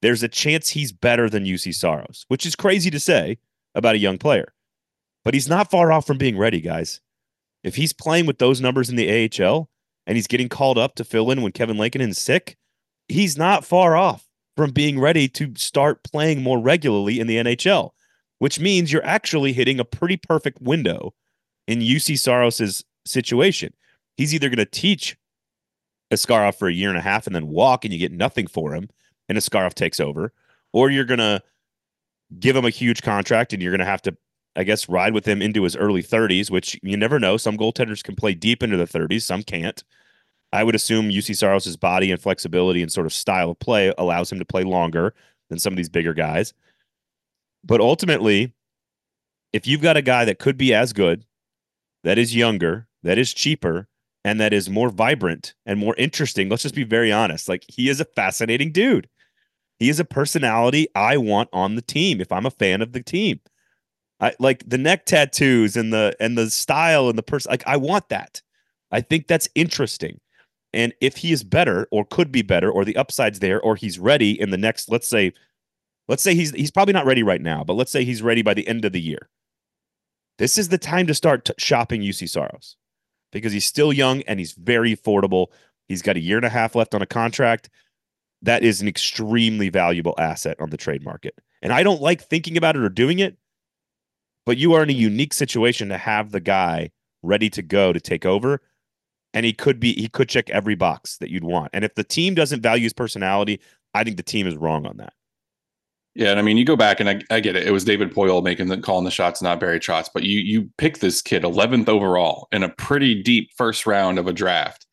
there's 0.02 0.22
a 0.22 0.28
chance 0.28 0.70
he's 0.70 0.90
better 0.90 1.30
than 1.30 1.44
Juuse 1.44 1.74
Saros, 1.74 2.24
which 2.28 2.44
is 2.44 2.56
crazy 2.56 2.90
to 2.90 2.98
say 2.98 3.38
about 3.74 3.94
a 3.94 3.98
young 3.98 4.18
player. 4.18 4.52
But 5.24 5.34
he's 5.34 5.48
not 5.48 5.70
far 5.70 5.92
off 5.92 6.06
from 6.06 6.18
being 6.18 6.36
ready, 6.36 6.60
guys. 6.60 7.00
If 7.62 7.76
he's 7.76 7.92
playing 7.92 8.26
with 8.26 8.38
those 8.38 8.60
numbers 8.60 8.90
in 8.90 8.96
the 8.96 9.30
AHL 9.42 9.70
and 10.06 10.16
he's 10.16 10.26
getting 10.26 10.48
called 10.48 10.76
up 10.76 10.96
to 10.96 11.04
fill 11.04 11.30
in 11.30 11.42
when 11.42 11.52
Kevin 11.52 11.78
Lankinen 11.78 12.10
is 12.10 12.18
sick, 12.18 12.56
he's 13.08 13.38
not 13.38 13.64
far 13.64 13.96
off 13.96 14.28
from 14.56 14.70
being 14.70 15.00
ready 15.00 15.28
to 15.28 15.52
start 15.56 16.04
playing 16.04 16.42
more 16.42 16.58
regularly 16.58 17.20
in 17.20 17.26
the 17.26 17.36
NHL, 17.36 17.90
which 18.38 18.60
means 18.60 18.92
you're 18.92 19.04
actually 19.04 19.52
hitting 19.52 19.80
a 19.80 19.84
pretty 19.84 20.16
perfect 20.16 20.60
window 20.60 21.14
in 21.66 21.80
Juuse 21.80 22.18
Saros's 22.18 22.84
situation. 23.06 23.72
He's 24.16 24.34
either 24.34 24.48
going 24.48 24.58
to 24.58 24.66
teach 24.66 25.16
Askarov 26.12 26.56
for 26.56 26.68
a 26.68 26.72
year 26.72 26.88
and 26.88 26.98
a 26.98 27.02
half 27.02 27.26
and 27.26 27.34
then 27.34 27.48
walk 27.48 27.84
and 27.84 27.92
you 27.92 27.98
get 27.98 28.12
nothing 28.12 28.46
for 28.46 28.74
him 28.74 28.88
and 29.28 29.38
Askarov 29.38 29.74
takes 29.74 30.00
over, 30.00 30.32
or 30.72 30.90
you're 30.90 31.04
gonna 31.04 31.42
give 32.38 32.56
him 32.56 32.64
a 32.64 32.70
huge 32.70 33.02
contract 33.02 33.52
and 33.52 33.62
you're 33.62 33.72
gonna 33.72 33.84
have 33.84 34.02
to, 34.02 34.16
I 34.56 34.64
guess, 34.64 34.88
ride 34.88 35.14
with 35.14 35.26
him 35.26 35.40
into 35.40 35.62
his 35.62 35.76
early 35.76 36.02
30s, 36.02 36.50
which 36.50 36.78
you 36.82 36.96
never 36.96 37.18
know. 37.18 37.36
Some 37.36 37.56
goaltenders 37.56 38.02
can 38.02 38.16
play 38.16 38.34
deep 38.34 38.62
into 38.62 38.76
the 38.76 38.86
30s, 38.86 39.22
some 39.22 39.42
can't. 39.42 39.82
I 40.52 40.62
would 40.62 40.74
assume 40.74 41.10
Juuse 41.10 41.36
Saros's 41.36 41.76
body 41.76 42.12
and 42.12 42.20
flexibility 42.20 42.80
and 42.80 42.92
sort 42.92 43.06
of 43.06 43.12
style 43.12 43.50
of 43.50 43.58
play 43.58 43.92
allows 43.98 44.30
him 44.30 44.38
to 44.38 44.44
play 44.44 44.62
longer 44.62 45.14
than 45.48 45.58
some 45.58 45.72
of 45.72 45.76
these 45.76 45.88
bigger 45.88 46.14
guys. 46.14 46.54
But 47.64 47.80
ultimately, 47.80 48.52
if 49.52 49.66
you've 49.66 49.80
got 49.80 49.96
a 49.96 50.02
guy 50.02 50.24
that 50.24 50.38
could 50.38 50.56
be 50.56 50.72
as 50.72 50.92
good, 50.92 51.24
that 52.04 52.18
is 52.18 52.36
younger, 52.36 52.86
that 53.02 53.18
is 53.18 53.34
cheaper, 53.34 53.88
and 54.24 54.40
that 54.40 54.52
is 54.52 54.70
more 54.70 54.88
vibrant 54.88 55.54
and 55.66 55.78
more 55.78 55.94
interesting. 55.96 56.48
Let's 56.48 56.62
just 56.62 56.74
be 56.74 56.84
very 56.84 57.12
honest. 57.12 57.48
Like 57.48 57.64
he 57.68 57.88
is 57.88 58.00
a 58.00 58.06
fascinating 58.06 58.72
dude. 58.72 59.08
He 59.78 59.88
is 59.88 60.00
a 60.00 60.04
personality 60.04 60.88
I 60.94 61.18
want 61.18 61.50
on 61.52 61.74
the 61.74 61.82
team 61.82 62.20
if 62.20 62.32
I'm 62.32 62.46
a 62.46 62.50
fan 62.50 62.80
of 62.80 62.92
the 62.92 63.02
team. 63.02 63.40
I 64.20 64.32
like 64.38 64.62
the 64.66 64.78
neck 64.78 65.04
tattoos 65.04 65.76
and 65.76 65.92
the 65.92 66.16
and 66.20 66.38
the 66.38 66.50
style 66.50 67.08
and 67.08 67.18
the 67.18 67.22
person 67.22 67.50
like 67.50 67.64
I 67.66 67.76
want 67.76 68.08
that. 68.08 68.40
I 68.90 69.00
think 69.00 69.26
that's 69.26 69.48
interesting. 69.54 70.20
And 70.72 70.94
if 71.00 71.16
he 71.16 71.32
is 71.32 71.44
better 71.44 71.86
or 71.90 72.04
could 72.04 72.32
be 72.32 72.42
better 72.42 72.70
or 72.70 72.84
the 72.84 72.96
upside's 72.96 73.40
there 73.40 73.60
or 73.60 73.76
he's 73.76 73.98
ready 73.98 74.40
in 74.40 74.50
the 74.50 74.56
next 74.56 74.90
let's 74.90 75.08
say 75.08 75.32
let's 76.08 76.22
say 76.22 76.34
he's 76.34 76.52
he's 76.52 76.70
probably 76.70 76.94
not 76.94 77.06
ready 77.06 77.22
right 77.22 77.42
now, 77.42 77.64
but 77.64 77.74
let's 77.74 77.90
say 77.90 78.04
he's 78.04 78.22
ready 78.22 78.42
by 78.42 78.54
the 78.54 78.66
end 78.66 78.84
of 78.84 78.92
the 78.92 79.00
year. 79.00 79.28
This 80.38 80.56
is 80.56 80.68
the 80.68 80.78
time 80.78 81.06
to 81.08 81.14
start 81.14 81.44
t- 81.44 81.52
shopping 81.58 82.00
Juuse 82.00 82.28
Saros 82.28 82.76
because 83.34 83.52
he's 83.52 83.66
still 83.66 83.92
young 83.92 84.22
and 84.22 84.38
he's 84.38 84.52
very 84.52 84.96
affordable. 84.96 85.48
He's 85.88 86.00
got 86.00 86.16
a 86.16 86.20
year 86.20 86.38
and 86.38 86.46
a 86.46 86.50
half 86.50 86.74
left 86.74 86.94
on 86.94 87.02
a 87.02 87.06
contract. 87.06 87.68
That 88.40 88.62
is 88.62 88.80
an 88.80 88.88
extremely 88.88 89.68
valuable 89.68 90.14
asset 90.16 90.58
on 90.60 90.70
the 90.70 90.76
trade 90.76 91.04
market. 91.04 91.34
And 91.60 91.72
I 91.72 91.82
don't 91.82 92.00
like 92.00 92.22
thinking 92.22 92.56
about 92.56 92.76
it 92.76 92.82
or 92.82 92.88
doing 92.88 93.18
it, 93.18 93.36
but 94.46 94.56
you 94.56 94.72
are 94.74 94.82
in 94.82 94.90
a 94.90 94.94
unique 94.94 95.34
situation 95.34 95.88
to 95.88 95.98
have 95.98 96.30
the 96.30 96.40
guy 96.40 96.90
ready 97.22 97.50
to 97.50 97.62
go 97.62 97.92
to 97.92 98.00
take 98.00 98.24
over. 98.24 98.62
And 99.32 99.44
he 99.44 99.52
could 99.52 99.80
be, 99.80 99.94
he 99.94 100.08
could 100.08 100.28
check 100.28 100.48
every 100.50 100.76
box 100.76 101.16
that 101.18 101.30
you'd 101.30 101.42
want. 101.42 101.70
And 101.72 101.84
if 101.84 101.96
the 101.96 102.04
team 102.04 102.34
doesn't 102.34 102.62
value 102.62 102.84
his 102.84 102.92
personality, 102.92 103.60
I 103.94 104.04
think 104.04 104.16
the 104.16 104.22
team 104.22 104.46
is 104.46 104.56
wrong 104.56 104.86
on 104.86 104.98
that. 104.98 105.12
Yeah, 106.14 106.30
and 106.30 106.38
I 106.38 106.42
mean, 106.42 106.56
you 106.56 106.64
go 106.64 106.76
back 106.76 107.00
and 107.00 107.10
I, 107.10 107.20
I, 107.28 107.40
get 107.40 107.56
it. 107.56 107.66
It 107.66 107.72
was 107.72 107.84
David 107.84 108.14
Poile 108.14 108.42
making 108.42 108.68
the 108.68 108.78
calling 108.78 109.04
the 109.04 109.10
shots, 109.10 109.42
not 109.42 109.58
Barry 109.58 109.80
Trotz. 109.80 110.08
But 110.14 110.22
you 110.22 110.38
you 110.40 110.70
pick 110.78 110.98
this 110.98 111.20
kid 111.20 111.42
11th 111.42 111.88
overall 111.88 112.46
in 112.52 112.62
a 112.62 112.68
pretty 112.68 113.20
deep 113.20 113.50
first 113.56 113.84
round 113.84 114.18
of 114.18 114.28
a 114.28 114.32
draft. 114.32 114.86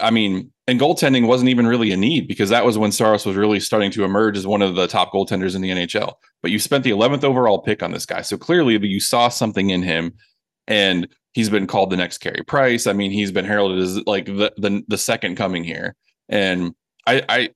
I 0.00 0.10
mean, 0.10 0.52
and 0.66 0.80
goaltending 0.80 1.26
wasn't 1.26 1.50
even 1.50 1.66
really 1.66 1.92
a 1.92 1.96
need 1.96 2.28
because 2.28 2.50
that 2.50 2.64
was 2.64 2.78
when 2.78 2.92
Saros 2.92 3.26
was 3.26 3.36
really 3.36 3.60
starting 3.60 3.90
to 3.92 4.04
emerge 4.04 4.36
as 4.36 4.46
one 4.46 4.62
of 4.62 4.76
the 4.76 4.86
top 4.86 5.12
goaltenders 5.12 5.56
in 5.56 5.60
the 5.60 5.70
NHL. 5.70 6.14
But 6.40 6.50
you 6.50 6.58
spent 6.58 6.84
the 6.84 6.90
11th 6.90 7.24
overall 7.24 7.60
pick 7.60 7.82
on 7.82 7.92
this 7.92 8.06
guy. 8.06 8.22
So 8.22 8.36
clearly 8.36 8.78
you 8.86 9.00
saw 9.00 9.28
something 9.28 9.70
in 9.70 9.82
him 9.82 10.14
and 10.66 11.08
he's 11.32 11.50
been 11.50 11.66
called 11.66 11.90
the 11.90 11.96
next 11.96 12.18
Carey 12.18 12.42
Price. 12.46 12.86
I 12.86 12.92
mean, 12.92 13.10
he's 13.10 13.32
been 13.32 13.44
heralded 13.44 13.78
as 13.78 14.06
like 14.06 14.26
the 14.26 14.52
the, 14.56 14.82
the 14.86 14.98
second 14.98 15.36
coming 15.36 15.64
here. 15.64 15.96
And 16.28 16.74
I 17.06 17.22
I 17.28 17.48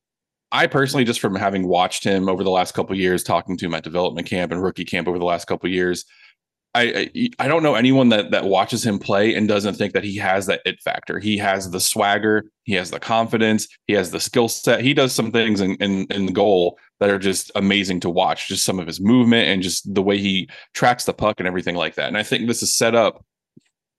I 0.51 0.67
personally 0.67 1.03
just 1.03 1.19
from 1.19 1.35
having 1.35 1.67
watched 1.67 2.03
him 2.03 2.29
over 2.29 2.43
the 2.43 2.51
last 2.51 2.73
couple 2.73 2.95
years 2.95 3.23
talking 3.23 3.57
to 3.57 3.65
him 3.65 3.73
at 3.73 3.83
development 3.83 4.27
camp 4.27 4.51
and 4.51 4.63
rookie 4.63 4.85
camp 4.85 5.07
over 5.07 5.19
the 5.19 5.25
last 5.25 5.45
couple 5.45 5.69
years, 5.69 6.05
I, 6.77 7.31
I 7.39 7.47
don't 7.47 7.63
know 7.63 7.75
anyone 7.75 8.09
that 8.09 8.31
that 8.31 8.45
watches 8.45 8.85
him 8.85 8.99
play 8.99 9.33
and 9.33 9.47
doesn't 9.47 9.75
think 9.75 9.93
that 9.93 10.03
he 10.03 10.15
has 10.17 10.45
that 10.45 10.61
it 10.65 10.79
factor. 10.81 11.19
He 11.19 11.37
has 11.37 11.71
the 11.71 11.79
swagger, 11.79 12.45
he 12.65 12.73
has 12.73 12.91
the 12.91 12.99
confidence, 12.99 13.67
he 13.87 13.93
has 13.93 14.11
the 14.11 14.19
skill 14.19 14.47
set. 14.47 14.81
He 14.81 14.93
does 14.93 15.13
some 15.13 15.31
things 15.31 15.59
in, 15.59 15.75
in 15.75 16.05
in 16.11 16.27
the 16.27 16.31
goal 16.31 16.77
that 16.99 17.09
are 17.09 17.19
just 17.19 17.51
amazing 17.55 18.01
to 18.01 18.09
watch. 18.09 18.47
Just 18.47 18.63
some 18.63 18.79
of 18.79 18.85
his 18.85 19.01
movement 19.01 19.47
and 19.47 19.63
just 19.63 19.91
the 19.93 20.03
way 20.03 20.19
he 20.19 20.49
tracks 20.73 21.05
the 21.05 21.13
puck 21.13 21.39
and 21.39 21.47
everything 21.47 21.75
like 21.75 21.95
that. 21.95 22.07
And 22.07 22.17
I 22.17 22.23
think 22.23 22.47
this 22.47 22.61
is 22.61 22.75
set 22.75 22.93
up 22.93 23.25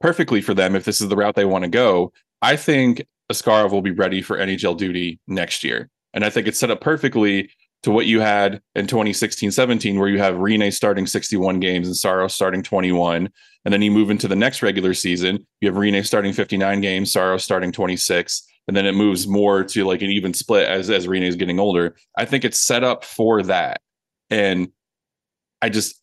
perfectly 0.01 0.41
for 0.41 0.55
them 0.55 0.77
if 0.77 0.85
this 0.85 1.01
is 1.01 1.09
the 1.09 1.17
route 1.17 1.35
they 1.35 1.45
want 1.45 1.65
to 1.65 1.71
go. 1.71 2.13
I 2.43 2.55
think 2.55 3.05
Askarov 3.33 3.73
will 3.73 3.83
be 3.83 3.91
ready 3.91 4.23
for 4.23 4.39
NHL 4.39 4.77
duty 4.77 5.19
next 5.27 5.65
year. 5.65 5.91
And 6.19 6.25
I 6.25 6.31
think 6.31 6.49
it's 6.49 6.59
set 6.59 6.73
up 6.73 6.81
perfectly 6.81 7.49
to 7.85 7.93
what 7.93 8.07
you 8.07 8.19
had 8.19 8.61
in 8.75 8.89
2016 8.89 9.53
17, 9.53 10.01
where 10.01 10.09
you 10.09 10.19
have 10.19 10.35
Rinne 10.35 10.73
starting 10.73 11.07
61 11.07 11.61
games 11.61 11.87
and 11.87 11.97
Saros 11.97 12.35
starting 12.35 12.61
21. 12.61 13.31
And 13.65 13.73
then 13.73 13.83
you 13.83 13.93
move 13.93 14.11
into 14.11 14.27
the 14.27 14.35
next 14.35 14.61
regular 14.61 14.95
season, 14.95 15.47
you 15.61 15.69
have 15.69 15.79
Rinne 15.79 16.05
starting 16.05 16.33
59 16.33 16.81
games, 16.81 17.13
Saros 17.13 17.45
starting 17.45 17.71
26. 17.71 18.45
And 18.67 18.77
then 18.77 18.85
it 18.85 18.97
moves 18.97 19.29
more 19.29 19.63
to 19.63 19.85
like 19.85 20.03
an 20.03 20.11
even 20.11 20.35
split 20.35 20.67
as, 20.67 20.91
as 20.91 21.07
Rinne 21.07 21.23
is 21.23 21.37
getting 21.37 21.61
older. 21.61 21.95
I 22.17 22.25
think 22.25 22.45
it's 22.45 22.59
set 22.59 22.83
up 22.83 23.05
for 23.05 23.45
that. 23.45 23.81
And 24.29 24.73
I 25.63 25.69
just, 25.69 26.03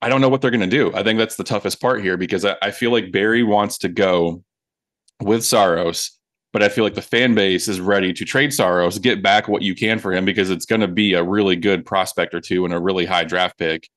I 0.00 0.10
don't 0.10 0.20
know 0.20 0.28
what 0.28 0.42
they're 0.42 0.52
going 0.52 0.60
to 0.60 0.68
do. 0.68 0.94
I 0.94 1.02
think 1.02 1.18
that's 1.18 1.34
the 1.34 1.42
toughest 1.42 1.80
part 1.80 2.04
here 2.04 2.16
because 2.16 2.44
I, 2.44 2.54
I 2.62 2.70
feel 2.70 2.92
like 2.92 3.10
Barry 3.10 3.42
wants 3.42 3.78
to 3.78 3.88
go 3.88 4.44
with 5.20 5.44
Saros 5.44 6.17
but 6.52 6.62
I 6.62 6.68
feel 6.68 6.84
like 6.84 6.94
the 6.94 7.02
fan 7.02 7.34
base 7.34 7.68
is 7.68 7.80
ready 7.80 8.12
to 8.12 8.24
trade 8.24 8.52
Saros, 8.52 8.98
get 8.98 9.22
back 9.22 9.48
what 9.48 9.62
you 9.62 9.74
can 9.74 9.98
for 9.98 10.12
him 10.12 10.24
because 10.24 10.50
it's 10.50 10.64
going 10.64 10.80
to 10.80 10.88
be 10.88 11.14
a 11.14 11.22
really 11.22 11.56
good 11.56 11.84
prospect 11.84 12.34
or 12.34 12.40
two 12.40 12.64
and 12.64 12.72
a 12.72 12.80
really 12.80 13.04
high 13.04 13.24
draft 13.24 13.58
pick, 13.58 13.88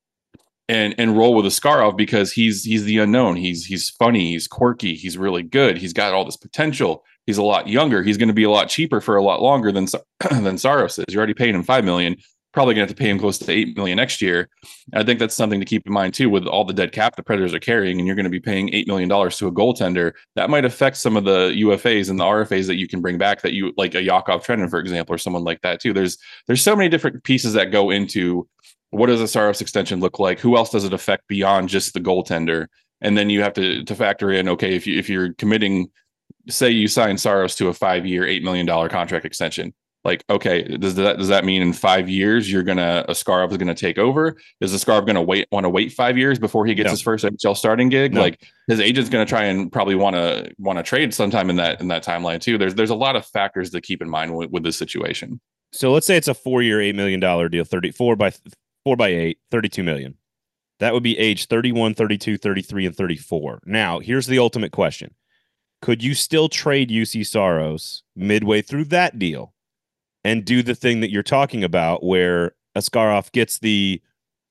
and 0.68 0.94
and 0.98 1.16
roll 1.16 1.34
with 1.34 1.46
Askarov 1.46 1.96
because 1.96 2.32
he's 2.32 2.64
he's 2.64 2.84
the 2.84 2.98
unknown. 2.98 3.36
He's 3.36 3.64
he's 3.64 3.90
funny, 3.90 4.32
he's 4.32 4.46
quirky, 4.48 4.94
he's 4.94 5.18
really 5.18 5.42
good, 5.42 5.78
he's 5.78 5.92
got 5.92 6.14
all 6.14 6.24
this 6.24 6.36
potential. 6.36 7.04
He's 7.26 7.38
a 7.38 7.42
lot 7.42 7.68
younger. 7.68 8.02
He's 8.02 8.16
going 8.16 8.30
to 8.30 8.34
be 8.34 8.42
a 8.42 8.50
lot 8.50 8.68
cheaper 8.68 9.00
for 9.00 9.16
a 9.16 9.22
lot 9.22 9.40
longer 9.40 9.70
than 9.70 9.86
than 10.30 10.58
Saros 10.58 10.98
is. 10.98 11.04
You're 11.08 11.20
already 11.20 11.34
paying 11.34 11.54
him 11.54 11.62
five 11.62 11.84
million 11.84 12.16
probably 12.52 12.74
going 12.74 12.86
to 12.86 12.90
have 12.90 12.96
to 12.96 13.00
pay 13.00 13.08
him 13.08 13.18
close 13.18 13.38
to 13.38 13.50
eight 13.50 13.76
million 13.76 13.96
next 13.96 14.20
year. 14.20 14.48
I 14.94 15.02
think 15.02 15.18
that's 15.18 15.34
something 15.34 15.60
to 15.60 15.66
keep 15.66 15.86
in 15.86 15.92
mind 15.92 16.14
too, 16.14 16.28
with 16.28 16.46
all 16.46 16.64
the 16.64 16.72
dead 16.72 16.92
cap 16.92 17.16
the 17.16 17.22
Predators 17.22 17.54
are 17.54 17.60
carrying, 17.60 17.98
and 17.98 18.06
you're 18.06 18.16
going 18.16 18.24
to 18.24 18.30
be 18.30 18.40
paying 18.40 18.72
eight 18.74 18.86
million 18.86 19.08
dollars 19.08 19.36
to 19.38 19.46
a 19.46 19.52
goaltender. 19.52 20.12
That 20.36 20.50
might 20.50 20.64
affect 20.64 20.98
some 20.98 21.16
of 21.16 21.24
the 21.24 21.50
UFAs 21.50 22.10
and 22.10 22.20
the 22.20 22.24
RFAs 22.24 22.66
that 22.66 22.76
you 22.76 22.86
can 22.86 23.00
bring 23.00 23.18
back. 23.18 23.42
That 23.42 23.52
you 23.52 23.72
like 23.76 23.94
a 23.94 24.02
Yakov 24.02 24.44
Trenin, 24.44 24.70
for 24.70 24.78
example, 24.78 25.14
or 25.14 25.18
someone 25.18 25.44
like 25.44 25.60
that 25.62 25.80
too. 25.80 25.92
There's 25.92 26.18
there's 26.46 26.62
so 26.62 26.76
many 26.76 26.88
different 26.88 27.24
pieces 27.24 27.54
that 27.54 27.72
go 27.72 27.90
into 27.90 28.48
what 28.90 29.06
does 29.06 29.22
a 29.22 29.28
Saros 29.28 29.62
extension 29.62 30.00
look 30.00 30.18
like? 30.18 30.38
Who 30.38 30.56
else 30.56 30.70
does 30.70 30.84
it 30.84 30.92
affect 30.92 31.26
beyond 31.26 31.70
just 31.70 31.94
the 31.94 32.00
goaltender? 32.00 32.66
And 33.00 33.16
then 33.16 33.30
you 33.30 33.42
have 33.42 33.54
to 33.54 33.82
to 33.84 33.94
factor 33.94 34.30
in 34.30 34.48
okay 34.50 34.76
if 34.76 34.86
you 34.86 34.98
if 34.98 35.08
you're 35.08 35.32
committing, 35.34 35.90
say 36.48 36.70
you 36.70 36.88
sign 36.88 37.16
Saros 37.16 37.56
to 37.56 37.68
a 37.68 37.74
five 37.74 38.04
year 38.04 38.26
eight 38.26 38.42
million 38.42 38.66
dollar 38.66 38.88
contract 38.88 39.24
extension 39.24 39.72
like 40.04 40.24
okay 40.28 40.62
does 40.64 40.96
that 40.96 41.18
does 41.18 41.28
that 41.28 41.44
mean 41.44 41.62
in 41.62 41.72
five 41.72 42.08
years 42.08 42.50
you're 42.50 42.64
gonna 42.64 43.04
Askarov 43.08 43.50
is 43.52 43.56
gonna 43.56 43.74
take 43.74 43.98
over? 43.98 44.36
Is 44.60 44.72
Askarov 44.72 45.06
gonna 45.06 45.22
wait 45.22 45.46
want 45.52 45.64
to 45.64 45.70
wait 45.70 45.92
five 45.92 46.18
years 46.18 46.38
before 46.38 46.66
he 46.66 46.74
gets 46.74 46.86
no. 46.86 46.90
his 46.92 47.02
first 47.02 47.24
NHL 47.24 47.56
starting 47.56 47.88
gig? 47.88 48.12
No. 48.12 48.20
like 48.20 48.40
his 48.66 48.80
agent's 48.80 49.10
gonna 49.10 49.26
try 49.26 49.44
and 49.44 49.70
probably 49.70 49.94
want 49.94 50.16
to 50.16 50.52
want 50.58 50.78
to 50.78 50.82
trade 50.82 51.14
sometime 51.14 51.50
in 51.50 51.56
that 51.56 51.80
in 51.80 51.88
that 51.88 52.04
timeline 52.04 52.40
too. 52.40 52.58
There's 52.58 52.74
there's 52.74 52.90
a 52.90 52.96
lot 52.96 53.14
of 53.14 53.24
factors 53.26 53.70
to 53.70 53.80
keep 53.80 54.02
in 54.02 54.10
mind 54.10 54.36
with, 54.36 54.50
with 54.50 54.64
this 54.64 54.76
situation. 54.76 55.40
So 55.72 55.92
let's 55.92 56.06
say 56.06 56.16
it's 56.16 56.28
a 56.28 56.34
four 56.34 56.62
year 56.62 56.80
eight 56.80 56.96
million 56.96 57.20
dollar 57.20 57.48
deal 57.48 57.64
34 57.64 58.16
by 58.16 58.32
4 58.84 58.96
by 58.96 59.08
8 59.08 59.38
32 59.50 59.82
million. 59.82 60.16
That 60.80 60.94
would 60.94 61.04
be 61.04 61.16
age 61.16 61.46
31 61.46 61.94
32 61.94 62.38
33 62.38 62.86
and 62.86 62.96
34 62.96 63.60
now 63.66 64.00
here's 64.00 64.26
the 64.26 64.40
ultimate 64.40 64.72
question. 64.72 65.14
Could 65.80 66.02
you 66.02 66.14
still 66.14 66.48
trade 66.48 66.90
Juuse 66.90 67.26
Saros 67.26 68.02
midway 68.14 68.62
through 68.62 68.84
that 68.86 69.18
deal 69.18 69.52
and 70.24 70.44
do 70.44 70.62
the 70.62 70.74
thing 70.74 71.00
that 71.00 71.10
you're 71.10 71.22
talking 71.22 71.64
about 71.64 72.04
where 72.04 72.52
Askarov 72.76 73.32
gets 73.32 73.58
the 73.58 74.00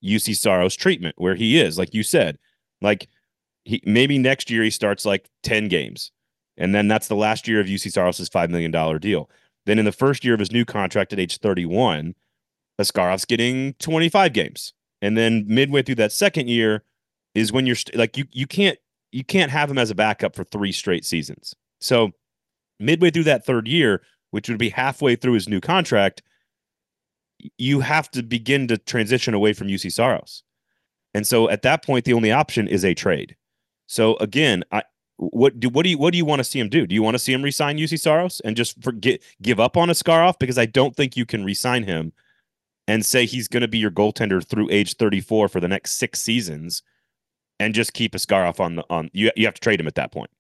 Juuse 0.04 0.36
Saros 0.36 0.76
treatment 0.76 1.16
where 1.18 1.36
he 1.36 1.60
is, 1.60 1.78
like 1.78 1.94
you 1.94 2.04
said. 2.04 2.38
Like 2.82 3.08
he 3.64 3.82
maybe 3.86 4.18
next 4.18 4.50
year 4.50 4.64
he 4.64 4.70
starts 4.70 5.06
like 5.06 5.30
10 5.44 5.68
games. 5.68 6.12
And 6.58 6.76
then 6.76 6.88
that's 6.88 7.08
the 7.08 7.16
last 7.16 7.48
year 7.48 7.60
of 7.60 7.68
Juuse 7.68 7.92
Saros' 7.92 8.30
$5 8.30 8.50
million 8.50 9.00
deal. 9.00 9.30
Then 9.66 9.80
in 9.80 9.86
the 9.86 9.92
first 9.92 10.26
year 10.26 10.34
of 10.34 10.40
his 10.40 10.52
new 10.52 10.66
contract 10.66 11.14
at 11.14 11.20
age 11.20 11.38
31, 11.38 12.16
Askarov's 12.80 13.26
getting 13.26 13.74
25 13.76 14.34
games. 14.34 14.74
And 15.02 15.18
then 15.18 15.46
midway 15.48 15.82
through 15.82 15.96
that 15.96 16.12
second 16.12 16.50
year 16.50 16.84
is 17.34 17.52
when 17.52 17.66
you're 17.66 17.76
st- 17.76 17.98
like 17.98 18.18
you 18.18 18.26
you 18.32 18.46
can't 18.46 18.78
you 19.12 19.24
can't 19.24 19.52
have 19.52 19.70
him 19.70 19.78
as 19.78 19.90
a 19.90 19.96
backup 19.96 20.36
for 20.36 20.44
three 20.44 20.72
straight 20.72 21.06
seasons. 21.06 21.56
So 21.80 22.12
midway 22.80 23.12
through 23.12 23.24
that 23.26 23.46
third 23.46 23.68
year, 23.68 24.02
which 24.32 24.50
would 24.50 24.58
be 24.58 24.70
halfway 24.70 25.16
through 25.16 25.34
his 25.34 25.48
new 25.48 25.62
contract, 25.62 26.22
you 27.58 27.80
have 27.82 28.10
to 28.12 28.24
begin 28.24 28.68
to 28.68 28.78
transition 28.78 29.34
away 29.34 29.54
from 29.54 29.68
Juuse 29.68 29.92
Saros. 29.92 30.44
And 31.14 31.28
so 31.28 31.50
at 31.50 31.62
that 31.64 31.84
point, 31.84 32.06
the 32.06 32.14
only 32.14 32.32
option 32.32 32.68
is 32.68 32.86
a 32.86 32.94
trade. 32.94 33.36
So 33.88 34.16
again, 34.18 34.64
I 34.72 34.84
what 35.18 35.60
do 35.60 35.70
what 35.70 35.84
do 35.84 35.90
you 35.90 35.98
what 35.98 36.12
do 36.12 36.18
you 36.18 36.26
want 36.26 36.40
to 36.40 36.44
see 36.44 36.60
him 36.60 36.70
do? 36.70 36.88
Do 36.88 36.96
you 36.96 37.04
want 37.04 37.16
to 37.16 37.20
see 37.20 37.34
him 37.34 37.44
resign 37.44 37.78
Juuse 37.78 38.00
Saros 38.00 38.40
and 38.40 38.56
just 38.56 38.82
forget 38.82 39.22
give 39.42 39.60
up 39.60 39.78
on 39.78 39.90
Askarov? 39.90 40.40
Because 40.40 40.58
I 40.58 40.66
don't 40.66 40.96
think 40.96 41.16
you 41.16 41.26
can 41.26 41.44
resign 41.44 41.84
him 41.84 42.14
and 42.88 43.06
say 43.06 43.26
he's 43.26 43.48
going 43.48 43.62
to 43.62 43.68
be 43.68 43.78
your 43.78 43.92
goaltender 43.92 44.46
through 44.46 44.70
age 44.72 44.96
34 44.96 45.48
for 45.50 45.60
the 45.60 45.68
next 45.68 45.94
six 45.94 46.22
seasons 46.22 46.82
and 47.60 47.76
just 47.76 47.94
keep 47.94 48.14
Askarov 48.14 48.60
on 48.60 48.78
the 48.78 48.86
on 48.90 49.10
you 49.14 49.32
you 49.36 49.46
have 49.46 49.54
to 49.54 49.62
trade 49.62 49.80
him 49.80 49.88
at 49.88 49.96
that 49.96 50.12
point. 50.12 50.32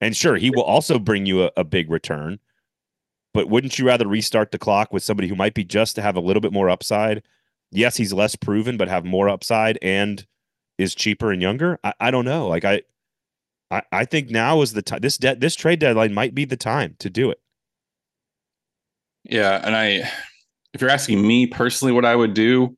And 0.00 0.16
sure, 0.16 0.36
he 0.36 0.50
will 0.50 0.62
also 0.62 0.98
bring 0.98 1.26
you 1.26 1.44
a, 1.44 1.50
a 1.56 1.64
big 1.64 1.90
return 1.90 2.38
but 3.34 3.50
wouldn't 3.50 3.78
you 3.78 3.86
rather 3.86 4.06
restart 4.06 4.52
the 4.52 4.58
clock 4.58 4.92
with 4.92 5.02
somebody 5.02 5.28
who 5.28 5.34
might 5.34 5.54
be 5.54 5.64
just 5.64 5.96
to 5.96 6.02
have 6.02 6.16
a 6.16 6.20
little 6.20 6.40
bit 6.40 6.52
more 6.52 6.70
upside? 6.70 7.22
Yes, 7.72 7.96
he's 7.96 8.12
less 8.12 8.36
proven, 8.36 8.76
but 8.76 8.88
have 8.88 9.04
more 9.04 9.28
upside 9.28 9.78
and 9.82 10.24
is 10.78 10.94
cheaper 10.94 11.32
and 11.32 11.42
younger. 11.42 11.78
I, 11.82 11.92
I 12.00 12.10
don't 12.12 12.24
know. 12.24 12.46
Like 12.46 12.64
I, 12.64 12.82
I, 13.70 13.82
I 13.90 14.04
think 14.04 14.30
now 14.30 14.62
is 14.62 14.72
the 14.72 14.82
time. 14.82 15.00
This 15.00 15.18
de- 15.18 15.34
this 15.34 15.56
trade 15.56 15.80
deadline 15.80 16.14
might 16.14 16.34
be 16.34 16.44
the 16.44 16.56
time 16.56 16.94
to 17.00 17.10
do 17.10 17.30
it. 17.30 17.40
Yeah, 19.24 19.60
and 19.64 19.74
I, 19.74 20.10
if 20.72 20.80
you're 20.80 20.90
asking 20.90 21.26
me 21.26 21.46
personally, 21.46 21.92
what 21.92 22.04
I 22.04 22.14
would 22.14 22.34
do, 22.34 22.76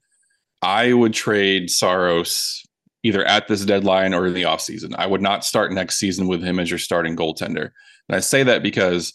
I 0.63 0.93
would 0.93 1.13
trade 1.13 1.71
Saros 1.71 2.63
either 3.03 3.25
at 3.25 3.49
this 3.49 3.65
deadline 3.65 4.15
or 4.15 4.27
in 4.27 4.35
the 4.35 4.43
offseason. 4.43 4.95
I 4.97 5.07
would 5.07 5.23
not 5.23 5.45
start 5.45 5.73
next 5.73 5.99
season 5.99 6.29
with 6.29 6.43
him 6.43 6.59
as 6.59 6.71
your 6.71 6.79
starting 6.79 7.17
goaltender. 7.17 7.71
And 8.09 8.17
I 8.17 8.21
say 8.21 8.43
that 8.45 8.63
because 8.63 9.13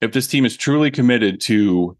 if 0.00 0.12
this 0.12 0.26
team 0.26 0.44
is 0.44 0.56
truly 0.56 0.90
committed 0.90 1.40
to 1.42 1.96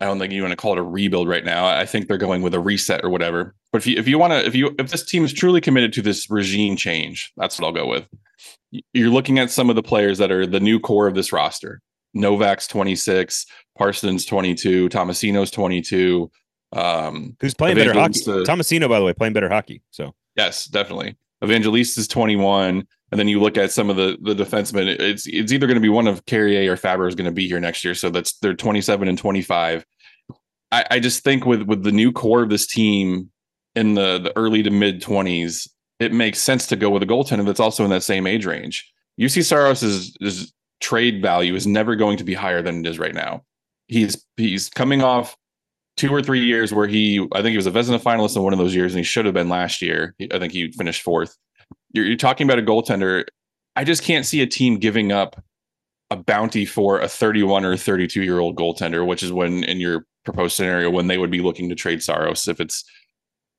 I 0.00 0.06
don't 0.06 0.18
think 0.18 0.32
you 0.32 0.42
want 0.42 0.52
to 0.52 0.56
call 0.56 0.72
it 0.72 0.78
a 0.78 0.82
rebuild 0.82 1.28
right 1.28 1.44
now. 1.44 1.66
I 1.66 1.86
think 1.86 2.06
they're 2.06 2.18
going 2.18 2.42
with 2.42 2.54
a 2.54 2.60
reset 2.60 3.04
or 3.04 3.10
whatever. 3.10 3.54
But 3.72 3.78
if 3.78 3.86
you 3.86 3.98
if 3.98 4.06
you 4.08 4.18
want 4.18 4.32
to 4.32 4.44
if 4.44 4.54
you 4.54 4.74
if 4.78 4.90
this 4.90 5.04
team 5.04 5.24
is 5.24 5.32
truly 5.32 5.60
committed 5.60 5.92
to 5.94 6.02
this 6.02 6.30
regime 6.30 6.76
change, 6.76 7.32
that's 7.36 7.58
what 7.58 7.66
I'll 7.66 7.72
go 7.72 7.86
with. 7.86 8.06
You're 8.92 9.10
looking 9.10 9.38
at 9.38 9.50
some 9.50 9.70
of 9.70 9.76
the 9.76 9.82
players 9.82 10.18
that 10.18 10.30
are 10.30 10.46
the 10.46 10.60
new 10.60 10.80
core 10.80 11.06
of 11.06 11.14
this 11.14 11.32
roster. 11.32 11.80
Novak's 12.12 12.66
26, 12.68 13.46
Parssinen 13.78 14.24
22, 14.24 14.88
Tomasino's 14.88 15.50
22. 15.50 16.30
Um, 16.72 17.36
Who's 17.40 17.54
playing 17.54 17.76
better 17.76 17.92
hockey? 17.92 18.20
Tomasino, 18.20 18.88
by 18.88 18.98
the 18.98 19.04
way, 19.04 19.12
playing 19.12 19.32
better 19.32 19.48
hockey. 19.48 19.82
So 19.90 20.14
yes, 20.36 20.66
definitely. 20.66 21.16
Evangelista 21.42 22.00
is 22.00 22.08
21. 22.08 22.86
And 23.14 23.18
then 23.20 23.28
you 23.28 23.40
look 23.40 23.56
at 23.56 23.70
some 23.70 23.90
of 23.90 23.96
the 23.96 24.18
the 24.20 24.34
defensemen. 24.34 24.88
It's 24.98 25.24
it's 25.28 25.52
either 25.52 25.68
going 25.68 25.76
to 25.76 25.80
be 25.80 25.88
one 25.88 26.08
of 26.08 26.26
Carrier 26.26 26.72
or 26.72 26.76
Fabbro 26.76 27.06
is 27.06 27.14
going 27.14 27.26
to 27.26 27.30
be 27.30 27.46
here 27.46 27.60
next 27.60 27.84
year. 27.84 27.94
So 27.94 28.10
that's 28.10 28.36
they're 28.38 28.54
27 28.54 29.06
and 29.06 29.16
25. 29.16 29.86
I, 30.72 30.84
I 30.90 30.98
just 30.98 31.22
think 31.22 31.46
with 31.46 31.62
with 31.62 31.84
the 31.84 31.92
new 31.92 32.10
core 32.10 32.42
of 32.42 32.48
this 32.48 32.66
team 32.66 33.30
in 33.76 33.94
the 33.94 34.18
the 34.18 34.36
early 34.36 34.64
to 34.64 34.70
mid 34.70 35.00
20s, 35.00 35.68
it 36.00 36.12
makes 36.12 36.40
sense 36.40 36.66
to 36.66 36.74
go 36.74 36.90
with 36.90 37.04
a 37.04 37.06
goaltender 37.06 37.46
that's 37.46 37.60
also 37.60 37.84
in 37.84 37.90
that 37.90 38.02
same 38.02 38.26
age 38.26 38.46
range. 38.46 38.92
Juuse 39.20 39.44
Saros 39.44 39.84
is 39.84 40.16
is 40.20 40.52
trade 40.80 41.22
value 41.22 41.54
is 41.54 41.68
never 41.68 41.94
going 41.94 42.16
to 42.16 42.24
be 42.24 42.34
higher 42.34 42.62
than 42.62 42.84
it 42.84 42.88
is 42.88 42.98
right 42.98 43.14
now. 43.14 43.44
He's 43.86 44.26
he's 44.36 44.68
coming 44.68 45.04
off 45.04 45.36
two 45.96 46.12
or 46.12 46.20
three 46.20 46.44
years 46.44 46.74
where 46.74 46.88
he 46.88 47.24
I 47.30 47.42
think 47.42 47.50
he 47.52 47.58
was 47.58 47.68
a 47.68 47.70
Vezina 47.70 48.02
finalist 48.02 48.34
in 48.34 48.42
one 48.42 48.52
of 48.54 48.58
those 48.58 48.74
years 48.74 48.92
and 48.92 48.98
he 48.98 49.04
should 49.04 49.24
have 49.24 49.34
been 49.34 49.48
last 49.48 49.82
year. 49.82 50.16
I 50.32 50.40
think 50.40 50.52
he 50.52 50.72
finished 50.72 51.02
fourth 51.02 51.36
you're, 51.94 52.04
you're 52.04 52.16
talking 52.16 52.46
about 52.46 52.58
a 52.58 52.62
goaltender. 52.62 53.24
I 53.76 53.84
just 53.84 54.02
can't 54.02 54.26
see 54.26 54.42
a 54.42 54.46
team 54.46 54.78
giving 54.78 55.12
up 55.12 55.42
a 56.10 56.16
bounty 56.16 56.66
for 56.66 57.00
a 57.00 57.08
31 57.08 57.64
or 57.64 57.76
32 57.76 58.22
year 58.22 58.38
old 58.38 58.56
goaltender, 58.56 59.06
which 59.06 59.22
is 59.22 59.32
when 59.32 59.64
in 59.64 59.80
your 59.80 60.04
proposed 60.24 60.56
scenario 60.56 60.90
when 60.90 61.06
they 61.06 61.18
would 61.18 61.30
be 61.30 61.40
looking 61.40 61.68
to 61.68 61.74
trade 61.74 62.02
Saros 62.02 62.48
if 62.48 62.60
it's 62.60 62.84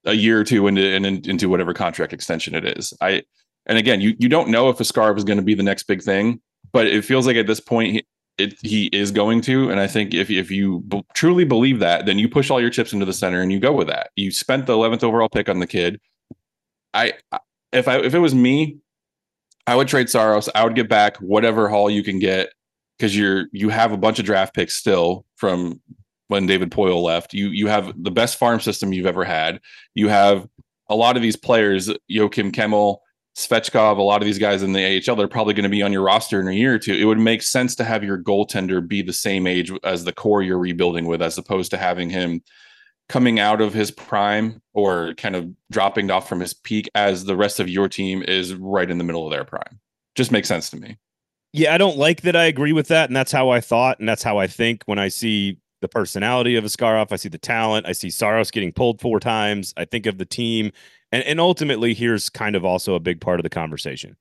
a 0.06 0.14
year 0.14 0.40
or 0.40 0.44
two 0.44 0.68
into 0.68 0.84
into 0.84 1.50
whatever 1.50 1.74
contract 1.74 2.14
extension 2.14 2.54
it 2.54 2.78
is. 2.78 2.94
I 3.02 3.24
and 3.66 3.78
again, 3.78 4.02
you 4.02 4.16
you 4.20 4.30
don't 4.30 4.50
know 4.50 4.70
if 4.70 4.78
Askarov 4.78 5.18
is 5.18 5.24
going 5.24 5.38
to 5.38 5.44
be 5.44 5.56
the 5.56 5.64
next 5.64 5.84
big 5.84 6.04
thing, 6.04 6.40
but 6.72 6.86
it 6.86 7.04
feels 7.04 7.26
like 7.26 7.36
at 7.36 7.48
this 7.48 7.60
point 7.60 7.94
he, 7.94 8.06
it, 8.38 8.56
he 8.62 8.88
is 8.88 9.12
going 9.12 9.42
to. 9.42 9.72
And 9.72 9.80
I 9.80 9.88
think 9.88 10.14
if 10.14 10.30
if 10.30 10.52
you 10.52 10.82
b- 10.88 11.04
truly 11.14 11.46
believe 11.46 11.80
that, 11.80 12.06
then 12.06 12.20
you 12.20 12.30
push 12.30 12.52
all 12.52 12.62
your 12.62 12.70
chips 12.70 12.94
into 12.94 13.06
the 13.06 13.14
center 13.14 13.42
and 13.42 13.52
you 13.52 13.60
go 13.60 13.72
with 13.72 13.88
that. 13.88 14.12
You 14.16 14.30
spent 14.32 14.68
the 14.68 14.74
11th 14.74 15.04
overall 15.04 15.30
pick 15.30 15.50
on 15.50 15.60
the 15.60 15.68
kid. 15.68 16.00
I 16.94 17.14
if 17.76 17.88
I 17.88 17.98
if 18.00 18.14
it 18.14 18.20
was 18.20 18.36
me, 18.36 18.78
I 19.68 19.76
would 19.76 19.88
trade 19.88 20.10
Saros. 20.10 20.50
I 20.56 20.64
would 20.64 20.76
get 20.76 20.90
back 20.90 21.18
whatever 21.18 21.70
haul 21.70 21.90
you 21.90 22.04
can 22.04 22.20
get 22.20 22.50
because 22.98 23.18
you're 23.18 23.46
you 23.52 23.70
have 23.70 23.92
a 23.92 23.98
bunch 23.98 24.20
of 24.20 24.26
draft 24.26 24.54
picks 24.54 24.76
still 24.76 25.26
from 25.36 25.82
when 26.28 26.46
David 26.46 26.72
Poile 26.72 27.04
left. 27.04 27.34
You 27.34 27.50
you 27.50 27.68
have 27.68 27.94
the 28.02 28.12
best 28.12 28.38
farm 28.38 28.60
system 28.60 28.94
you've 28.94 29.06
ever 29.06 29.24
had. 29.24 29.60
You 29.94 30.08
have 30.10 30.48
a 30.90 30.96
lot 30.96 31.16
of 31.16 31.22
these 31.22 31.36
players, 31.36 31.90
Joakim 32.12 32.52
Kemell, 32.52 33.00
Svechkov, 33.36 33.98
a 33.98 34.02
lot 34.02 34.22
of 34.22 34.26
these 34.26 34.40
guys 34.40 34.64
in 34.64 34.72
the 34.72 35.02
AHL, 35.02 35.16
they're 35.16 35.28
probably 35.28 35.54
going 35.54 35.64
to 35.64 35.70
be 35.70 35.82
on 35.82 35.92
your 35.92 36.04
roster 36.04 36.40
in 36.40 36.48
a 36.48 36.54
year 36.54 36.76
or 36.76 36.80
two. 36.80 36.94
It 36.94 37.06
would 37.06 37.20
make 37.20 37.42
sense 37.42 37.76
to 37.76 37.84
have 37.84 38.04
your 38.04 38.18
goaltender 38.18 38.88
be 38.88 39.02
the 39.02 39.14
same 39.14 39.46
age 39.46 39.72
as 39.84 40.04
the 40.04 40.14
core 40.14 40.42
you're 40.42 40.60
rebuilding 40.60 41.06
with, 41.06 41.22
as 41.22 41.38
opposed 41.38 41.72
to 41.72 41.78
having 41.78 42.10
him 42.10 42.42
coming 43.08 43.40
out 43.40 43.62
of 43.62 43.74
his 43.74 43.92
prime 43.92 44.62
or 44.74 45.14
kind 45.16 45.36
of 45.36 45.50
dropping 45.72 46.10
off 46.10 46.28
from 46.28 46.40
his 46.40 46.54
peak 46.54 46.90
as 46.96 47.26
the 47.26 47.36
rest 47.36 47.60
of 47.60 47.70
your 47.70 47.88
team 47.88 48.24
is 48.24 48.54
right 48.56 48.90
in 48.90 48.98
the 48.98 49.04
middle 49.04 49.26
of 49.26 49.32
their 49.32 49.44
prime. 49.44 49.80
Just 50.16 50.32
makes 50.32 50.48
sense 50.48 50.70
to 50.72 50.78
me. 50.78 50.98
Yeah, 51.54 51.74
I 51.74 51.78
don't 51.78 51.98
like 51.98 52.22
that 52.22 52.36
I 52.36 52.46
agree 52.46 52.74
with 52.74 52.88
that. 52.90 53.10
And 53.10 53.16
that's 53.16 53.32
how 53.32 53.50
I 53.50 53.62
thought. 53.62 54.00
And 54.00 54.10
that's 54.10 54.24
how 54.24 54.38
I 54.38 54.48
think 54.48 54.84
when 54.86 55.00
I 55.00 55.08
see 55.08 55.58
the 55.82 55.88
personality 55.88 56.56
of 56.56 56.64
Askarov. 56.64 57.12
I 57.12 57.16
see 57.16 57.30
the 57.30 57.38
talent. 57.38 57.88
I 57.88 57.92
see 57.92 58.10
Saros 58.10 58.50
getting 58.50 58.72
pulled 58.72 59.00
four 59.00 59.20
times. 59.20 59.74
I 59.78 59.86
think 59.86 60.06
of 60.06 60.18
the 60.18 60.26
team. 60.26 60.72
And, 61.12 61.24
and 61.24 61.40
ultimately, 61.40 61.94
here's 61.94 62.30
kind 62.30 62.56
of 62.56 62.66
also 62.66 62.96
a 62.96 63.00
big 63.00 63.22
part 63.22 63.40
of 63.40 63.44
the 63.44 63.50
conversation. 63.50 64.16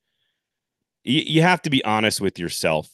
You, 1.04 1.22
you 1.26 1.42
have 1.42 1.62
to 1.62 1.70
be 1.70 1.84
honest 1.84 2.20
with 2.20 2.38
yourself. 2.38 2.90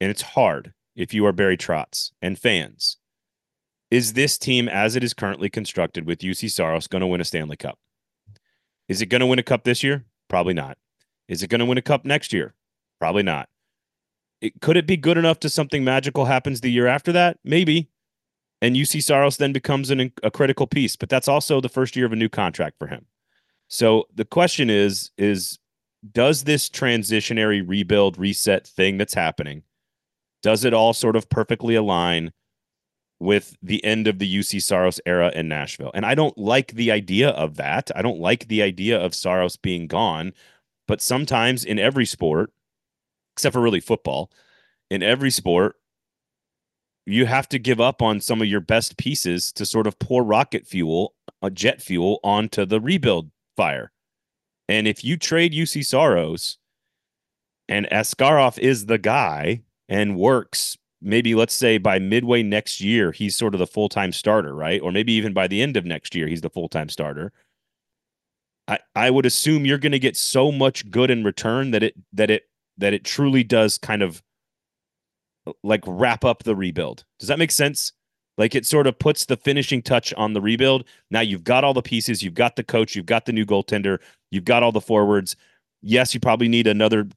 And 0.00 0.10
it's 0.10 0.22
hard 0.22 0.72
if 0.94 1.12
you 1.12 1.26
are 1.26 1.32
Barry 1.32 1.56
Trotz 1.56 2.12
and 2.20 2.38
fans 2.38 2.98
is 3.92 4.14
this 4.14 4.38
team, 4.38 4.70
as 4.70 4.96
it 4.96 5.04
is 5.04 5.12
currently 5.12 5.50
constructed 5.50 6.06
with 6.06 6.20
Juuse 6.20 6.50
Saros, 6.50 6.86
going 6.86 7.00
to 7.00 7.06
win 7.06 7.20
a 7.20 7.26
Stanley 7.26 7.58
Cup? 7.58 7.78
Is 8.88 9.02
it 9.02 9.06
going 9.06 9.20
to 9.20 9.26
win 9.26 9.38
a 9.38 9.42
cup 9.42 9.64
this 9.64 9.82
year? 9.82 10.06
Probably 10.30 10.54
not. 10.54 10.78
Is 11.28 11.42
it 11.42 11.48
going 11.48 11.58
to 11.58 11.66
win 11.66 11.76
a 11.76 11.82
cup 11.82 12.06
next 12.06 12.32
year? 12.32 12.54
Probably 12.98 13.22
not. 13.22 13.50
It, 14.40 14.62
could 14.62 14.78
it 14.78 14.86
be 14.86 14.96
good 14.96 15.18
enough 15.18 15.40
to 15.40 15.50
something 15.50 15.84
magical 15.84 16.24
happens 16.24 16.62
the 16.62 16.70
year 16.70 16.86
after 16.86 17.12
that? 17.12 17.38
Maybe. 17.44 17.90
And 18.62 18.76
Juuse 18.76 19.02
Saros 19.02 19.36
then 19.36 19.52
becomes 19.52 19.90
an, 19.90 20.10
a 20.22 20.30
critical 20.30 20.66
piece, 20.66 20.96
but 20.96 21.10
that's 21.10 21.28
also 21.28 21.60
the 21.60 21.68
first 21.68 21.94
year 21.94 22.06
of 22.06 22.14
a 22.14 22.16
new 22.16 22.30
contract 22.30 22.78
for 22.78 22.86
him. 22.86 23.04
So 23.68 24.06
the 24.14 24.24
question 24.24 24.70
is, 24.70 25.10
is 25.18 25.58
does 26.12 26.44
this 26.44 26.70
transitionary 26.70 27.62
rebuild 27.62 28.16
reset 28.16 28.66
thing 28.66 28.96
that's 28.96 29.12
happening, 29.12 29.64
does 30.42 30.64
it 30.64 30.72
all 30.72 30.94
sort 30.94 31.14
of 31.14 31.28
perfectly 31.28 31.74
align 31.74 32.32
with 33.22 33.56
the 33.62 33.82
end 33.84 34.08
of 34.08 34.18
the 34.18 34.26
Juuse 34.26 34.60
Saros 34.60 35.00
era 35.06 35.30
in 35.32 35.46
Nashville. 35.46 35.92
And 35.94 36.04
I 36.04 36.16
don't 36.16 36.36
like 36.36 36.72
the 36.72 36.90
idea 36.90 37.28
of 37.30 37.54
that. 37.56 37.90
I 37.94 38.02
don't 38.02 38.18
like 38.18 38.48
the 38.48 38.62
idea 38.62 38.98
of 38.98 39.14
Saros 39.14 39.56
being 39.56 39.86
gone. 39.86 40.32
But 40.88 41.00
sometimes 41.00 41.64
in 41.64 41.78
every 41.78 42.04
sport, 42.04 42.52
except 43.36 43.52
for 43.52 43.62
really 43.62 43.80
football, 43.80 44.32
in 44.90 45.04
every 45.04 45.30
sport, 45.30 45.76
you 47.06 47.26
have 47.26 47.48
to 47.50 47.60
give 47.60 47.80
up 47.80 48.02
on 48.02 48.20
some 48.20 48.42
of 48.42 48.48
your 48.48 48.60
best 48.60 48.96
pieces 48.96 49.52
to 49.52 49.64
sort 49.64 49.86
of 49.86 50.00
pour 50.00 50.24
rocket 50.24 50.66
fuel, 50.66 51.14
a 51.42 51.46
uh, 51.46 51.50
jet 51.50 51.80
fuel 51.80 52.18
onto 52.24 52.66
the 52.66 52.80
rebuild 52.80 53.30
fire. 53.56 53.92
And 54.68 54.88
if 54.88 55.04
you 55.04 55.16
trade 55.16 55.52
Juuse 55.52 55.86
Saros 55.86 56.58
and 57.68 57.86
Askarov 57.92 58.58
is 58.58 58.86
the 58.86 58.98
guy 58.98 59.62
and 59.88 60.16
works 60.16 60.76
maybe 61.02 61.34
let's 61.34 61.54
say 61.54 61.78
by 61.78 61.98
midway 61.98 62.42
next 62.42 62.80
year 62.80 63.12
he's 63.12 63.36
sort 63.36 63.54
of 63.54 63.58
the 63.58 63.66
full-time 63.66 64.12
starter 64.12 64.54
right? 64.54 64.80
Or 64.80 64.92
maybe 64.92 65.12
even 65.12 65.32
by 65.32 65.48
the 65.48 65.60
end 65.60 65.76
of 65.76 65.84
next 65.84 66.14
year 66.14 66.26
he's 66.28 66.40
the 66.40 66.50
full-time 66.50 66.88
starter. 66.88 67.32
I 68.68 68.78
i 68.94 69.10
would 69.10 69.26
assume 69.26 69.66
you're 69.66 69.78
going 69.78 69.92
to 69.92 69.98
get 69.98 70.16
so 70.16 70.52
much 70.52 70.88
good 70.90 71.10
in 71.10 71.24
return 71.24 71.72
that 71.72 71.82
it 71.82 71.94
that 72.12 72.30
it 72.30 72.44
that 72.78 72.92
it 72.94 73.04
truly 73.04 73.44
does 73.44 73.78
kind 73.78 74.02
of 74.02 74.22
like 75.64 75.82
wrap 75.86 76.24
up 76.24 76.44
the 76.44 76.54
rebuild. 76.54 77.04
Does 77.18 77.28
that 77.28 77.38
make 77.38 77.50
sense? 77.50 77.92
Like 78.38 78.54
it 78.54 78.64
sort 78.64 78.86
of 78.86 78.98
puts 78.98 79.26
the 79.26 79.36
finishing 79.36 79.82
touch 79.82 80.14
on 80.14 80.32
the 80.32 80.40
rebuild. 80.40 80.84
Now 81.10 81.20
you've 81.20 81.44
got 81.44 81.64
all 81.64 81.74
the 81.74 81.82
pieces 81.82 82.22
you've 82.22 82.34
got 82.34 82.56
the 82.56 82.64
coach 82.64 82.94
you've 82.94 83.06
got 83.06 83.26
the 83.26 83.32
new 83.32 83.44
goaltender 83.44 83.98
you've 84.30 84.44
got 84.44 84.62
all 84.62 84.72
the 84.72 84.80
forwards. 84.80 85.36
Yes 85.82 86.14
you 86.14 86.20
probably 86.20 86.48
need 86.48 86.66
another 86.66 87.08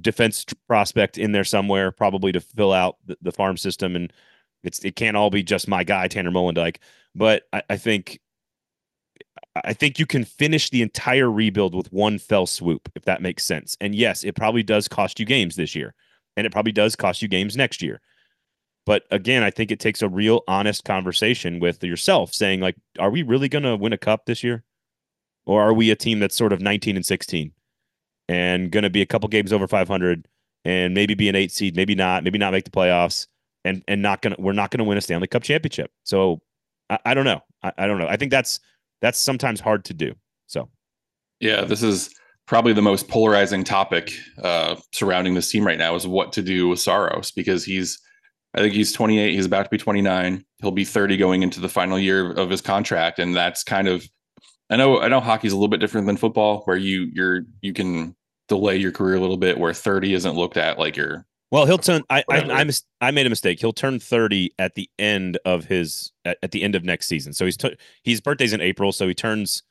defense 0.00 0.44
prospect 0.68 1.18
in 1.18 1.32
there 1.32 1.44
somewhere, 1.44 1.90
probably 1.90 2.32
to 2.32 2.40
fill 2.40 2.72
out 2.72 2.96
the, 3.06 3.16
the, 3.22 3.32
farm 3.32 3.56
system. 3.56 3.96
And 3.96 4.12
it's 4.62 4.78
it 4.80 4.96
can't 4.96 5.16
all 5.16 5.30
be 5.30 5.42
just 5.42 5.68
my 5.68 5.84
guy 5.84 6.08
Tanner 6.08 6.30
Molendyk. 6.30 6.76
But 7.14 7.44
I, 7.52 7.62
I, 7.70 7.76
think 7.76 8.20
I 9.64 9.72
think 9.72 9.98
you 9.98 10.06
can 10.06 10.24
finish 10.24 10.70
the 10.70 10.82
entire 10.82 11.30
rebuild 11.30 11.74
with 11.74 11.92
one 11.92 12.18
fell 12.18 12.46
swoop, 12.46 12.90
if 12.94 13.04
that 13.04 13.22
makes 13.22 13.44
sense. 13.44 13.76
And 13.80 13.94
yes, 13.94 14.24
it 14.24 14.36
probably 14.36 14.62
does 14.62 14.88
cost 14.88 15.20
you 15.20 15.26
games 15.26 15.56
this 15.56 15.74
year, 15.74 15.94
and 16.36 16.46
it 16.46 16.52
probably 16.52 16.72
does 16.72 16.96
cost 16.96 17.22
you 17.22 17.28
games 17.28 17.56
next 17.56 17.82
year. 17.82 18.00
But 18.84 19.04
again, 19.10 19.42
I 19.42 19.50
think 19.50 19.70
it 19.70 19.78
takes 19.78 20.02
a 20.02 20.08
real 20.08 20.42
honest 20.48 20.84
conversation 20.84 21.60
with 21.60 21.84
yourself, 21.84 22.32
saying 22.32 22.60
like, 22.60 22.76
are 22.98 23.10
we 23.10 23.22
really 23.22 23.48
going 23.48 23.62
to 23.62 23.76
win 23.76 23.92
a 23.92 23.98
cup 23.98 24.26
this 24.26 24.42
year, 24.42 24.64
or 25.46 25.62
are 25.62 25.74
we 25.74 25.90
a 25.90 25.96
team 25.96 26.18
that's 26.18 26.36
sort 26.36 26.52
of 26.52 26.60
19 26.60 26.96
and 26.96 27.06
16? 27.06 27.52
And 28.28 28.70
going 28.70 28.84
to 28.84 28.90
be 28.90 29.02
a 29.02 29.06
couple 29.06 29.28
games 29.28 29.52
over 29.52 29.66
500 29.66 30.26
and 30.64 30.94
maybe 30.94 31.14
be 31.14 31.28
an 31.28 31.36
eight 31.36 31.52
seed, 31.52 31.76
maybe 31.76 31.94
not, 31.94 32.24
maybe 32.24 32.38
not 32.38 32.52
make 32.52 32.64
the 32.64 32.70
playoffs 32.70 33.26
and 33.64 33.82
and 33.88 34.02
not 34.02 34.22
gonna 34.22 34.36
we're 34.38 34.52
not 34.52 34.70
gonna 34.70 34.84
win 34.84 34.98
a 34.98 35.00
Stanley 35.00 35.26
Cup 35.26 35.42
championship. 35.42 35.90
So 36.04 36.40
I, 36.90 36.98
I 37.06 37.14
don't 37.14 37.24
know. 37.24 37.40
I, 37.62 37.72
I, 37.78 37.86
don't 37.86 37.98
know. 37.98 38.08
I 38.08 38.16
think 38.16 38.30
that's 38.30 38.60
that's 39.00 39.18
sometimes 39.18 39.60
hard 39.60 39.84
to 39.86 39.94
do. 39.94 40.14
So 40.46 40.68
yeah, 41.40 41.64
this 41.64 41.82
is 41.82 42.10
probably 42.46 42.72
the 42.72 42.82
most 42.82 43.08
polarizing 43.08 43.64
topic 43.64 44.12
uh, 44.42 44.76
surrounding 44.92 45.34
this 45.34 45.50
team 45.50 45.66
right 45.66 45.78
now 45.78 45.94
is 45.94 46.06
what 46.06 46.32
to 46.32 46.42
do 46.42 46.68
with 46.68 46.80
Saros 46.80 47.30
because 47.30 47.64
he's 47.64 48.00
I 48.54 48.60
think 48.60 48.74
he's 48.74 48.92
28. 48.92 49.34
He's 49.34 49.46
about 49.46 49.64
to 49.64 49.70
be 49.70 49.78
29. 49.78 50.44
He'll 50.60 50.70
be 50.70 50.84
30 50.84 51.16
going 51.16 51.42
into 51.42 51.58
the 51.60 51.70
final 51.70 51.98
year 51.98 52.32
of 52.32 52.50
his 52.50 52.60
contract, 52.60 53.18
and 53.18 53.34
that's 53.34 53.64
kind 53.64 53.88
of 53.88 54.06
I 54.72 54.76
know 54.76 55.00
I 55.00 55.08
know 55.08 55.20
hockey's 55.20 55.52
a 55.52 55.56
little 55.56 55.68
bit 55.68 55.80
different 55.80 56.06
than 56.06 56.16
football, 56.16 56.62
where 56.64 56.78
you 56.78 57.10
you're 57.12 57.42
you 57.60 57.74
can 57.74 58.16
delay 58.48 58.76
your 58.76 58.90
career 58.90 59.16
a 59.16 59.20
little 59.20 59.36
bit, 59.36 59.58
where 59.58 59.74
30 59.74 60.14
isn't 60.14 60.34
looked 60.34 60.56
at 60.56 60.78
like 60.78 60.96
you're. 60.96 61.26
Well, 61.50 61.66
he'll 61.66 61.76
turn. 61.76 62.02
I 62.08 62.24
I, 62.30 62.38
I, 62.40 62.64
mis- 62.64 62.84
I 63.02 63.10
made 63.10 63.26
a 63.26 63.30
mistake. 63.30 63.60
He'll 63.60 63.74
turn 63.74 63.98
30 63.98 64.54
at 64.58 64.74
the 64.74 64.88
end 64.98 65.38
of 65.44 65.66
his 65.66 66.10
at, 66.24 66.38
at 66.42 66.52
the 66.52 66.62
end 66.62 66.74
of 66.74 66.84
next 66.84 67.06
season. 67.06 67.34
So 67.34 67.44
he's 67.44 67.58
t- 67.58 67.76
his 68.02 68.22
birthday's 68.22 68.54
in 68.54 68.62
April, 68.62 68.92
so 68.92 69.06
he 69.06 69.14
turns 69.14 69.62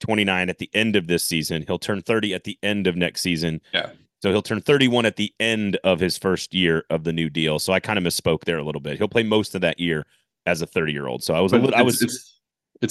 29 0.00 0.48
at 0.48 0.58
the 0.58 0.70
end 0.72 0.94
of 0.94 1.08
this 1.08 1.24
season. 1.24 1.64
He'll 1.66 1.80
turn 1.80 2.00
30 2.00 2.34
at 2.34 2.44
the 2.44 2.56
end 2.62 2.86
of 2.86 2.94
next 2.94 3.22
season. 3.22 3.60
Yeah. 3.72 3.90
So 4.22 4.30
he'll 4.30 4.42
turn 4.42 4.60
31 4.60 5.04
at 5.04 5.16
the 5.16 5.34
end 5.40 5.78
of 5.82 5.98
his 5.98 6.16
first 6.16 6.54
year 6.54 6.84
of 6.90 7.02
the 7.02 7.12
new 7.12 7.28
deal. 7.28 7.58
So 7.58 7.72
I 7.72 7.80
kind 7.80 7.98
of 7.98 8.04
misspoke 8.04 8.44
there 8.44 8.58
a 8.58 8.62
little 8.62 8.80
bit. 8.80 8.98
He'll 8.98 9.08
play 9.08 9.24
most 9.24 9.56
of 9.56 9.60
that 9.62 9.80
year 9.80 10.06
as 10.46 10.62
a 10.62 10.66
30 10.66 10.92
year 10.92 11.08
old. 11.08 11.24
So 11.24 11.34
I 11.34 11.40
was 11.40 11.50
but 11.50 11.60
a 11.60 11.64
little. 11.64 11.78
I 11.78 11.82
was 11.82 12.00
it's 12.00 12.33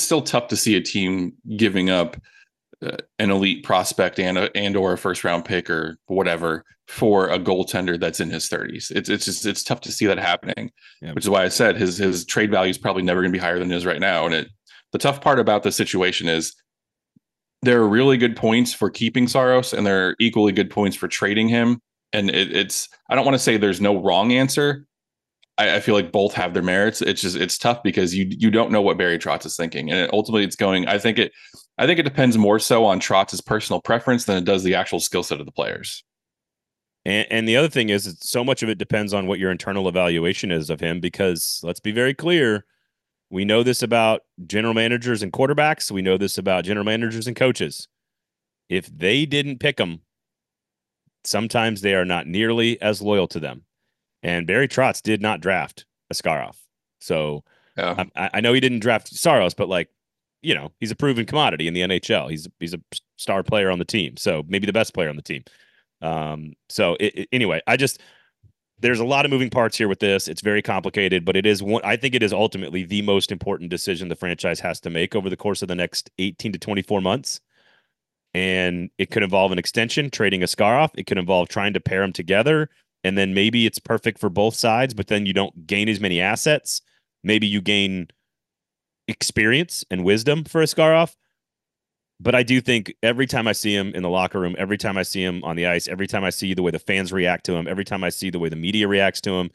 still 0.01 0.21
tough 0.21 0.47
to 0.47 0.55
see 0.55 0.75
a 0.75 0.81
team 0.81 1.33
giving 1.57 1.89
up 1.89 2.17
uh, 2.83 2.97
an 3.19 3.29
elite 3.29 3.63
prospect 3.63 4.19
and 4.19 4.37
a, 4.37 4.57
and 4.57 4.75
or 4.75 4.93
a 4.93 4.97
first 4.97 5.23
round 5.23 5.45
pick 5.45 5.69
or 5.69 5.97
whatever 6.07 6.65
for 6.87 7.29
a 7.29 7.39
goaltender 7.39 7.99
that's 7.99 8.19
in 8.19 8.29
his 8.29 8.49
30s. 8.49 8.91
It's 8.91 9.09
it's 9.09 9.25
just 9.25 9.45
it's 9.45 9.63
tough 9.63 9.81
to 9.81 9.91
see 9.91 10.05
that 10.07 10.17
happening. 10.17 10.71
Yeah. 11.01 11.13
Which 11.13 11.25
is 11.25 11.29
why 11.29 11.43
I 11.43 11.49
said 11.49 11.77
his 11.77 11.97
his 11.97 12.25
trade 12.25 12.51
value 12.51 12.71
is 12.71 12.77
probably 12.77 13.03
never 13.03 13.21
going 13.21 13.31
to 13.31 13.37
be 13.37 13.41
higher 13.41 13.59
than 13.59 13.71
it 13.71 13.75
is 13.75 13.85
right 13.85 14.01
now. 14.01 14.25
And 14.25 14.33
it 14.33 14.47
the 14.91 14.97
tough 14.97 15.21
part 15.21 15.39
about 15.39 15.63
the 15.63 15.71
situation 15.71 16.27
is 16.27 16.53
there 17.61 17.79
are 17.79 17.87
really 17.87 18.17
good 18.17 18.35
points 18.35 18.73
for 18.73 18.89
keeping 18.89 19.27
Saros 19.27 19.73
and 19.73 19.85
there 19.85 20.09
are 20.09 20.15
equally 20.19 20.51
good 20.51 20.69
points 20.69 20.95
for 20.97 21.07
trading 21.07 21.47
him. 21.47 21.81
And 22.11 22.29
it, 22.29 22.55
it's 22.55 22.89
I 23.09 23.15
don't 23.15 23.25
want 23.25 23.35
to 23.35 23.39
say 23.39 23.57
there's 23.57 23.81
no 23.81 24.01
wrong 24.01 24.33
answer, 24.33 24.85
I, 25.57 25.75
I, 25.75 25.79
feel 25.79 25.93
like 25.93 26.11
both 26.11 26.33
have 26.33 26.53
their 26.53 26.63
merits. 26.63 27.01
It's 27.01 27.21
just 27.21 27.35
it's 27.35 27.57
tough 27.57 27.83
because 27.83 28.15
you 28.15 28.25
you 28.29 28.49
don't 28.49 28.71
know 28.71 28.81
what 28.81 28.97
Barry 28.97 29.19
Trotz 29.19 29.45
is 29.45 29.55
thinking, 29.55 29.91
and 29.91 29.99
it, 29.99 30.09
ultimately 30.13 30.43
it's 30.43 30.55
going. 30.55 30.87
I 30.87 30.97
think 30.97 31.19
it 31.19 31.31
I 31.77 31.85
think 31.85 31.99
it 31.99 32.03
depends 32.03 32.37
more 32.37 32.59
so 32.59 32.85
on 32.85 32.99
Trotz's 32.99 33.41
personal 33.41 33.81
preference 33.81 34.25
than 34.25 34.37
it 34.37 34.45
does 34.45 34.63
the 34.63 34.75
actual 34.75 34.99
skill 34.99 35.23
set 35.23 35.39
of 35.39 35.45
the 35.45 35.51
players. 35.51 36.03
And, 37.05 37.27
and 37.29 37.47
the 37.47 37.57
other 37.57 37.69
thing 37.69 37.89
is, 37.89 38.17
so 38.21 38.43
much 38.43 38.63
of 38.63 38.69
it 38.69 38.77
depends 38.77 39.13
on 39.13 39.27
what 39.27 39.39
your 39.39 39.51
internal 39.51 39.89
evaluation 39.89 40.51
is 40.51 40.69
of 40.69 40.79
him. 40.79 40.99
Because 40.99 41.59
let's 41.63 41.79
be 41.79 41.91
very 41.91 42.13
clear, 42.13 42.65
we 43.29 43.45
know 43.45 43.63
this 43.63 43.81
about 43.83 44.21
general 44.45 44.73
managers 44.73 45.23
and 45.23 45.33
quarterbacks. 45.33 45.91
We 45.91 46.01
know 46.01 46.17
this 46.17 46.37
about 46.37 46.65
general 46.65 46.85
managers 46.85 47.27
and 47.27 47.35
coaches. 47.35 47.87
If 48.69 48.85
they 48.87 49.25
didn't 49.25 49.59
pick 49.59 49.77
them, 49.77 50.01
sometimes 51.23 51.81
they 51.81 51.95
are 51.95 52.05
not 52.05 52.27
nearly 52.27 52.81
as 52.81 53.01
loyal 53.01 53.27
to 53.29 53.39
them. 53.39 53.63
And 54.23 54.47
Barry 54.47 54.67
Trotz 54.67 55.01
did 55.03 55.21
not 55.21 55.41
draft 55.41 55.85
Askarov. 56.11 56.55
So 56.99 57.43
Yeah. 57.77 58.03
I, 58.15 58.29
I 58.35 58.41
know 58.41 58.53
he 58.53 58.59
didn't 58.59 58.79
draft 58.79 59.09
Saros, 59.09 59.53
but 59.53 59.69
like, 59.69 59.89
you 60.41 60.55
know, 60.55 60.71
he's 60.79 60.91
a 60.91 60.95
proven 60.95 61.25
commodity 61.25 61.67
in 61.67 61.73
the 61.73 61.81
NHL. 61.81 62.29
He's 62.29 62.47
he's 62.59 62.73
a 62.73 62.79
star 63.17 63.43
player 63.43 63.69
on 63.69 63.79
the 63.79 63.85
team, 63.85 64.17
so 64.17 64.43
maybe 64.47 64.65
the 64.65 64.73
best 64.73 64.93
player 64.93 65.09
on 65.09 65.15
the 65.15 65.21
team. 65.21 65.43
Um, 66.01 66.53
so 66.69 66.95
it, 66.99 67.15
it- 67.15 67.29
anyway, 67.31 67.61
I 67.67 67.77
just 67.77 68.01
there's 68.79 68.99
a 68.99 69.05
lot 69.05 69.23
of 69.23 69.31
moving 69.31 69.49
parts 69.49 69.77
here 69.77 69.87
with 69.87 69.99
this. 69.99 70.27
It's 70.27 70.41
very 70.41 70.61
complicated, 70.61 71.23
but 71.23 71.37
it 71.37 71.45
is 71.45 71.63
one. 71.63 71.81
I 71.85 71.95
think 71.95 72.15
it 72.15 72.23
is 72.23 72.33
ultimately 72.33 72.83
the 72.83 73.01
most 73.01 73.31
important 73.31 73.69
decision 73.69 74.09
the 74.09 74.15
franchise 74.17 74.59
has 74.59 74.81
to 74.81 74.89
make 74.89 75.15
over 75.15 75.29
the 75.29 75.37
course 75.37 75.61
of 75.61 75.69
the 75.69 75.75
next 75.75 76.09
18 76.19 76.51
to 76.51 76.59
24 76.59 76.99
months. 76.99 77.39
And 78.33 78.89
it 78.97 79.11
could 79.11 79.23
involve 79.23 79.51
an 79.51 79.59
extension, 79.59 80.09
trading 80.09 80.41
Askarov. 80.41 80.89
It 80.95 81.05
could 81.05 81.17
involve 81.19 81.47
trying 81.49 81.73
to 81.73 81.79
pair 81.79 82.01
them 82.01 82.11
together, 82.11 82.69
and 83.03 83.17
then 83.17 83.33
maybe 83.33 83.65
it's 83.65 83.79
perfect 83.79 84.19
for 84.19 84.29
both 84.29 84.55
sides, 84.55 84.93
but 84.93 85.07
then 85.07 85.25
you 85.25 85.33
don't 85.33 85.67
gain 85.67 85.89
as 85.89 85.99
many 85.99 86.21
assets. 86.21 86.81
Maybe 87.23 87.47
you 87.47 87.61
gain 87.61 88.07
experience 89.07 89.83
and 89.91 90.03
wisdom 90.03 90.43
for 90.45 90.61
Askarov. 90.63 91.15
But 92.19 92.35
I 92.35 92.43
do 92.43 92.61
think 92.61 92.93
every 93.03 93.27
time 93.27 93.47
I 93.47 93.51
see 93.51 93.75
him 93.75 93.93
in 93.93 94.03
the 94.03 94.09
locker 94.09 94.39
room, 94.39 94.55
every 94.57 94.77
time 94.77 94.97
I 94.97 95.03
see 95.03 95.21
him 95.23 95.43
on 95.43 95.57
the 95.57 95.65
ice, 95.65 95.87
every 95.87 96.07
time 96.07 96.23
I 96.23 96.29
see 96.29 96.53
the 96.53 96.63
way 96.63 96.71
the 96.71 96.79
fans 96.79 97.11
react 97.11 97.45
to 97.45 97.53
him, 97.53 97.67
every 97.67 97.83
time 97.83 98.03
I 98.03 98.09
see 98.09 98.29
the 98.29 98.39
way 98.39 98.47
the 98.49 98.55
media 98.55 98.87
reacts 98.87 99.19
to 99.21 99.31
him, 99.31 99.51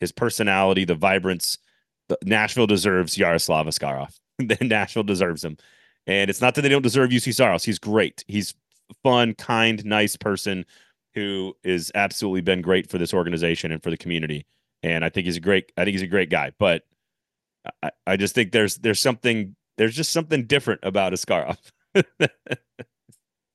his 0.00 0.12
personality, 0.12 0.84
the 0.84 0.94
vibrance, 0.94 1.56
the, 2.08 2.18
Nashville 2.24 2.66
deserves 2.66 3.16
Yaroslav 3.16 3.66
Askarov. 3.66 4.18
Nashville 4.60 5.04
deserves 5.04 5.42
him. 5.42 5.56
And 6.06 6.28
it's 6.28 6.40
not 6.40 6.54
that 6.56 6.62
they 6.62 6.68
don't 6.68 6.82
deserve 6.82 7.10
Juuse 7.10 7.32
Saros. 7.32 7.64
He's 7.64 7.78
great. 7.78 8.24
He's 8.26 8.54
fun, 9.02 9.34
kind, 9.34 9.82
nice 9.84 10.16
person 10.16 10.66
who 11.14 11.54
is 11.64 11.92
absolutely 11.94 12.40
been 12.40 12.62
great 12.62 12.90
for 12.90 12.98
this 12.98 13.12
organization 13.14 13.72
and 13.72 13.82
for 13.82 13.90
the 13.90 13.96
community. 13.96 14.46
And 14.82 15.04
I 15.04 15.08
think 15.10 15.26
he's 15.26 15.36
a 15.36 15.40
great. 15.40 15.70
I 15.76 15.84
think 15.84 15.92
he's 15.94 16.02
a 16.02 16.06
great 16.06 16.30
guy. 16.30 16.52
But 16.58 16.82
I, 17.82 17.90
I 18.06 18.16
just 18.16 18.34
think 18.34 18.52
there's 18.52 18.76
there's 18.78 19.00
something 19.00 19.54
there's 19.78 19.94
just 19.94 20.10
something 20.12 20.44
different 20.46 20.80
about 20.82 21.12
Askarov. 21.12 21.56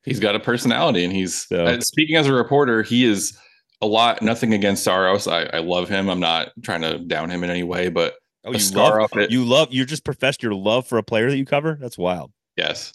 He's 0.04 0.20
got 0.22 0.36
a 0.36 0.40
personality, 0.40 1.04
and 1.04 1.12
he's 1.12 1.48
So- 1.48 1.80
speaking 1.82 2.16
as 2.16 2.28
a 2.28 2.34
reporter. 2.34 2.82
He 2.82 3.04
is 3.04 3.38
a 3.82 3.86
lot. 3.88 4.22
Nothing 4.22 4.54
against 4.54 4.84
Saros. 4.84 5.28
I, 5.28 5.44
I 5.48 5.58
love 5.60 5.90
him. 5.90 6.10
I'm 6.10 6.22
not 6.22 6.52
trying 6.64 6.82
to 6.82 6.98
down 7.00 7.30
him 7.30 7.44
in 7.44 7.50
any 7.50 7.64
way, 7.64 7.90
but 7.90 8.16
Oh, 8.46 8.54
you 8.54 8.72
love 8.72 9.10
it- 9.18 9.32
you 9.32 9.44
love 9.44 9.74
you 9.74 9.86
just 9.86 10.06
professed 10.06 10.42
your 10.42 10.54
love 10.54 10.88
for 10.88 10.98
a 10.98 11.04
player 11.04 11.30
that 11.30 11.38
you 11.38 11.46
cover. 11.46 11.78
That's 11.82 11.98
wild. 11.98 12.32
yes, 12.56 12.94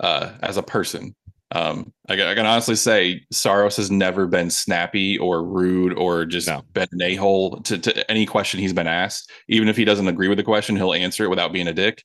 uh, 0.00 0.32
as 0.42 0.56
a 0.56 0.62
person, 0.62 1.14
um, 1.52 1.92
I, 2.08 2.16
can- 2.16 2.26
I 2.26 2.34
can 2.34 2.46
honestly 2.46 2.76
say 2.76 3.22
Saros 3.32 3.76
has 3.76 3.90
never 3.90 4.26
been 4.26 4.50
snappy 4.50 5.16
or 5.18 5.42
rude 5.44 5.94
or 5.96 6.24
just 6.26 6.46
No. 6.48 6.62
been 6.74 6.88
an 6.92 7.02
a 7.02 7.14
hole 7.14 7.60
to, 7.62 7.78
to 7.78 8.10
any 8.10 8.26
question 8.26 8.60
he's 8.60 8.72
been 8.74 8.86
asked. 8.86 9.30
Even 9.48 9.68
if 9.68 9.76
he 9.76 9.84
doesn't 9.84 10.08
agree 10.08 10.28
with 10.28 10.38
the 10.38 10.44
question, 10.44 10.76
he'll 10.76 10.92
answer 10.92 11.24
it 11.24 11.30
without 11.30 11.52
being 11.52 11.68
a 11.68 11.72
dick. 11.72 12.04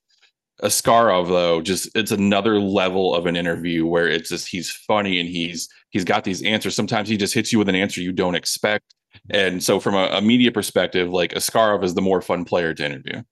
Askarov 0.62 1.28
though, 1.28 1.60
just 1.60 1.90
it's 1.96 2.12
another 2.12 2.60
level 2.60 3.14
of 3.14 3.26
an 3.26 3.36
interview 3.36 3.84
where 3.86 4.08
it's 4.08 4.28
just 4.28 4.46
he's 4.48 4.70
funny 4.70 5.18
and 5.18 5.28
he's 5.28 5.68
he's 5.90 6.04
got 6.04 6.24
these 6.24 6.42
answers. 6.42 6.76
Sometimes 6.76 7.08
he 7.08 7.16
just 7.16 7.34
hits 7.34 7.52
you 7.52 7.58
with 7.58 7.68
an 7.68 7.74
answer 7.74 8.00
you 8.00 8.12
don't 8.12 8.36
expect. 8.36 8.94
And 9.30 9.62
so 9.62 9.78
from 9.80 9.94
a, 9.94 10.06
a 10.06 10.20
media 10.22 10.52
perspective, 10.52 11.10
like 11.10 11.34
Askarov 11.34 11.82
is 11.84 11.94
the 11.94 12.00
more 12.02 12.22
fun 12.22 12.44
player 12.44 12.72
to 12.72 12.84
interview. 12.84 13.22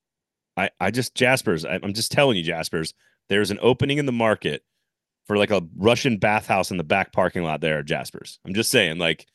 I 0.57 0.71
I 0.81 0.91
just 0.91 1.15
Jaspers. 1.15 1.65
I, 1.65 1.79
I'm 1.83 1.95
just 1.95 2.13
telling 2.13 2.37
you, 2.37 2.43
Jaspers. 2.43 2.93
There's 3.29 3.51
an 3.53 3.59
opening 3.63 3.99
in 3.99 4.07
the 4.07 4.13
market 4.13 4.63
for 5.27 5.37
like 5.37 5.51
a 5.51 5.63
Russian 5.77 6.19
bathhouse 6.19 6.71
in 6.71 6.77
the 6.77 6.85
back 6.85 7.13
parking 7.13 7.43
lot 7.43 7.61
there 7.61 7.79
at 7.79 7.87
Jaspers. 7.87 8.39
I'm 8.45 8.55
just 8.55 8.71
saying, 8.71 8.99
like, 8.99 9.27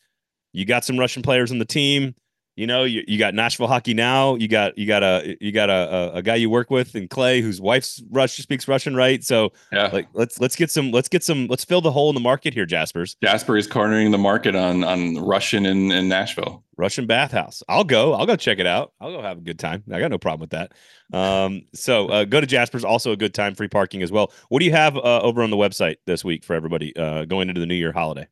you 0.53 0.65
got 0.65 0.85
some 0.85 0.97
Russian 0.97 1.21
players 1.23 1.51
on 1.51 1.59
the 1.59 1.65
team. 1.65 2.15
You 2.57 2.65
know, 2.65 2.85
you, 2.85 3.03
you 3.07 3.19
got 3.19 3.35
Nashville 3.35 3.67
hockey 3.67 3.93
now. 3.93 4.33
You 4.33 4.47
got 4.47 4.75
you 4.79 4.87
got 4.87 5.03
a 5.03 5.37
you 5.39 5.51
got 5.51 5.69
a, 5.69 5.73
a, 5.73 6.11
a 6.15 6.21
guy 6.23 6.33
you 6.33 6.49
work 6.49 6.71
with 6.71 6.95
in 6.95 7.07
Clay 7.07 7.39
whose 7.39 7.61
wife's 7.61 8.01
Russian 8.09 8.41
speaks 8.41 8.67
Russian, 8.67 8.95
right? 8.95 9.23
So 9.23 9.53
Yeah. 9.71 9.91
like 9.93 10.07
let's 10.13 10.39
let's 10.39 10.55
get 10.55 10.71
some 10.71 10.89
let's 10.89 11.07
get 11.07 11.23
some 11.23 11.45
let's 11.47 11.63
fill 11.63 11.81
the 11.81 11.91
hole 11.91 12.09
in 12.09 12.15
the 12.15 12.19
market 12.19 12.55
here, 12.55 12.65
Jaspers. 12.65 13.15
Jasper 13.23 13.57
is 13.57 13.67
cornering 13.67 14.09
the 14.09 14.17
market 14.17 14.55
on 14.55 14.83
on 14.83 15.17
Russian 15.19 15.67
in, 15.67 15.91
in 15.91 16.07
Nashville. 16.09 16.63
Russian 16.77 17.05
bathhouse. 17.05 17.61
I'll 17.69 17.83
go. 17.83 18.13
I'll 18.13 18.25
go 18.25 18.35
check 18.35 18.57
it 18.57 18.65
out. 18.65 18.91
I'll 18.99 19.11
go 19.11 19.21
have 19.21 19.37
a 19.37 19.41
good 19.41 19.59
time. 19.59 19.83
I 19.91 19.99
got 19.99 20.09
no 20.09 20.17
problem 20.17 20.41
with 20.41 20.49
that. 20.49 20.73
Um, 21.15 21.61
so 21.75 22.07
uh, 22.07 22.25
go 22.25 22.41
to 22.41 22.47
Jasper's. 22.47 22.83
Also 22.83 23.11
a 23.11 23.17
good 23.17 23.35
time. 23.35 23.53
Free 23.53 23.67
parking 23.67 24.01
as 24.01 24.11
well. 24.11 24.31
What 24.49 24.59
do 24.59 24.65
you 24.65 24.71
have 24.71 24.97
uh, 24.97 25.21
over 25.21 25.43
on 25.43 25.51
the 25.51 25.57
website 25.57 25.97
this 26.07 26.25
week 26.25 26.43
for 26.43 26.55
everybody 26.55 26.95
uh, 26.97 27.25
going 27.25 27.49
into 27.49 27.61
the 27.61 27.67
New 27.67 27.75
Year 27.75 27.93
holiday? 27.93 28.27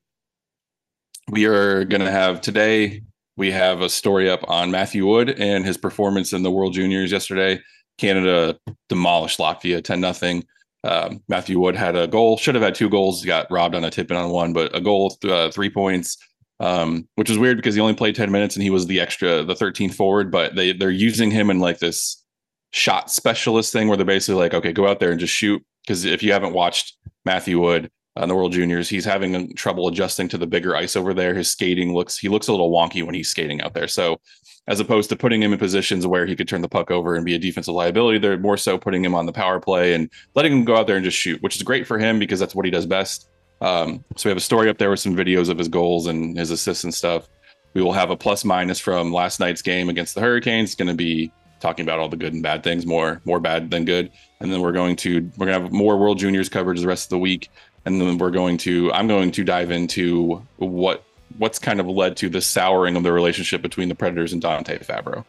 We 1.29 1.45
are 1.45 1.85
going 1.85 2.01
to 2.01 2.11
have 2.11 2.41
today. 2.41 3.03
We 3.37 3.51
have 3.51 3.81
a 3.81 3.89
story 3.89 4.29
up 4.29 4.43
on 4.49 4.71
Matthew 4.71 5.05
Wood 5.05 5.29
and 5.39 5.65
his 5.65 5.77
performance 5.77 6.31
in 6.31 6.43
the 6.43 6.51
World 6.51 6.73
Juniors 6.73 7.11
yesterday. 7.11 7.61
Canada 7.97 8.57
demolished 8.89 9.39
Latvia 9.39 9.83
ten 9.83 10.01
nothing. 10.01 10.45
Um, 10.83 11.21
Matthew 11.27 11.59
Wood 11.59 11.75
had 11.75 11.95
a 11.95 12.07
goal. 12.07 12.37
Should 12.37 12.55
have 12.55 12.63
had 12.63 12.75
two 12.75 12.89
goals. 12.89 13.25
Got 13.25 13.49
robbed 13.49 13.75
on 13.75 13.83
a 13.83 13.89
tip 13.89 14.11
in 14.11 14.17
on 14.17 14.29
one, 14.29 14.53
but 14.53 14.75
a 14.75 14.79
goal, 14.79 15.17
uh, 15.23 15.49
three 15.51 15.69
points. 15.69 16.17
Um, 16.61 17.09
which 17.15 17.29
was 17.29 17.37
weird 17.37 17.57
because 17.57 17.75
he 17.75 17.81
only 17.81 17.95
played 17.95 18.15
ten 18.15 18.31
minutes 18.31 18.55
and 18.55 18.63
he 18.63 18.69
was 18.69 18.87
the 18.87 19.01
extra, 19.01 19.43
the 19.43 19.55
13th 19.55 19.93
forward. 19.95 20.31
But 20.31 20.55
they 20.55 20.71
they're 20.71 20.89
using 20.89 21.31
him 21.31 21.49
in 21.49 21.59
like 21.59 21.79
this 21.79 22.23
shot 22.71 23.11
specialist 23.11 23.73
thing 23.73 23.87
where 23.87 23.97
they're 23.97 24.05
basically 24.05 24.39
like, 24.41 24.53
okay, 24.53 24.71
go 24.71 24.87
out 24.87 24.99
there 24.99 25.11
and 25.11 25.19
just 25.19 25.33
shoot. 25.33 25.61
Because 25.83 26.05
if 26.05 26.23
you 26.23 26.31
haven't 26.31 26.53
watched 26.53 26.95
Matthew 27.25 27.59
Wood, 27.59 27.89
on 28.17 28.29
the 28.29 28.35
World 28.35 28.53
Juniors. 28.53 28.87
He's 28.89 29.05
having 29.05 29.53
trouble 29.55 29.87
adjusting 29.87 30.27
to 30.29 30.37
the 30.37 30.47
bigger 30.47 30.75
ice 30.75 30.95
over 30.95 31.13
there. 31.13 31.33
His 31.33 31.51
skating 31.51 31.93
looks 31.93 32.17
he 32.17 32.29
looks 32.29 32.47
a 32.47 32.51
little 32.51 32.71
wonky 32.71 33.03
when 33.03 33.15
he's 33.15 33.29
skating 33.29 33.61
out 33.61 33.73
there. 33.73 33.87
So 33.87 34.19
as 34.67 34.79
opposed 34.79 35.09
to 35.09 35.15
putting 35.15 35.43
him 35.43 35.53
in 35.53 35.59
positions 35.59 36.07
where 36.07 36.25
he 36.25 36.35
could 36.35 36.47
turn 36.47 36.61
the 36.61 36.69
puck 36.69 36.89
over 36.89 37.15
and 37.15 37.25
be 37.25 37.35
a 37.35 37.39
defensive 37.39 37.75
liability, 37.75 38.17
they're 38.17 38.37
more 38.37 38.57
so 38.57 38.77
putting 38.77 39.03
him 39.03 39.13
on 39.13 39.25
the 39.25 39.33
power 39.33 39.59
play 39.59 39.93
and 39.93 40.09
letting 40.33 40.51
him 40.51 40.65
go 40.65 40.75
out 40.75 40.87
there 40.87 40.95
and 40.95 41.05
just 41.05 41.17
shoot, 41.17 41.41
which 41.43 41.55
is 41.55 41.63
great 41.63 41.85
for 41.85 41.99
him 41.99 42.17
because 42.17 42.39
that's 42.39 42.55
what 42.55 42.65
he 42.65 42.71
does 42.71 42.85
best. 42.85 43.29
Um, 43.61 44.03
so 44.15 44.27
we 44.27 44.31
have 44.31 44.37
a 44.37 44.41
story 44.41 44.69
up 44.69 44.77
there 44.77 44.89
with 44.89 44.99
some 44.99 45.15
videos 45.15 45.49
of 45.49 45.57
his 45.57 45.67
goals 45.67 46.07
and 46.07 46.37
his 46.37 46.51
assists 46.51 46.83
and 46.83 46.93
stuff. 46.93 47.29
We 47.73 47.81
will 47.81 47.93
have 47.93 48.09
a 48.09 48.17
plus 48.17 48.43
minus 48.45 48.79
from 48.79 49.13
last 49.13 49.39
night's 49.39 49.61
game 49.61 49.89
against 49.89 50.15
the 50.15 50.21
Hurricanes. 50.21 50.69
It's 50.69 50.75
going 50.75 50.87
to 50.87 50.95
be 50.95 51.31
talking 51.59 51.85
about 51.85 51.99
all 51.99 52.09
the 52.09 52.17
good 52.17 52.33
and 52.33 52.41
bad 52.41 52.63
things, 52.63 52.85
more 52.85 53.21
more 53.25 53.39
bad 53.39 53.69
than 53.69 53.85
good. 53.85 54.11
And 54.39 54.51
then 54.51 54.61
we're 54.61 54.71
going 54.71 54.95
to 54.97 55.21
we're 55.37 55.45
going 55.45 55.57
to 55.57 55.63
have 55.63 55.71
more 55.71 55.97
World 55.97 56.17
Juniors 56.17 56.49
coverage 56.49 56.81
the 56.81 56.87
rest 56.87 57.05
of 57.05 57.09
the 57.11 57.19
week 57.19 57.49
and 57.85 58.01
then 58.01 58.17
we're 58.17 58.31
going 58.31 58.57
to 58.57 58.91
i'm 58.93 59.07
going 59.07 59.31
to 59.31 59.43
dive 59.43 59.71
into 59.71 60.41
what 60.57 61.03
what's 61.37 61.59
kind 61.59 61.79
of 61.79 61.87
led 61.87 62.15
to 62.17 62.29
the 62.29 62.41
souring 62.41 62.95
of 62.95 63.03
the 63.03 63.11
relationship 63.11 63.61
between 63.61 63.89
the 63.89 63.95
predators 63.95 64.33
and 64.33 64.41
dante 64.41 64.77
Fabbro 64.79 65.25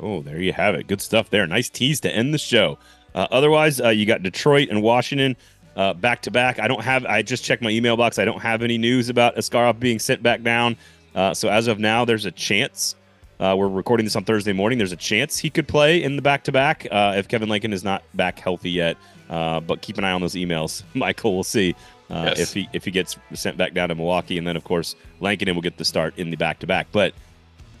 Oh, 0.00 0.22
there 0.22 0.40
you 0.40 0.52
have 0.52 0.74
it. 0.74 0.86
Good 0.86 1.00
stuff 1.00 1.30
there. 1.30 1.46
Nice 1.46 1.68
tease 1.68 2.00
to 2.00 2.10
end 2.10 2.34
the 2.34 2.38
show. 2.38 2.78
Uh, 3.14 3.28
otherwise, 3.30 3.80
uh, 3.80 3.90
you 3.90 4.06
got 4.06 4.22
Detroit 4.22 4.68
and 4.68 4.82
Washington 4.82 5.36
uh, 5.76 5.94
back 5.94 6.22
to 6.22 6.30
back. 6.30 6.58
I 6.58 6.68
don't 6.68 6.82
have. 6.82 7.04
I 7.04 7.22
just 7.22 7.44
checked 7.44 7.62
my 7.62 7.70
email 7.70 7.96
box. 7.96 8.18
I 8.18 8.24
don't 8.24 8.40
have 8.40 8.62
any 8.62 8.78
news 8.78 9.08
about 9.08 9.36
Askarov 9.36 9.78
being 9.78 9.98
sent 9.98 10.22
back 10.22 10.42
down. 10.42 10.76
Uh, 11.14 11.32
so 11.32 11.48
as 11.48 11.68
of 11.68 11.78
now, 11.78 12.04
there's 12.04 12.26
a 12.26 12.32
chance. 12.32 12.96
Uh, 13.38 13.54
we're 13.56 13.68
recording 13.68 14.04
this 14.04 14.16
on 14.16 14.24
Thursday 14.24 14.52
morning. 14.52 14.78
There's 14.78 14.92
a 14.92 14.96
chance 14.96 15.38
he 15.38 15.50
could 15.50 15.68
play 15.68 16.02
in 16.02 16.16
the 16.16 16.22
back 16.22 16.44
to 16.44 16.52
back 16.52 16.86
if 16.90 17.28
Kevin 17.28 17.48
Lankinen 17.48 17.72
is 17.72 17.84
not 17.84 18.02
back 18.14 18.38
healthy 18.38 18.70
yet. 18.70 18.96
Uh, 19.34 19.58
but 19.60 19.80
keep 19.80 19.98
an 19.98 20.04
eye 20.04 20.12
on 20.12 20.20
those 20.20 20.34
emails, 20.34 20.82
Michael. 20.94 21.34
We'll 21.34 21.42
see 21.42 21.74
uh, 22.10 22.26
Yes. 22.28 22.40
if 22.40 22.52
he 22.54 22.68
if 22.72 22.84
he 22.84 22.90
gets 22.90 23.16
sent 23.32 23.56
back 23.56 23.74
down 23.74 23.88
to 23.88 23.94
Milwaukee, 23.94 24.38
and 24.38 24.46
then 24.46 24.56
of 24.56 24.62
course 24.64 24.94
Lankinen 25.20 25.54
will 25.54 25.62
get 25.62 25.76
the 25.76 25.84
start 25.84 26.16
in 26.18 26.30
the 26.30 26.36
back 26.36 26.58
to 26.60 26.66
back. 26.66 26.86
But 26.92 27.14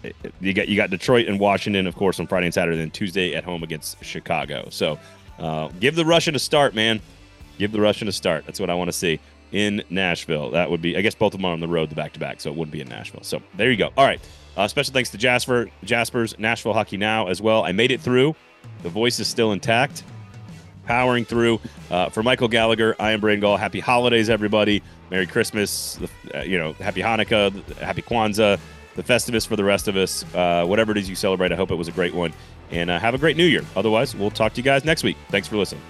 uh, 0.04 0.08
you 0.40 0.52
got 0.52 0.66
you 0.68 0.76
got 0.76 0.90
Detroit 0.90 1.28
and 1.28 1.38
Washington, 1.38 1.86
of 1.86 1.94
course, 1.94 2.18
on 2.18 2.26
Friday 2.26 2.46
and 2.46 2.54
Saturday, 2.54 2.78
then 2.78 2.90
Tuesday 2.90 3.34
at 3.34 3.44
home 3.44 3.62
against 3.62 4.02
Chicago. 4.04 4.66
So 4.70 4.98
uh, 5.38 5.68
give 5.80 5.94
the 5.94 6.04
Russian 6.04 6.34
a 6.34 6.38
start, 6.38 6.74
man. 6.74 7.00
Give 7.58 7.70
the 7.70 7.80
Russian 7.80 8.08
a 8.08 8.12
start. 8.12 8.46
That's 8.46 8.58
what 8.58 8.68
I 8.70 8.74
want 8.74 8.88
to 8.88 8.92
see 8.92 9.20
in 9.52 9.82
Nashville. 9.90 10.50
That 10.50 10.68
would 10.70 10.82
be, 10.82 10.96
I 10.96 11.02
guess, 11.02 11.14
both 11.14 11.34
of 11.34 11.38
them 11.38 11.44
are 11.44 11.52
on 11.52 11.60
the 11.60 11.68
road, 11.68 11.88
the 11.88 11.94
back 11.94 12.12
to 12.14 12.18
back, 12.20 12.40
so 12.40 12.50
it 12.50 12.56
wouldn't 12.56 12.72
be 12.72 12.80
in 12.80 12.88
Nashville. 12.88 13.22
So 13.22 13.40
there 13.56 13.70
you 13.70 13.76
go. 13.76 13.90
All 13.96 14.04
right. 14.04 14.20
Uh, 14.56 14.66
special 14.66 14.92
thanks 14.92 15.10
to 15.10 15.18
Jasper, 15.18 15.68
Jasper's 15.84 16.36
Nashville 16.38 16.72
Hockey 16.72 16.96
Now 16.96 17.28
as 17.28 17.40
well. 17.40 17.62
I 17.64 17.70
made 17.72 17.92
it 17.92 18.00
through. 18.00 18.34
The 18.82 18.88
voice 18.88 19.20
is 19.20 19.28
still 19.28 19.52
intact. 19.52 20.02
Powering 20.86 21.24
through. 21.24 21.60
Uh, 21.90 22.10
for 22.10 22.22
Michael 22.22 22.48
Gallagher, 22.48 22.94
I 22.98 23.12
am 23.12 23.20
Braden 23.20 23.40
Gall. 23.40 23.56
Happy 23.56 23.80
holidays, 23.80 24.28
everybody. 24.28 24.82
Merry 25.10 25.26
Christmas. 25.26 25.98
Uh, 26.34 26.40
you 26.40 26.58
know, 26.58 26.72
happy 26.74 27.00
Hanukkah, 27.00 27.62
happy 27.76 28.02
Kwanzaa, 28.02 28.58
the 28.96 29.02
Festivus 29.02 29.46
for 29.46 29.56
the 29.56 29.64
rest 29.64 29.88
of 29.88 29.96
us. 29.96 30.24
Uh, 30.34 30.64
whatever 30.66 30.92
it 30.92 30.98
is 30.98 31.08
you 31.08 31.14
celebrate, 31.14 31.52
I 31.52 31.56
hope 31.56 31.70
it 31.70 31.76
was 31.76 31.88
a 31.88 31.92
great 31.92 32.14
one. 32.14 32.32
And 32.70 32.90
uh, 32.90 32.98
have 32.98 33.14
a 33.14 33.18
great 33.18 33.36
new 33.36 33.44
year. 33.44 33.64
Otherwise, 33.76 34.14
we'll 34.14 34.30
talk 34.30 34.52
to 34.54 34.56
you 34.60 34.64
guys 34.64 34.84
next 34.84 35.04
week. 35.04 35.16
Thanks 35.30 35.48
for 35.48 35.56
listening. 35.56 35.82